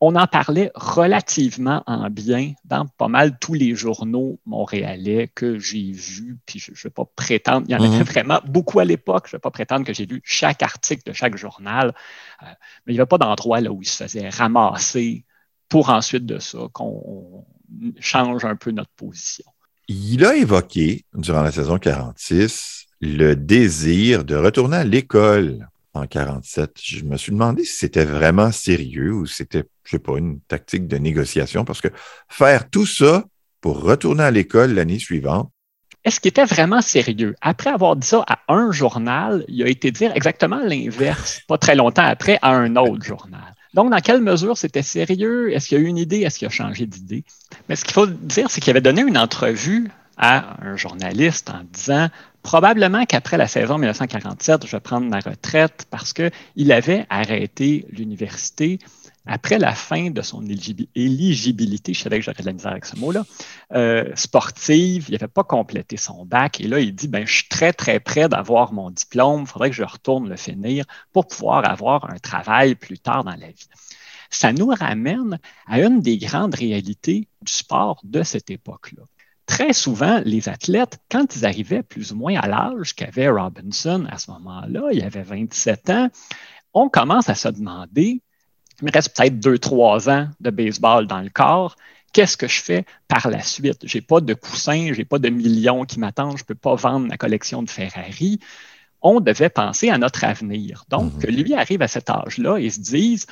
on 0.01 0.15
en 0.15 0.27
parlait 0.27 0.71
relativement 0.75 1.83
en 1.85 2.09
bien 2.09 2.53
dans 2.63 2.85
pas 2.85 3.09
mal 3.09 3.37
tous 3.37 3.53
les 3.53 3.75
journaux 3.75 4.39
montréalais 4.45 5.29
que 5.33 5.59
j'ai 5.59 5.91
vus. 5.91 6.37
Puis 6.45 6.59
je 6.59 6.71
ne 6.71 6.77
vais 6.77 6.89
pas 6.89 7.05
prétendre, 7.15 7.65
il 7.67 7.71
y 7.71 7.75
en 7.75 7.83
avait 7.83 7.97
mhm. 7.97 8.03
vraiment 8.03 8.39
beaucoup 8.45 8.79
à 8.79 8.85
l'époque. 8.85 9.25
Je 9.27 9.35
ne 9.35 9.37
vais 9.37 9.41
pas 9.41 9.51
prétendre 9.51 9.85
que 9.85 9.93
j'ai 9.93 10.05
lu 10.05 10.21
chaque 10.23 10.63
article 10.63 11.03
de 11.05 11.13
chaque 11.13 11.35
journal, 11.35 11.93
euh, 12.43 12.45
mais 12.85 12.93
il 12.93 12.95
n'y 12.95 12.99
avait 12.99 13.07
pas 13.07 13.17
d'endroit 13.17 13.59
là 13.59 13.71
où 13.71 13.81
il 13.81 13.87
se 13.87 14.03
faisait 14.03 14.29
ramasser 14.29 15.25
pour 15.67 15.89
ensuite 15.89 16.25
de 16.25 16.39
ça 16.39 16.59
qu'on 16.71 17.45
change 17.99 18.45
un 18.45 18.55
peu 18.55 18.71
notre 18.71 18.91
position. 18.91 19.45
Il 19.87 20.23
a 20.25 20.35
évoqué, 20.35 21.05
durant 21.13 21.41
la 21.41 21.51
saison 21.51 21.77
46, 21.77 22.85
le 23.01 23.35
désir 23.35 24.23
de 24.23 24.35
retourner 24.35 24.77
à 24.77 24.83
l'école 24.83 25.67
en 25.93 26.05
47. 26.05 26.71
Je 26.81 27.03
me 27.03 27.17
suis 27.17 27.31
demandé 27.31 27.63
si 27.63 27.77
c'était 27.77 28.05
vraiment 28.05 28.51
sérieux 28.51 29.13
ou 29.13 29.25
si 29.25 29.35
c'était, 29.35 29.63
je 29.83 29.91
sais 29.91 29.99
pas, 29.99 30.17
une 30.17 30.39
tactique 30.41 30.87
de 30.87 30.97
négociation, 30.97 31.65
parce 31.65 31.81
que 31.81 31.89
faire 32.27 32.69
tout 32.69 32.85
ça 32.85 33.25
pour 33.61 33.81
retourner 33.81 34.23
à 34.23 34.31
l'école 34.31 34.73
l'année 34.73 34.99
suivante, 34.99 35.51
est-ce 36.05 36.21
qu'il 36.21 36.29
était 36.29 36.45
vraiment 36.45 36.81
sérieux? 36.81 37.35
Après 37.41 37.69
avoir 37.69 37.95
dit 37.97 38.07
ça 38.07 38.23
à 38.27 38.39
un 38.47 38.71
journal, 38.71 39.43
il 39.49 39.61
a 39.63 39.67
été 39.67 39.91
dire 39.91 40.15
exactement 40.15 40.59
l'inverse, 40.63 41.41
pas 41.47 41.57
très 41.57 41.75
longtemps 41.75 42.05
après, 42.05 42.39
à 42.41 42.51
un 42.51 42.77
autre 42.77 43.03
journal. 43.03 43.48
Donc, 43.73 43.91
dans 43.91 43.99
quelle 43.99 44.21
mesure 44.21 44.57
c'était 44.57 44.81
sérieux? 44.81 45.53
Est-ce 45.53 45.67
qu'il 45.67 45.77
y 45.77 45.81
a 45.81 45.83
eu 45.83 45.87
une 45.87 45.97
idée? 45.97 46.21
Est-ce 46.21 46.39
qu'il 46.39 46.47
a 46.47 46.51
changé 46.51 46.85
d'idée? 46.85 47.23
Mais 47.67 47.75
ce 47.75 47.85
qu'il 47.85 47.93
faut 47.93 48.07
dire, 48.07 48.49
c'est 48.49 48.61
qu'il 48.61 48.71
avait 48.71 48.81
donné 48.81 49.01
une 49.01 49.17
entrevue 49.17 49.91
à 50.17 50.57
un 50.65 50.75
journaliste 50.75 51.49
en 51.49 51.63
disant 51.71 52.09
probablement 52.43 53.05
qu'après 53.05 53.37
la 53.37 53.47
saison 53.47 53.77
1947, 53.77 54.65
je 54.65 54.71
vais 54.71 54.79
prendre 54.79 55.07
ma 55.07 55.19
retraite 55.19 55.85
parce 55.89 56.13
qu'il 56.13 56.71
avait 56.71 57.05
arrêté 57.09 57.85
l'université 57.91 58.79
après 59.29 59.59
la 59.59 59.75
fin 59.75 60.09
de 60.09 60.23
son 60.23 60.43
éligibilité, 60.95 61.93
je 61.93 62.01
savais 62.01 62.17
que 62.17 62.25
j'aurais 62.25 62.41
de 62.41 62.47
la 62.47 62.53
misère 62.53 62.71
avec 62.71 62.85
ce 62.85 62.95
mot-là, 62.95 63.25
euh, 63.73 64.11
sportive, 64.15 65.05
il 65.07 65.11
n'avait 65.11 65.27
pas 65.27 65.43
complété 65.43 65.97
son 65.97 66.25
bac. 66.25 66.59
Et 66.59 66.67
là, 66.67 66.79
il 66.79 66.95
dit, 66.95 67.07
ben, 67.07 67.27
je 67.27 67.33
suis 67.33 67.47
très, 67.47 67.71
très 67.71 67.99
près 67.99 68.27
d'avoir 68.27 68.73
mon 68.73 68.89
diplôme, 68.89 69.41
il 69.41 69.47
faudrait 69.47 69.69
que 69.69 69.75
je 69.75 69.83
retourne 69.83 70.27
le 70.27 70.35
finir 70.35 70.83
pour 71.13 71.27
pouvoir 71.27 71.69
avoir 71.69 72.09
un 72.09 72.17
travail 72.17 72.73
plus 72.73 72.97
tard 72.97 73.23
dans 73.23 73.35
la 73.35 73.51
vie. 73.51 73.69
Ça 74.31 74.51
nous 74.51 74.69
ramène 74.69 75.37
à 75.67 75.79
une 75.79 76.01
des 76.01 76.17
grandes 76.17 76.55
réalités 76.55 77.27
du 77.43 77.53
sport 77.53 78.01
de 78.03 78.23
cette 78.23 78.49
époque-là. 78.49 79.03
Très 79.45 79.73
souvent, 79.73 80.21
les 80.25 80.49
athlètes, 80.49 80.97
quand 81.11 81.35
ils 81.35 81.45
arrivaient 81.45 81.83
plus 81.83 82.13
ou 82.13 82.15
moins 82.15 82.35
à 82.35 82.47
l'âge 82.47 82.95
qu'avait 82.95 83.29
Robinson 83.29 84.07
à 84.09 84.17
ce 84.17 84.31
moment-là, 84.31 84.89
il 84.91 85.03
avait 85.03 85.21
27 85.21 85.89
ans, 85.91 86.09
on 86.73 86.89
commence 86.89 87.29
à 87.29 87.35
se 87.35 87.49
demander 87.49 88.23
il 88.81 88.85
me 88.85 88.91
reste 88.91 89.15
peut-être 89.15 89.39
deux, 89.39 89.57
trois 89.57 90.09
ans 90.09 90.27
de 90.39 90.49
baseball 90.49 91.07
dans 91.07 91.21
le 91.21 91.29
corps. 91.29 91.75
qu'est-ce 92.13 92.37
que 92.37 92.47
je 92.47 92.61
fais 92.61 92.85
par 93.07 93.29
la 93.29 93.41
suite? 93.41 93.79
Je 93.85 93.97
n'ai 93.97 94.01
pas 94.01 94.21
de 94.21 94.33
coussin, 94.33 94.93
je 94.93 94.97
n'ai 94.97 95.05
pas 95.05 95.19
de 95.19 95.29
millions 95.29 95.85
qui 95.85 95.99
m'attendent, 95.99 96.37
je 96.37 96.43
ne 96.43 96.47
peux 96.47 96.55
pas 96.55 96.75
vendre 96.75 97.07
ma 97.07 97.17
collection 97.17 97.61
de 97.61 97.69
Ferrari. 97.69 98.39
On 99.01 99.19
devait 99.19 99.49
penser 99.49 99.89
à 99.89 99.97
notre 99.97 100.23
avenir. 100.23 100.85
Donc, 100.89 101.13
mm-hmm. 101.13 101.43
lui 101.43 101.53
arrive 101.53 101.81
à 101.81 101.87
cet 101.87 102.09
âge-là 102.09 102.57
et 102.57 102.69
se 102.69 102.79
dise, 102.79 103.27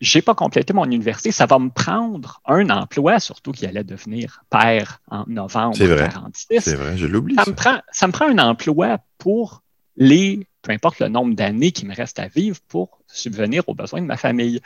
j'ai 0.00 0.22
pas 0.22 0.34
complété 0.34 0.72
mon 0.72 0.84
université, 0.84 1.32
ça 1.32 1.46
va 1.46 1.58
me 1.58 1.70
prendre 1.70 2.40
un 2.44 2.68
emploi, 2.70 3.18
surtout 3.20 3.52
qu'il 3.52 3.66
allait 3.68 3.84
devenir 3.84 4.42
père 4.50 5.00
en 5.10 5.24
novembre 5.26 5.78
1946. 5.78 6.60
C'est 6.60 6.74
vrai, 6.74 6.96
je 6.96 7.06
l'oublie. 7.06 7.34
Ça, 7.36 7.44
Me 7.46 7.54
prend, 7.54 7.78
ça 7.92 8.06
me 8.06 8.12
prend 8.12 8.28
un 8.28 8.38
emploi 8.38 8.98
pour 9.18 9.62
les, 9.96 10.46
peu 10.62 10.72
importe 10.72 11.00
le 11.00 11.08
nombre 11.08 11.34
d'années 11.34 11.72
qui 11.72 11.86
me 11.86 11.94
reste 11.94 12.18
à 12.18 12.28
vivre 12.28 12.58
pour 12.68 12.98
subvenir 13.06 13.68
aux 13.68 13.74
besoins 13.74 14.00
de 14.00 14.06
ma 14.06 14.16
famille. 14.16 14.60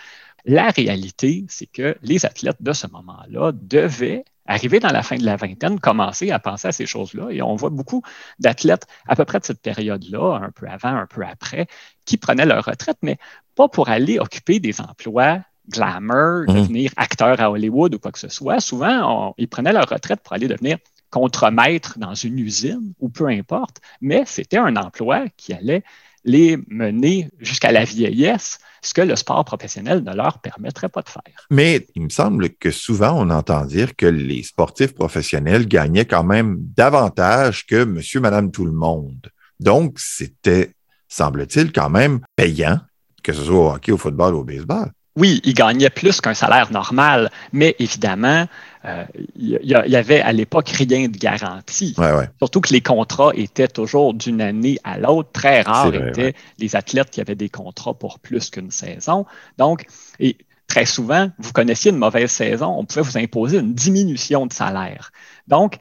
La 0.45 0.71
réalité, 0.71 1.45
c'est 1.49 1.67
que 1.67 1.97
les 2.03 2.25
athlètes 2.25 2.61
de 2.63 2.73
ce 2.73 2.87
moment-là 2.89 3.53
devaient 3.55 4.25
arriver 4.47 4.81
dans 4.81 4.91
la 4.91 5.03
fin 5.03 5.17
de 5.17 5.25
la 5.25 5.37
vingtaine, 5.37 5.79
commencer 5.79 6.31
à 6.31 6.39
penser 6.39 6.69
à 6.69 6.73
ces 6.73 6.87
choses-là. 6.87 7.29
Et 7.31 7.41
on 7.43 7.55
voit 7.55 7.71
beaucoup 7.71 8.03
d'athlètes 8.39 8.87
à 9.07 9.15
peu 9.15 9.25
près 9.25 9.39
de 9.39 9.45
cette 9.45 9.63
période-là, 9.63 10.41
un 10.43 10.51
peu 10.51 10.67
avant, 10.67 10.97
un 10.97 11.07
peu 11.07 11.25
après, 11.25 11.67
qui 12.05 12.17
prenaient 12.17 12.47
leur 12.47 12.65
retraite, 12.65 12.99
mais 13.03 13.19
pas 13.55 13.69
pour 13.69 13.91
aller 13.91 14.19
occuper 14.19 14.59
des 14.59 14.81
emplois 14.81 15.41
glamour, 15.69 16.45
mhm. 16.49 16.55
devenir 16.55 16.91
acteur 16.97 17.41
à 17.41 17.51
Hollywood 17.51 17.95
ou 17.95 17.99
quoi 17.99 18.11
que 18.11 18.19
ce 18.19 18.29
soit. 18.29 18.61
Souvent, 18.61 19.35
ils 19.39 19.49
prenaient 19.49 19.73
leur 19.73 19.89
retraite 19.89 20.21
pour 20.21 20.33
aller 20.33 20.49
devenir 20.49 20.79
contremaître 21.11 21.99
dans 21.99 22.15
une 22.15 22.39
usine 22.39 22.93
ou 23.01 23.09
peu 23.09 23.27
importe, 23.27 23.81
mais 24.01 24.23
c'était 24.27 24.59
un 24.59 24.77
emploi 24.77 25.25
qui 25.37 25.53
allait 25.53 25.83
les 26.25 26.59
mener 26.69 27.31
jusqu'à 27.39 27.73
la 27.73 27.85
vieillesse, 27.85 28.59
ce 28.83 28.95
que 28.95 29.01
le 29.01 29.17
sport 29.17 29.45
professionnel 29.45 30.03
ne 30.03 30.15
leur 30.15 30.39
permettrait 30.41 30.89
pas 30.89 31.03
de 31.03 31.09
faire. 31.09 31.47
Mais 31.51 31.87
il 31.95 32.03
me 32.03 32.09
semble 32.09 32.51
que 32.51 32.71
souvent 32.71 33.13
on 33.13 33.31
entend 33.31 33.65
dire 33.65 33.97
que 33.97 34.07
les 34.07 34.43
sportifs 34.43 34.95
professionnels 34.95 35.67
gagnaient 35.67 36.05
quand 36.05 36.25
même 36.25 36.57
davantage 36.77 37.67
que 37.67 37.85
monsieur, 37.85 38.21
madame, 38.21 38.51
tout 38.51 38.67
le 38.67 38.73
monde. 38.73 39.31
Donc, 39.61 39.99
c'était, 39.99 40.73
semble-t-il, 41.09 41.73
quand 41.73 41.91
même 41.91 42.21
payant, 42.37 42.81
que 43.23 43.33
ce 43.33 43.43
soit 43.43 43.59
au 43.59 43.71
hockey, 43.73 43.93
au 43.93 43.99
football 43.99 44.35
ou 44.35 44.39
au 44.39 44.45
baseball 44.45 44.91
oui, 45.17 45.41
il 45.45 45.55
gagnait 45.55 45.91
plus 45.91 46.21
qu'un 46.21 46.35
salaire 46.35 46.71
normal, 46.71 47.31
mais 47.53 47.75
évidemment, 47.79 48.47
euh, 48.85 49.05
il 49.37 49.59
y, 49.63 49.97
avait 49.97 50.21
à 50.21 50.33
l'époque 50.33 50.69
rien 50.69 51.09
de 51.09 51.19
garanti. 51.19 51.95
Surtout 52.39 52.61
que 52.61 52.73
les 52.73 52.81
contrats 52.81 53.33
étaient 53.35 53.69
toujours 53.69 54.15
d'une 54.15 54.41
année 54.41 54.79
à 54.85 54.99
l'autre. 54.99 55.31
Très 55.33 55.63
rares 55.63 55.95
étaient 55.95 56.35
les 56.59 56.77
athlètes 56.77 57.11
qui 57.11 57.21
avaient 57.21 57.35
des 57.35 57.49
contrats 57.49 57.95
pour 57.95 58.21
plus 58.21 58.51
qu'une 58.51 58.71
saison. 58.71 59.27
Donc, 59.59 59.85
et 60.21 60.37
très 60.71 60.87
souvent, 60.87 61.31
vous 61.39 61.53
connaissiez 61.53 61.91
une 61.91 61.99
mauvaise 61.99 62.31
saison, 62.31 62.75
on 62.79 62.85
pouvait 62.85 63.03
vous 63.03 63.19
imposer 63.19 63.59
une 63.59 63.75
diminution 63.75 64.47
de 64.47 64.53
salaire. 64.53 65.13
Donc, 65.51 65.79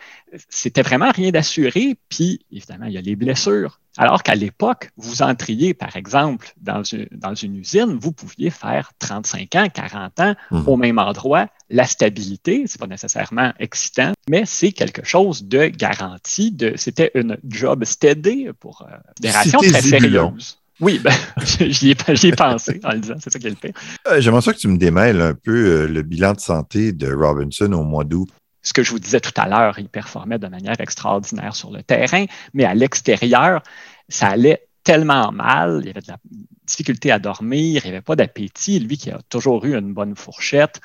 c'était 0.50 0.82
vraiment 0.82 1.12
rien 1.12 1.30
d'assuré. 1.30 1.96
Puis, 2.10 2.42
évidemment, 2.52 2.88
il 2.88 2.94
y 2.94 2.98
a 2.98 3.02
les 3.02 3.16
blessures. 3.16 3.80
Alors 3.98 4.24
qu'à 4.24 4.36
l'époque, 4.36 4.92
vous 4.98 5.22
entriez, 5.22 5.74
par 5.74 5.96
exemple, 5.96 6.54
dans 6.58 6.84
une, 6.84 7.56
usine, 7.56 7.98
vous 8.00 8.12
pouviez 8.12 8.50
faire 8.50 8.92
35 9.00 9.56
ans, 9.56 9.68
40 9.72 10.20
ans 10.20 10.36
mhm. 10.52 10.68
au 10.68 10.78
même 10.78 11.00
endroit. 11.00 11.48
La 11.70 11.86
stabilité, 11.86 12.64
c'est 12.66 12.80
pas 12.80 12.88
nécessairement 12.88 13.54
excitant, 13.60 14.14
mais 14.30 14.44
c'est 14.46 14.72
quelque 14.72 15.06
chose 15.06 15.44
de 15.44 15.68
garanti. 15.68 16.52
De, 16.52 16.74
c'était 16.78 17.12
une 17.14 17.38
job 17.48 17.84
steady 17.84 18.48
pour 18.60 18.84
euh, 18.84 18.96
des 19.20 19.32
rations 19.32 19.60
très 19.60 19.82
sérieuses. 19.82 20.60
Oui, 20.80 21.00
ben, 21.04 21.14
j'y 21.60 21.92
ai, 21.92 21.96
pensé 22.32 22.80
en 22.84 22.94
le 22.94 23.00
disant, 23.00 23.16
c'est 23.20 23.32
ça 23.32 23.38
qui 23.38 23.48
est 23.48 23.50
le 23.50 23.56
pire. 23.58 23.74
Euh, 24.08 24.22
j'aimerais 24.22 24.42
ça 24.42 24.54
que 24.54 24.60
tu 24.60 24.70
me 24.70 24.78
démêles 24.78 25.22
un 25.22 25.34
peu 25.34 25.52
euh, 25.52 25.88
le 25.88 26.02
bilan 26.04 26.34
de 26.34 26.40
santé 26.40 26.94
de 26.94 27.12
Robinson 27.14 27.72
au 27.74 27.84
mois 27.84 28.06
d'août 28.06 28.30
ce 28.70 28.74
que 28.74 28.84
je 28.84 28.92
vous 28.92 29.00
disais 29.00 29.20
tout 29.20 29.34
à 29.36 29.48
l'heure, 29.48 29.80
il 29.80 29.90
performait 29.90 30.38
de 30.38 30.48
manière 30.48 30.80
extraordinaire 30.80 31.56
sur 31.56 31.72
le 31.72 31.82
terrain, 31.82 32.26
mais 32.54 32.66
à 32.66 32.76
l'extérieur, 32.76 33.64
ça 34.10 34.28
allait 34.28 34.68
tellement 34.84 35.32
mal, 35.32 35.80
il 35.82 35.88
y 35.88 35.90
avait 35.90 36.02
de 36.02 36.08
la 36.08 36.20
difficulté 36.68 37.12
à 37.12 37.18
dormir, 37.18 37.82
il 37.84 37.90
n'y 37.90 37.96
avait 37.96 38.04
pas 38.04 38.16
d'appétit, 38.16 38.80
lui 38.80 38.98
qui 38.98 39.10
a 39.10 39.20
toujours 39.28 39.66
eu 39.66 39.76
une 39.76 39.92
bonne 39.94 40.16
fourchette. 40.16 40.80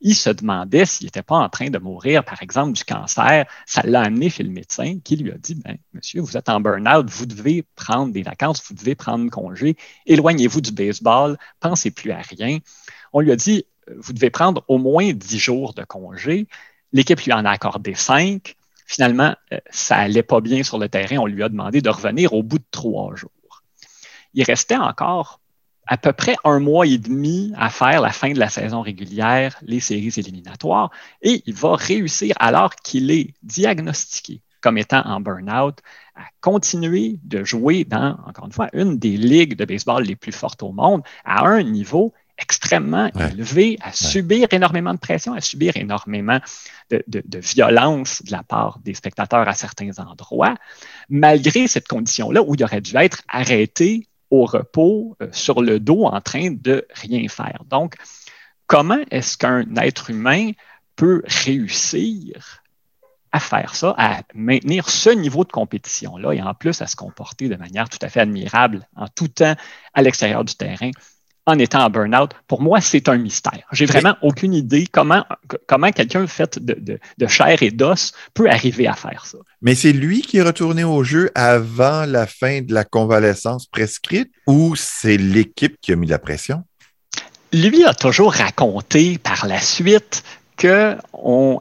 Il 0.00 0.16
se 0.16 0.30
demandait 0.30 0.84
s'il 0.84 1.06
n'était 1.06 1.22
pas 1.22 1.36
en 1.36 1.48
train 1.48 1.70
de 1.70 1.78
mourir, 1.78 2.24
par 2.24 2.42
exemple, 2.42 2.72
du 2.72 2.82
cancer. 2.82 3.46
Ça 3.66 3.82
l'a 3.84 4.02
amené 4.02 4.30
chez 4.30 4.42
le 4.42 4.50
médecin 4.50 4.98
qui 5.04 5.16
lui 5.16 5.30
a 5.30 5.38
dit 5.38 5.54
ben, 5.54 5.76
Monsieur, 5.92 6.20
vous 6.20 6.36
êtes 6.36 6.48
en 6.48 6.60
burn-out, 6.60 7.08
vous 7.08 7.26
devez 7.26 7.64
prendre 7.76 8.12
des 8.12 8.22
vacances, 8.22 8.62
vous 8.68 8.74
devez 8.74 8.96
prendre 8.96 9.30
congé, 9.30 9.76
éloignez-vous 10.06 10.60
du 10.60 10.72
baseball, 10.72 11.38
pensez 11.60 11.92
plus 11.92 12.10
à 12.10 12.20
rien. 12.20 12.58
On 13.12 13.20
lui 13.20 13.30
a 13.30 13.36
dit 13.36 13.64
Vous 13.96 14.12
devez 14.12 14.30
prendre 14.30 14.64
au 14.66 14.78
moins 14.78 15.12
dix 15.12 15.38
jours 15.38 15.72
de 15.74 15.84
congé. 15.84 16.48
L'équipe 16.92 17.20
lui 17.20 17.32
en 17.32 17.44
a 17.44 17.50
accordé 17.50 17.94
cinq. 17.94 18.56
Finalement, 18.86 19.34
euh, 19.52 19.58
ça 19.70 19.96
allait 19.96 20.22
pas 20.22 20.40
bien 20.40 20.62
sur 20.62 20.78
le 20.78 20.88
terrain. 20.88 21.18
On 21.18 21.26
lui 21.26 21.42
a 21.42 21.48
demandé 21.48 21.80
de 21.80 21.90
revenir 21.90 22.32
au 22.32 22.42
bout 22.42 22.58
de 22.58 22.64
trois 22.70 23.14
jours. 23.14 23.30
Il 24.34 24.44
restait 24.44 24.76
encore 24.76 25.40
à 25.86 25.96
peu 25.96 26.12
près 26.12 26.36
un 26.44 26.58
mois 26.60 26.86
et 26.86 26.98
demi 26.98 27.52
à 27.56 27.70
faire 27.70 28.02
la 28.02 28.10
fin 28.10 28.32
de 28.32 28.38
la 28.38 28.50
saison 28.50 28.82
régulière, 28.82 29.56
les 29.62 29.80
séries 29.80 30.12
éliminatoires, 30.18 30.90
et 31.22 31.42
il 31.46 31.54
va 31.54 31.76
réussir, 31.76 32.36
alors 32.38 32.74
qu'il 32.76 33.10
est 33.10 33.34
diagnostiqué 33.42 34.42
comme 34.60 34.78
étant 34.78 35.02
en 35.06 35.20
burn-out, 35.20 35.78
à 36.14 36.24
continuer 36.40 37.18
de 37.22 37.44
jouer 37.44 37.84
dans, 37.84 38.18
encore 38.26 38.46
une 38.46 38.52
fois, 38.52 38.68
une 38.72 38.98
des 38.98 39.16
ligues 39.16 39.56
de 39.56 39.64
baseball 39.64 40.02
les 40.02 40.16
plus 40.16 40.32
fortes 40.32 40.62
au 40.62 40.72
monde, 40.72 41.02
à 41.24 41.46
un 41.46 41.62
niveau 41.62 42.12
extrêmement 42.38 43.10
élevé, 43.18 43.78
à 43.82 43.92
subir 43.92 44.48
énormément 44.52 44.94
de 44.94 44.98
pression, 44.98 45.34
à 45.34 45.40
subir 45.40 45.76
énormément 45.76 46.38
de, 46.90 47.04
violence 47.38 48.22
de 48.22 48.32
la 48.32 48.42
part 48.42 48.78
des 48.84 48.94
spectateurs 48.94 49.48
à 49.48 49.52
certains 49.52 49.98
endroits, 49.98 50.54
malgré 51.08 51.66
cette 51.66 51.88
condition-là 51.88 52.42
où 52.42 52.54
il 52.54 52.64
aurait 52.64 52.80
dû 52.80 52.96
être 52.96 53.22
arrêté 53.28 54.06
au 54.30 54.44
repos, 54.44 55.16
euh, 55.22 55.28
sur 55.32 55.62
le 55.62 55.80
dos, 55.80 56.04
en 56.04 56.20
train 56.20 56.50
de 56.50 56.86
rien 56.94 57.26
faire. 57.28 57.62
Donc, 57.66 57.96
comment 58.66 59.00
est-ce 59.10 59.38
qu'un 59.38 59.64
être 59.76 60.10
humain 60.10 60.50
peut 60.96 61.22
réussir 61.24 62.62
à 63.32 63.40
faire 63.40 63.74
ça, 63.74 63.94
à 63.98 64.20
maintenir 64.34 64.88
ce 64.88 65.10
niveau 65.10 65.44
de 65.44 65.52
compétition-là 65.52 66.32
et 66.32 66.42
en 66.42 66.54
plus 66.54 66.80
à 66.82 66.86
se 66.86 66.96
comporter 66.96 67.48
de 67.48 67.56
manière 67.56 67.88
tout 67.88 67.98
à 68.02 68.08
fait 68.08 68.20
admirable 68.20 68.86
en 68.96 69.06
tout 69.08 69.28
temps 69.28 69.54
à 69.94 70.02
l'extérieur 70.02 70.44
du 70.44 70.54
terrain? 70.54 70.90
En 71.48 71.58
étant 71.58 71.84
en 71.84 71.90
burn-out, 71.90 72.32
pour 72.46 72.60
moi, 72.60 72.80
c'est 72.82 73.08
un 73.08 73.16
mystère. 73.16 73.62
J'ai 73.72 73.86
vraiment 73.86 74.16
aucune 74.20 74.52
idée 74.52 74.86
comment, 74.86 75.24
comment 75.66 75.90
quelqu'un 75.90 76.26
fait 76.26 76.58
de, 76.58 76.98
de, 77.16 77.26
chair 77.26 77.62
et 77.62 77.70
d'os 77.70 78.12
peut 78.34 78.50
arriver 78.50 78.86
à 78.86 78.92
faire 78.92 79.24
ça. 79.24 79.38
Mais 79.62 79.74
c'est 79.74 79.92
lui 79.92 80.20
qui 80.20 80.36
est 80.36 80.42
retourné 80.42 80.84
au 80.84 81.02
jeu 81.02 81.30
avant 81.34 82.04
la 82.04 82.26
fin 82.26 82.60
de 82.60 82.74
la 82.74 82.84
convalescence 82.84 83.66
prescrite 83.66 84.30
ou 84.46 84.76
c'est 84.76 85.16
l'équipe 85.16 85.76
qui 85.80 85.92
a 85.92 85.96
mis 85.96 86.06
la 86.06 86.18
pression? 86.18 86.64
Lui 87.54 87.82
a 87.86 87.94
toujours 87.94 88.34
raconté 88.34 89.16
par 89.16 89.46
la 89.46 89.58
suite 89.58 90.22
que 90.58 90.96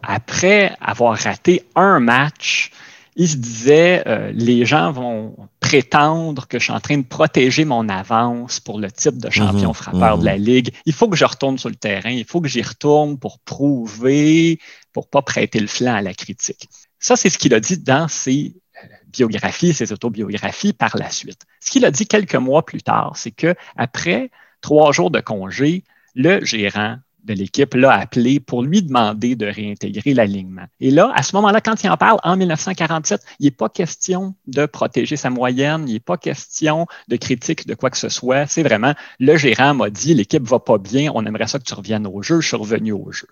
après 0.03 0.75
avoir 0.81 1.17
raté 1.17 1.63
un 1.75 2.01
match, 2.01 2.71
il 3.18 3.28
se 3.28 3.36
disait, 3.36 4.03
euh, 4.07 4.32
les 4.32 4.63
gens 4.63 4.91
vont 4.91 5.36
prétendre 5.59 6.47
que 6.47 6.59
je 6.59 6.65
suis 6.65 6.74
en 6.74 6.80
train 6.80 6.99
de 6.99 7.03
protéger 7.03 7.65
mon 7.65 7.89
avance 7.89 8.59
pour 8.59 8.80
le 8.80 8.91
titre 8.91 9.18
de 9.18 9.30
champion 9.32 9.70
mhm, 9.70 9.74
frappeur 9.74 10.18
de 10.20 10.26
la 10.26 10.38
mhm. 10.38 10.43
Ligue. 10.43 10.70
Il 10.86 10.93
faut 10.93 11.09
que 11.09 11.18
je 11.18 11.26
retourne 11.26 11.57
sur 11.57 11.70
le 11.70 11.76
terrain, 11.76 12.11
il 12.11 12.26
faut 12.26 12.41
que 12.41 12.47
j'y 12.47 12.61
retourne 12.61 13.18
pour 13.18 13.39
prouver, 13.39 14.59
pour 14.93 15.09
pas 15.09 15.24
prêter 15.24 15.59
le 15.59 15.65
flanc 15.65 15.95
à 15.95 16.01
la 16.03 16.13
critique. 16.13 16.70
Ça, 16.99 17.15
c'est 17.15 17.30
ce 17.30 17.39
qu'il 17.39 17.55
a 17.55 17.59
dit 17.59 17.80
dans 17.80 18.07
ses 18.07 18.55
euh, 18.84 18.88
biographies, 19.07 19.74
ses 19.74 19.91
autobiographies 19.91 20.74
par 20.74 20.95
la 20.95 21.09
suite. 21.09 21.41
Ce 21.59 21.72
qu'il 21.72 21.86
a 21.86 21.91
dit 21.91 22.05
quelques 22.05 22.36
mois 22.36 22.63
plus 22.63 22.84
tard, 22.84 23.13
c'est 23.15 23.32
que 23.32 23.55
après 23.76 24.30
trois 24.61 24.91
jours 24.91 25.09
de 25.09 25.22
congé, 25.22 25.84
le 26.13 26.45
gérant 26.45 26.97
de 27.28 27.34
l'équipe 27.34 27.73
l'a 27.73 27.91
appelé 27.91 28.39
pour 28.39 28.63
lui 28.63 28.82
demander 28.82 29.36
de 29.36 29.45
réintégrer 29.45 30.13
l'alignement. 30.13 30.65
Et 30.80 30.91
là, 30.91 31.11
à 31.13 31.23
ce 31.23 31.36
moment-là, 31.36 31.61
quand 31.61 31.84
il 31.84 31.89
en 31.89 31.97
parle 31.97 32.19
en 32.23 32.38
1947, 32.38 33.21
il 33.39 33.45
n'est 33.45 33.51
pas 33.51 33.69
question 33.69 34.34
de 34.47 34.65
protéger 34.65 35.17
sa 35.17 35.30
moyenne, 35.30 35.84
il 35.88 35.93
n'est 35.93 35.99
pas 35.99 36.17
question 36.17 36.88
de 37.09 37.17
critique 37.17 37.67
de 37.67 37.75
quoi 37.75 37.89
que 37.89 37.97
ce 37.97 38.09
soit. 38.09 38.47
C'est 38.47 38.63
vraiment 38.63 38.93
le 39.19 39.36
gérant 39.36 39.73
m'a 39.73 39.89
dit 39.89 40.13
l'équipe 40.13 40.43
va 40.43 40.59
pas 40.59 40.78
bien, 40.78 41.11
on 41.13 41.25
aimerait 41.25 41.47
ça 41.47 41.59
que 41.59 41.65
tu 41.65 41.73
reviennes 41.73 42.07
au 42.07 42.21
jeu, 42.21 42.39
je 42.39 42.47
suis 42.47 42.57
revenu 42.57 42.93
au 42.93 43.11
jeu. 43.11 43.28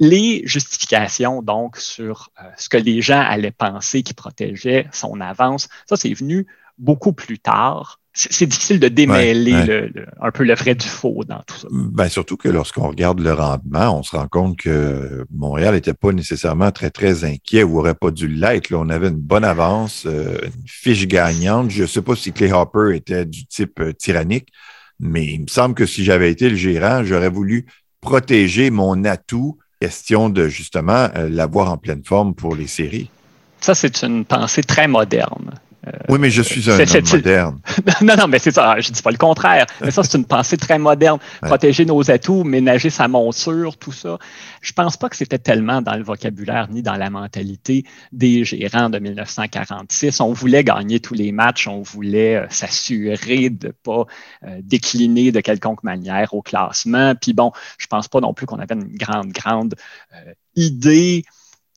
Les 0.00 0.42
justifications, 0.46 1.42
donc, 1.42 1.76
sur 1.76 2.30
euh, 2.40 2.48
ce 2.56 2.68
que 2.68 2.78
les 2.78 3.02
gens 3.02 3.20
allaient 3.20 3.50
penser 3.50 4.02
qui 4.02 4.14
protégeait 4.14 4.88
son 4.90 5.20
avance, 5.20 5.68
ça, 5.86 5.96
c'est 5.96 6.12
venu 6.14 6.46
beaucoup 6.78 7.12
plus 7.12 7.38
tard 7.38 8.00
c'est 8.16 8.46
difficile 8.46 8.80
de 8.80 8.88
démêler 8.88 9.90
un 10.20 10.30
peu 10.30 10.44
le 10.44 10.54
vrai 10.54 10.74
du 10.74 10.86
faux 10.86 11.22
dans 11.28 11.42
tout 11.46 11.56
ça. 11.56 11.68
Ben, 11.70 12.08
surtout 12.08 12.38
que 12.38 12.48
lorsqu'on 12.48 12.88
regarde 12.88 13.20
le 13.20 13.32
rendement, 13.32 13.98
on 13.98 14.02
se 14.02 14.16
rend 14.16 14.26
compte 14.26 14.56
que 14.56 15.26
Montréal 15.30 15.74
n'était 15.74 15.92
pas 15.92 16.12
nécessairement 16.12 16.70
très, 16.70 16.90
très 16.90 17.24
inquiet 17.24 17.62
ou 17.62 17.74
n'aurait 17.74 17.94
pas 17.94 18.10
dû 18.10 18.26
l'être. 18.26 18.72
On 18.72 18.88
avait 18.88 19.08
une 19.08 19.16
bonne 19.16 19.44
avance, 19.44 20.04
euh, 20.06 20.38
une 20.44 20.66
fiche 20.66 21.06
gagnante. 21.06 21.70
Je 21.70 21.82
ne 21.82 21.86
sais 21.86 22.00
pas 22.00 22.16
si 22.16 22.32
Clay 22.32 22.52
Hopper 22.52 22.96
était 22.96 23.26
du 23.26 23.46
type 23.46 23.80
euh, 23.80 23.92
tyrannique, 23.92 24.48
mais 24.98 25.26
il 25.26 25.42
me 25.42 25.48
semble 25.48 25.74
que 25.74 25.84
si 25.84 26.02
j'avais 26.02 26.30
été 26.30 26.48
le 26.48 26.56
gérant, 26.56 27.04
j'aurais 27.04 27.28
voulu 27.28 27.66
protéger 28.00 28.70
mon 28.70 29.04
atout 29.04 29.58
question 29.80 30.30
de 30.30 30.48
justement 30.48 31.10
euh, 31.16 31.28
l'avoir 31.28 31.70
en 31.70 31.76
pleine 31.76 32.02
forme 32.02 32.34
pour 32.34 32.54
les 32.56 32.66
séries. 32.66 33.10
Ça, 33.60 33.74
c'est 33.74 34.02
une 34.02 34.24
pensée 34.24 34.62
très 34.62 34.88
moderne. 34.88 35.52
Euh, 35.86 35.90
oui, 36.08 36.18
mais 36.18 36.30
je 36.30 36.42
suis 36.42 36.68
un 36.70 36.78
homme 36.78 37.02
moderne. 37.12 37.60
non, 38.02 38.16
non, 38.16 38.28
mais 38.28 38.38
c'est 38.38 38.50
ça. 38.50 38.78
Je 38.80 38.88
ne 38.88 38.94
dis 38.94 39.02
pas 39.02 39.10
le 39.10 39.16
contraire. 39.16 39.66
Mais 39.80 39.90
ça, 39.90 40.02
c'est 40.02 40.18
une 40.18 40.24
pensée 40.24 40.56
très 40.56 40.78
moderne. 40.78 41.18
Protéger 41.42 41.84
nos 41.84 42.10
atouts, 42.10 42.44
ménager 42.44 42.90
sa 42.90 43.08
monture, 43.08 43.76
tout 43.76 43.92
ça. 43.92 44.18
Je 44.60 44.72
ne 44.72 44.74
pense 44.74 44.96
pas 44.96 45.08
que 45.08 45.16
c'était 45.16 45.38
tellement 45.38 45.82
dans 45.82 45.94
le 45.94 46.02
vocabulaire 46.02 46.68
ni 46.70 46.82
dans 46.82 46.96
la 46.96 47.10
mentalité 47.10 47.84
des 48.12 48.44
gérants 48.44 48.90
de 48.90 48.98
1946. 48.98 50.20
On 50.20 50.32
voulait 50.32 50.64
gagner 50.64 51.00
tous 51.00 51.14
les 51.14 51.30
matchs. 51.30 51.68
On 51.68 51.82
voulait 51.82 52.36
euh, 52.36 52.46
s'assurer 52.50 53.50
de 53.50 53.68
ne 53.68 53.72
pas 53.72 54.06
euh, 54.44 54.60
décliner 54.62 55.30
de 55.30 55.40
quelconque 55.40 55.84
manière 55.84 56.34
au 56.34 56.42
classement. 56.42 57.14
Puis 57.14 57.32
bon, 57.32 57.52
je 57.78 57.84
ne 57.84 57.88
pense 57.88 58.08
pas 58.08 58.20
non 58.20 58.34
plus 58.34 58.46
qu'on 58.46 58.58
avait 58.58 58.74
une 58.74 58.96
grande, 58.96 59.30
grande 59.30 59.74
idée 60.56 61.24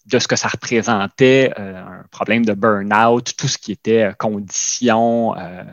de 0.10 0.20
ce 0.20 0.28
que 0.28 0.36
ça 0.36 0.48
représentait, 0.48 1.52
euh, 1.60 1.78
un 1.78 2.06
problème 2.12 2.46
de 2.46 2.54
burn-out, 2.54 3.34
tout 3.38 3.48
ce 3.48 3.58
qui 3.58 3.72
était 3.72 4.04
euh, 4.04 4.12
conditions, 4.14 5.36
euh, 5.38 5.64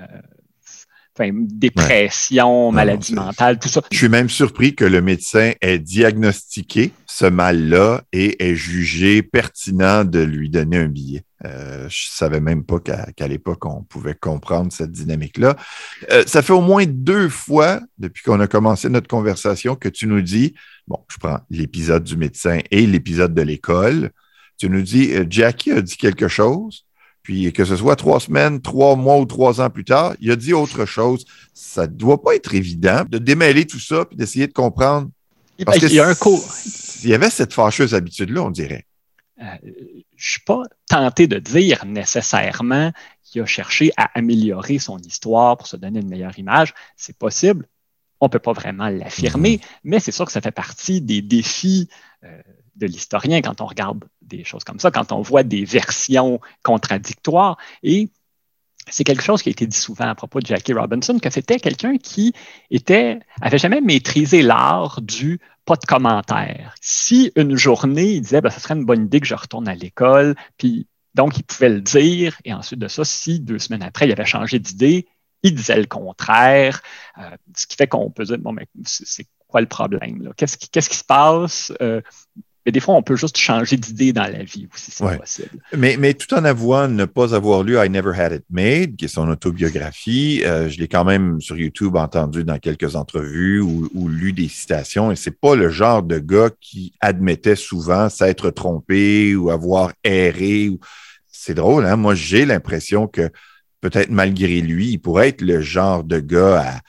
dépression, 1.18 2.70
maladie 2.72 3.14
mentale, 3.14 3.58
tout 3.58 3.70
ça. 3.70 3.80
Je 3.90 3.96
suis 3.96 4.10
même 4.10 4.28
surpris 4.28 4.74
que 4.74 4.84
le 4.84 5.00
médecin 5.00 5.52
ait 5.62 5.78
diagnostiqué 5.78 6.92
ce 7.06 7.24
mal-là 7.24 8.02
et 8.12 8.46
ait 8.46 8.54
jugé 8.54 9.22
pertinent 9.22 10.04
de 10.04 10.18
lui 10.18 10.50
donner 10.50 10.76
un 10.76 10.88
billet. 10.88 11.22
Euh, 11.46 11.88
je 11.88 12.08
savais 12.10 12.40
même 12.40 12.64
pas 12.64 12.80
qu'à 12.80 13.28
l'époque, 13.28 13.64
on 13.64 13.82
pouvait 13.82 14.14
comprendre 14.14 14.70
cette 14.70 14.92
dynamique-là. 14.92 15.56
ça 16.26 16.42
fait 16.42 16.52
au 16.52 16.60
moins 16.60 16.84
deux 16.86 17.30
fois, 17.30 17.80
depuis 17.96 18.22
qu'on 18.22 18.40
a 18.40 18.46
commencé 18.46 18.90
notre 18.90 19.08
conversation, 19.08 19.74
que 19.74 19.88
tu 19.88 20.06
nous 20.06 20.20
dis, 20.20 20.54
bon, 20.86 20.98
je 21.08 21.16
prends 21.16 21.40
l'épisode 21.48 22.04
du 22.04 22.18
médecin 22.18 22.58
et 22.70 22.86
l'épisode 22.86 23.32
de 23.32 23.42
l'école, 23.42 24.10
tu 24.58 24.70
nous 24.70 24.82
dis, 24.82 25.12
euh, 25.12 25.24
Jackie 25.28 25.72
a 25.72 25.82
dit 25.82 25.96
quelque 25.96 26.28
chose, 26.28 26.86
puis 27.22 27.52
que 27.52 27.64
ce 27.64 27.76
soit 27.76 27.96
trois 27.96 28.20
semaines, 28.20 28.60
trois 28.60 28.94
mois 28.94 29.18
ou 29.18 29.24
trois 29.24 29.60
ans 29.60 29.68
plus 29.68 29.84
tard, 29.84 30.14
il 30.20 30.30
a 30.30 30.36
dit 30.36 30.52
autre 30.52 30.86
chose. 30.86 31.24
Ça 31.54 31.88
ne 31.88 31.92
doit 31.92 32.22
pas 32.22 32.36
être 32.36 32.54
évident 32.54 33.02
de 33.08 33.18
démêler 33.18 33.66
tout 33.66 33.80
ça 33.80 34.04
puis 34.04 34.16
d'essayer 34.16 34.46
de 34.46 34.52
comprendre. 34.52 35.08
Parce 35.64 35.78
il 35.78 35.92
y 35.92 36.00
a 36.00 36.06
un 36.06 36.14
cours. 36.14 36.44
Il 37.02 37.10
y 37.10 37.14
avait 37.14 37.30
cette 37.30 37.52
fâcheuse 37.52 37.94
habitude-là, 37.94 38.42
on 38.42 38.50
dirait. 38.50 38.86
Euh, 39.42 39.44
je 39.64 39.68
ne 39.68 40.02
suis 40.16 40.40
pas 40.40 40.62
tenté 40.88 41.26
de 41.26 41.38
dire 41.38 41.84
nécessairement 41.84 42.92
qu'il 43.24 43.42
a 43.42 43.46
cherché 43.46 43.92
à 43.96 44.16
améliorer 44.16 44.78
son 44.78 44.98
histoire 44.98 45.56
pour 45.56 45.66
se 45.66 45.76
donner 45.76 46.00
une 46.00 46.08
meilleure 46.08 46.38
image. 46.38 46.74
C'est 46.96 47.18
possible. 47.18 47.66
On 48.20 48.26
ne 48.26 48.30
peut 48.30 48.38
pas 48.38 48.52
vraiment 48.52 48.88
l'affirmer, 48.88 49.56
mm-hmm. 49.56 49.80
mais 49.84 50.00
c'est 50.00 50.12
sûr 50.12 50.24
que 50.24 50.32
ça 50.32 50.40
fait 50.40 50.52
partie 50.52 51.02
des 51.02 51.20
défis 51.20 51.88
de 52.76 52.86
l'historien 52.86 53.40
quand 53.42 53.60
on 53.60 53.66
regarde 53.66 54.04
des 54.22 54.44
choses 54.44 54.64
comme 54.64 54.80
ça, 54.80 54.90
quand 54.90 55.12
on 55.12 55.22
voit 55.22 55.42
des 55.42 55.64
versions 55.64 56.40
contradictoires. 56.62 57.56
Et 57.82 58.10
c'est 58.88 59.04
quelque 59.04 59.22
chose 59.22 59.42
qui 59.42 59.48
a 59.48 59.52
été 59.52 59.66
dit 59.66 59.76
souvent 59.76 60.06
à 60.06 60.14
propos 60.14 60.40
de 60.40 60.46
Jackie 60.46 60.72
Robinson, 60.72 61.18
que 61.18 61.30
c'était 61.30 61.58
quelqu'un 61.58 61.96
qui 61.98 62.32
était, 62.70 63.18
avait 63.40 63.58
jamais 63.58 63.80
maîtrisé 63.80 64.42
l'art 64.42 65.00
du 65.02 65.40
pas 65.64 65.76
de 65.76 65.84
commentaire. 65.84 66.74
Si 66.80 67.32
une 67.34 67.56
journée, 67.56 68.12
il 68.12 68.20
disait, 68.20 68.40
ben, 68.40 68.50
ce 68.50 68.60
serait 68.60 68.74
une 68.74 68.84
bonne 68.84 69.06
idée 69.06 69.20
que 69.20 69.26
je 69.26 69.34
retourne 69.34 69.66
à 69.66 69.74
l'école, 69.74 70.36
puis 70.56 70.86
donc 71.14 71.38
il 71.38 71.42
pouvait 71.42 71.70
le 71.70 71.80
dire, 71.80 72.38
et 72.44 72.54
ensuite 72.54 72.78
de 72.78 72.88
ça, 72.88 73.04
si 73.04 73.40
deux 73.40 73.58
semaines 73.58 73.82
après, 73.82 74.06
il 74.06 74.12
avait 74.12 74.24
changé 74.24 74.60
d'idée, 74.60 75.08
il 75.42 75.54
disait 75.54 75.76
le 75.76 75.86
contraire, 75.86 76.82
euh, 77.18 77.36
ce 77.56 77.66
qui 77.66 77.76
fait 77.76 77.88
qu'on 77.88 78.10
peut 78.10 78.24
dire, 78.24 78.38
bon, 78.38 78.52
mais 78.52 78.68
c'est 78.84 79.26
quoi 79.48 79.60
le 79.60 79.66
problème? 79.66 80.32
Qu'est-ce 80.36 80.56
qui, 80.56 80.96
se 80.96 81.04
passe? 81.04 81.72
Euh, 81.80 82.00
mais 82.66 82.72
des 82.72 82.80
fois, 82.80 82.96
on 82.96 83.02
peut 83.02 83.14
juste 83.14 83.36
changer 83.36 83.76
d'idée 83.76 84.12
dans 84.12 84.24
la 84.24 84.42
vie 84.42 84.66
aussi, 84.74 84.90
c'est 84.90 85.16
possible. 85.16 85.50
Mais, 85.76 85.96
mais 85.96 86.14
tout 86.14 86.34
en 86.34 86.44
avouant 86.44 86.88
ne 86.88 87.04
pas 87.04 87.32
avoir 87.32 87.62
lu 87.62 87.76
I 87.78 87.88
Never 87.88 88.10
Had 88.20 88.32
It 88.32 88.44
Made, 88.50 88.96
qui 88.96 89.04
est 89.04 89.08
son 89.08 89.28
autobiographie, 89.28 90.42
euh, 90.44 90.68
je 90.68 90.80
l'ai 90.80 90.88
quand 90.88 91.04
même 91.04 91.40
sur 91.40 91.56
YouTube 91.56 91.94
entendu 91.94 92.42
dans 92.42 92.58
quelques 92.58 92.96
entrevues 92.96 93.60
ou, 93.60 94.08
lu 94.08 94.32
des 94.32 94.48
citations, 94.48 95.12
et 95.12 95.16
c'est 95.16 95.38
pas 95.38 95.54
le 95.54 95.68
genre 95.68 96.02
de 96.02 96.18
gars 96.18 96.50
qui 96.60 96.92
admettait 97.00 97.54
souvent 97.54 98.08
s'être 98.08 98.50
trompé 98.50 99.36
ou 99.36 99.50
avoir 99.50 99.92
erré. 100.02 100.70
C'est 101.30 101.54
drôle, 101.54 101.86
hein? 101.86 101.94
Moi, 101.94 102.16
j'ai 102.16 102.44
l'impression 102.44 103.06
que 103.06 103.30
peut-être 103.80 104.10
malgré 104.10 104.60
lui, 104.60 104.90
il 104.90 104.98
pourrait 104.98 105.28
être 105.28 105.42
le 105.42 105.60
genre 105.60 106.02
de 106.02 106.18
gars 106.18 106.60
à, 106.60 106.80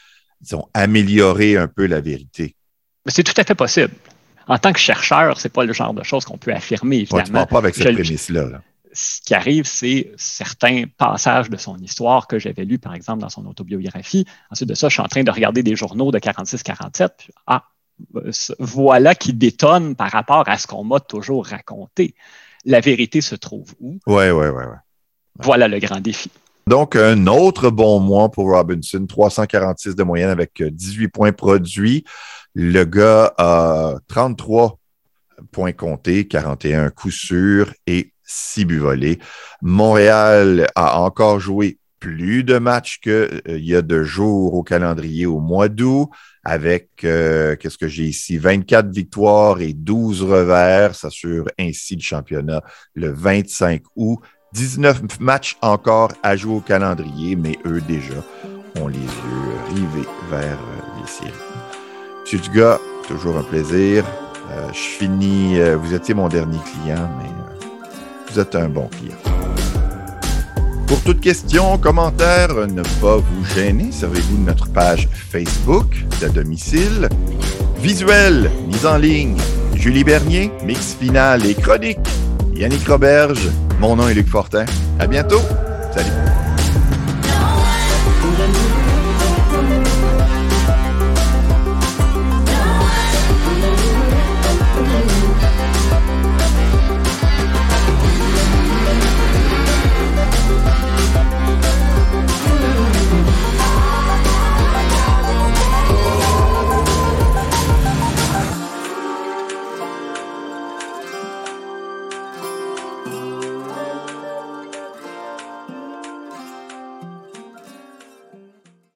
disons, 0.41 0.67
améliorer 0.73 1.55
un 1.55 1.67
peu 1.67 1.85
la 1.85 2.01
vérité. 2.01 2.55
Mais 3.05 3.11
c'est 3.11 3.23
tout 3.23 3.39
à 3.39 3.43
fait 3.43 3.55
possible 3.55 3.93
en 4.47 4.57
tant 4.57 4.73
que 4.73 4.79
chercheur, 4.79 5.39
c'est 5.39 5.49
pas 5.49 5.65
le 5.65 5.73
genre 5.73 5.93
de 5.93 6.03
choses 6.03 6.25
qu'on 6.25 6.37
peut 6.37 6.53
affirmer, 6.53 6.97
évidemment. 6.97 7.45
pas 7.45 7.57
avec 7.57 7.75
cette 7.75 7.93
prémisse-là. 7.93 8.61
Ce 8.93 9.21
qui 9.21 9.35
arrive, 9.35 9.65
c'est 9.65 10.11
certains 10.17 10.85
passages 10.97 11.49
de 11.49 11.57
son 11.57 11.77
histoire 11.77 12.25
que 12.27 12.39
j'avais 12.39 12.65
lus, 12.65 12.79
par 12.79 12.95
exemple, 12.95 13.21
dans 13.21 13.29
son 13.29 13.45
autobiographie. 13.45 14.25
Ensuite 14.49 14.69
de 14.69 14.73
ça, 14.73 14.89
je 14.89 14.93
suis 14.93 15.01
en 15.01 15.07
train 15.07 15.23
de 15.23 15.29
regarder 15.29 15.61
des 15.61 15.75
journaux 15.75 16.11
de 16.11 16.17
46-47. 16.17 17.09
Ah, 17.45 17.63
voilà 18.59 19.13
qui 19.15 19.33
détonne 19.33 19.95
par 19.95 20.11
rapport 20.11 20.47
à 20.47 20.57
ce 20.57 20.67
qu'on 20.67 20.83
m'a 20.83 20.99
toujours 20.99 21.45
raconté. 21.45 22.15
La 22.65 22.79
vérité 22.79 23.21
se 23.21 23.35
trouve 23.35 23.73
où? 23.79 23.99
Oui, 24.07 24.29
oui, 24.29 24.47
oui. 24.47 24.63
Ouais. 24.63 24.77
Voilà 25.39 25.67
le 25.67 25.79
grand 25.79 25.99
défi. 25.99 26.31
Donc, 26.67 26.97
un 26.97 27.27
autre 27.27 27.69
bon 27.69 28.01
mois 28.01 28.29
pour 28.29 28.51
Robinson, 28.51 29.05
346 29.07 29.95
de 29.95 30.03
moyenne 30.03 30.29
avec 30.29 30.61
18 30.61 31.07
points 31.07 31.31
produits. 31.31 32.03
Le 32.53 32.83
gars 32.83 33.33
a 33.37 33.95
33 34.09 34.77
points 35.53 35.71
comptés, 35.71 36.27
41 36.27 36.89
coups 36.89 37.15
sûrs 37.15 37.73
et 37.87 38.11
6 38.25 38.65
buts 38.65 38.79
volés. 38.79 39.17
Montréal 39.61 40.67
a 40.75 40.99
encore 40.99 41.39
joué 41.39 41.77
plus 41.99 42.43
de 42.43 42.57
matchs 42.57 42.99
qu'il 42.99 43.11
euh, 43.11 43.39
y 43.47 43.73
a 43.73 43.81
de 43.81 44.03
jours 44.03 44.53
au 44.53 44.61
calendrier 44.61 45.25
au 45.25 45.39
mois 45.39 45.69
d'août, 45.69 46.09
avec, 46.43 46.89
euh, 47.05 47.55
qu'est-ce 47.55 47.77
que 47.77 47.87
j'ai 47.87 48.03
ici, 48.03 48.37
24 48.37 48.89
victoires 48.89 49.61
et 49.61 49.73
12 49.73 50.21
revers, 50.21 50.95
s'assure 50.95 51.47
ainsi 51.57 51.95
le 51.95 52.01
championnat 52.01 52.61
le 52.93 53.09
25 53.09 53.83
août. 53.95 54.19
19 54.53 55.19
matchs 55.19 55.57
encore 55.61 56.11
à 56.23 56.35
jouer 56.35 56.55
au 56.55 56.59
calendrier, 56.61 57.35
mais 57.35 57.57
eux 57.65 57.81
déjà 57.81 58.23
ont 58.79 58.87
les 58.87 58.97
yeux 58.97 59.75
rivés 59.75 60.07
vers 60.29 60.57
euh, 60.57 61.01
les 61.01 61.07
séries. 61.07 61.33
Monsieur 62.21 62.39
Dugas, 62.39 62.79
toujours 63.07 63.37
un 63.37 63.43
plaisir. 63.43 64.05
Euh, 64.51 64.67
je 64.69 64.79
finis. 64.79 65.59
Euh, 65.59 65.75
vous 65.75 65.93
étiez 65.93 66.13
mon 66.13 66.29
dernier 66.29 66.59
client, 66.59 67.09
mais 67.17 67.29
vous 68.29 68.39
êtes 68.39 68.55
un 68.55 68.69
bon 68.69 68.87
client. 68.87 69.17
Pour 70.87 71.01
toute 71.03 71.19
question, 71.19 71.77
commentaire, 71.77 72.67
ne 72.67 72.81
pas 73.01 73.17
vous 73.17 73.45
gêner, 73.53 73.91
servez-vous 73.91 74.37
de 74.37 74.43
notre 74.43 74.71
page 74.71 75.09
Facebook 75.11 76.05
de 76.21 76.29
domicile. 76.29 77.09
Visuel, 77.79 78.49
mise 78.67 78.85
en 78.85 78.97
ligne, 78.97 79.35
Julie 79.75 80.05
Bernier, 80.05 80.49
mix 80.63 80.93
final 80.93 81.45
et 81.45 81.55
chronique. 81.55 81.99
Yannick 82.57 82.87
Roberge, 82.87 83.51
mon 83.79 83.95
nom 83.95 84.07
est 84.09 84.15
Luc 84.15 84.27
Fortin. 84.27 84.65
À 84.99 85.05
bientôt. 85.05 85.41
Salut. 85.93 86.09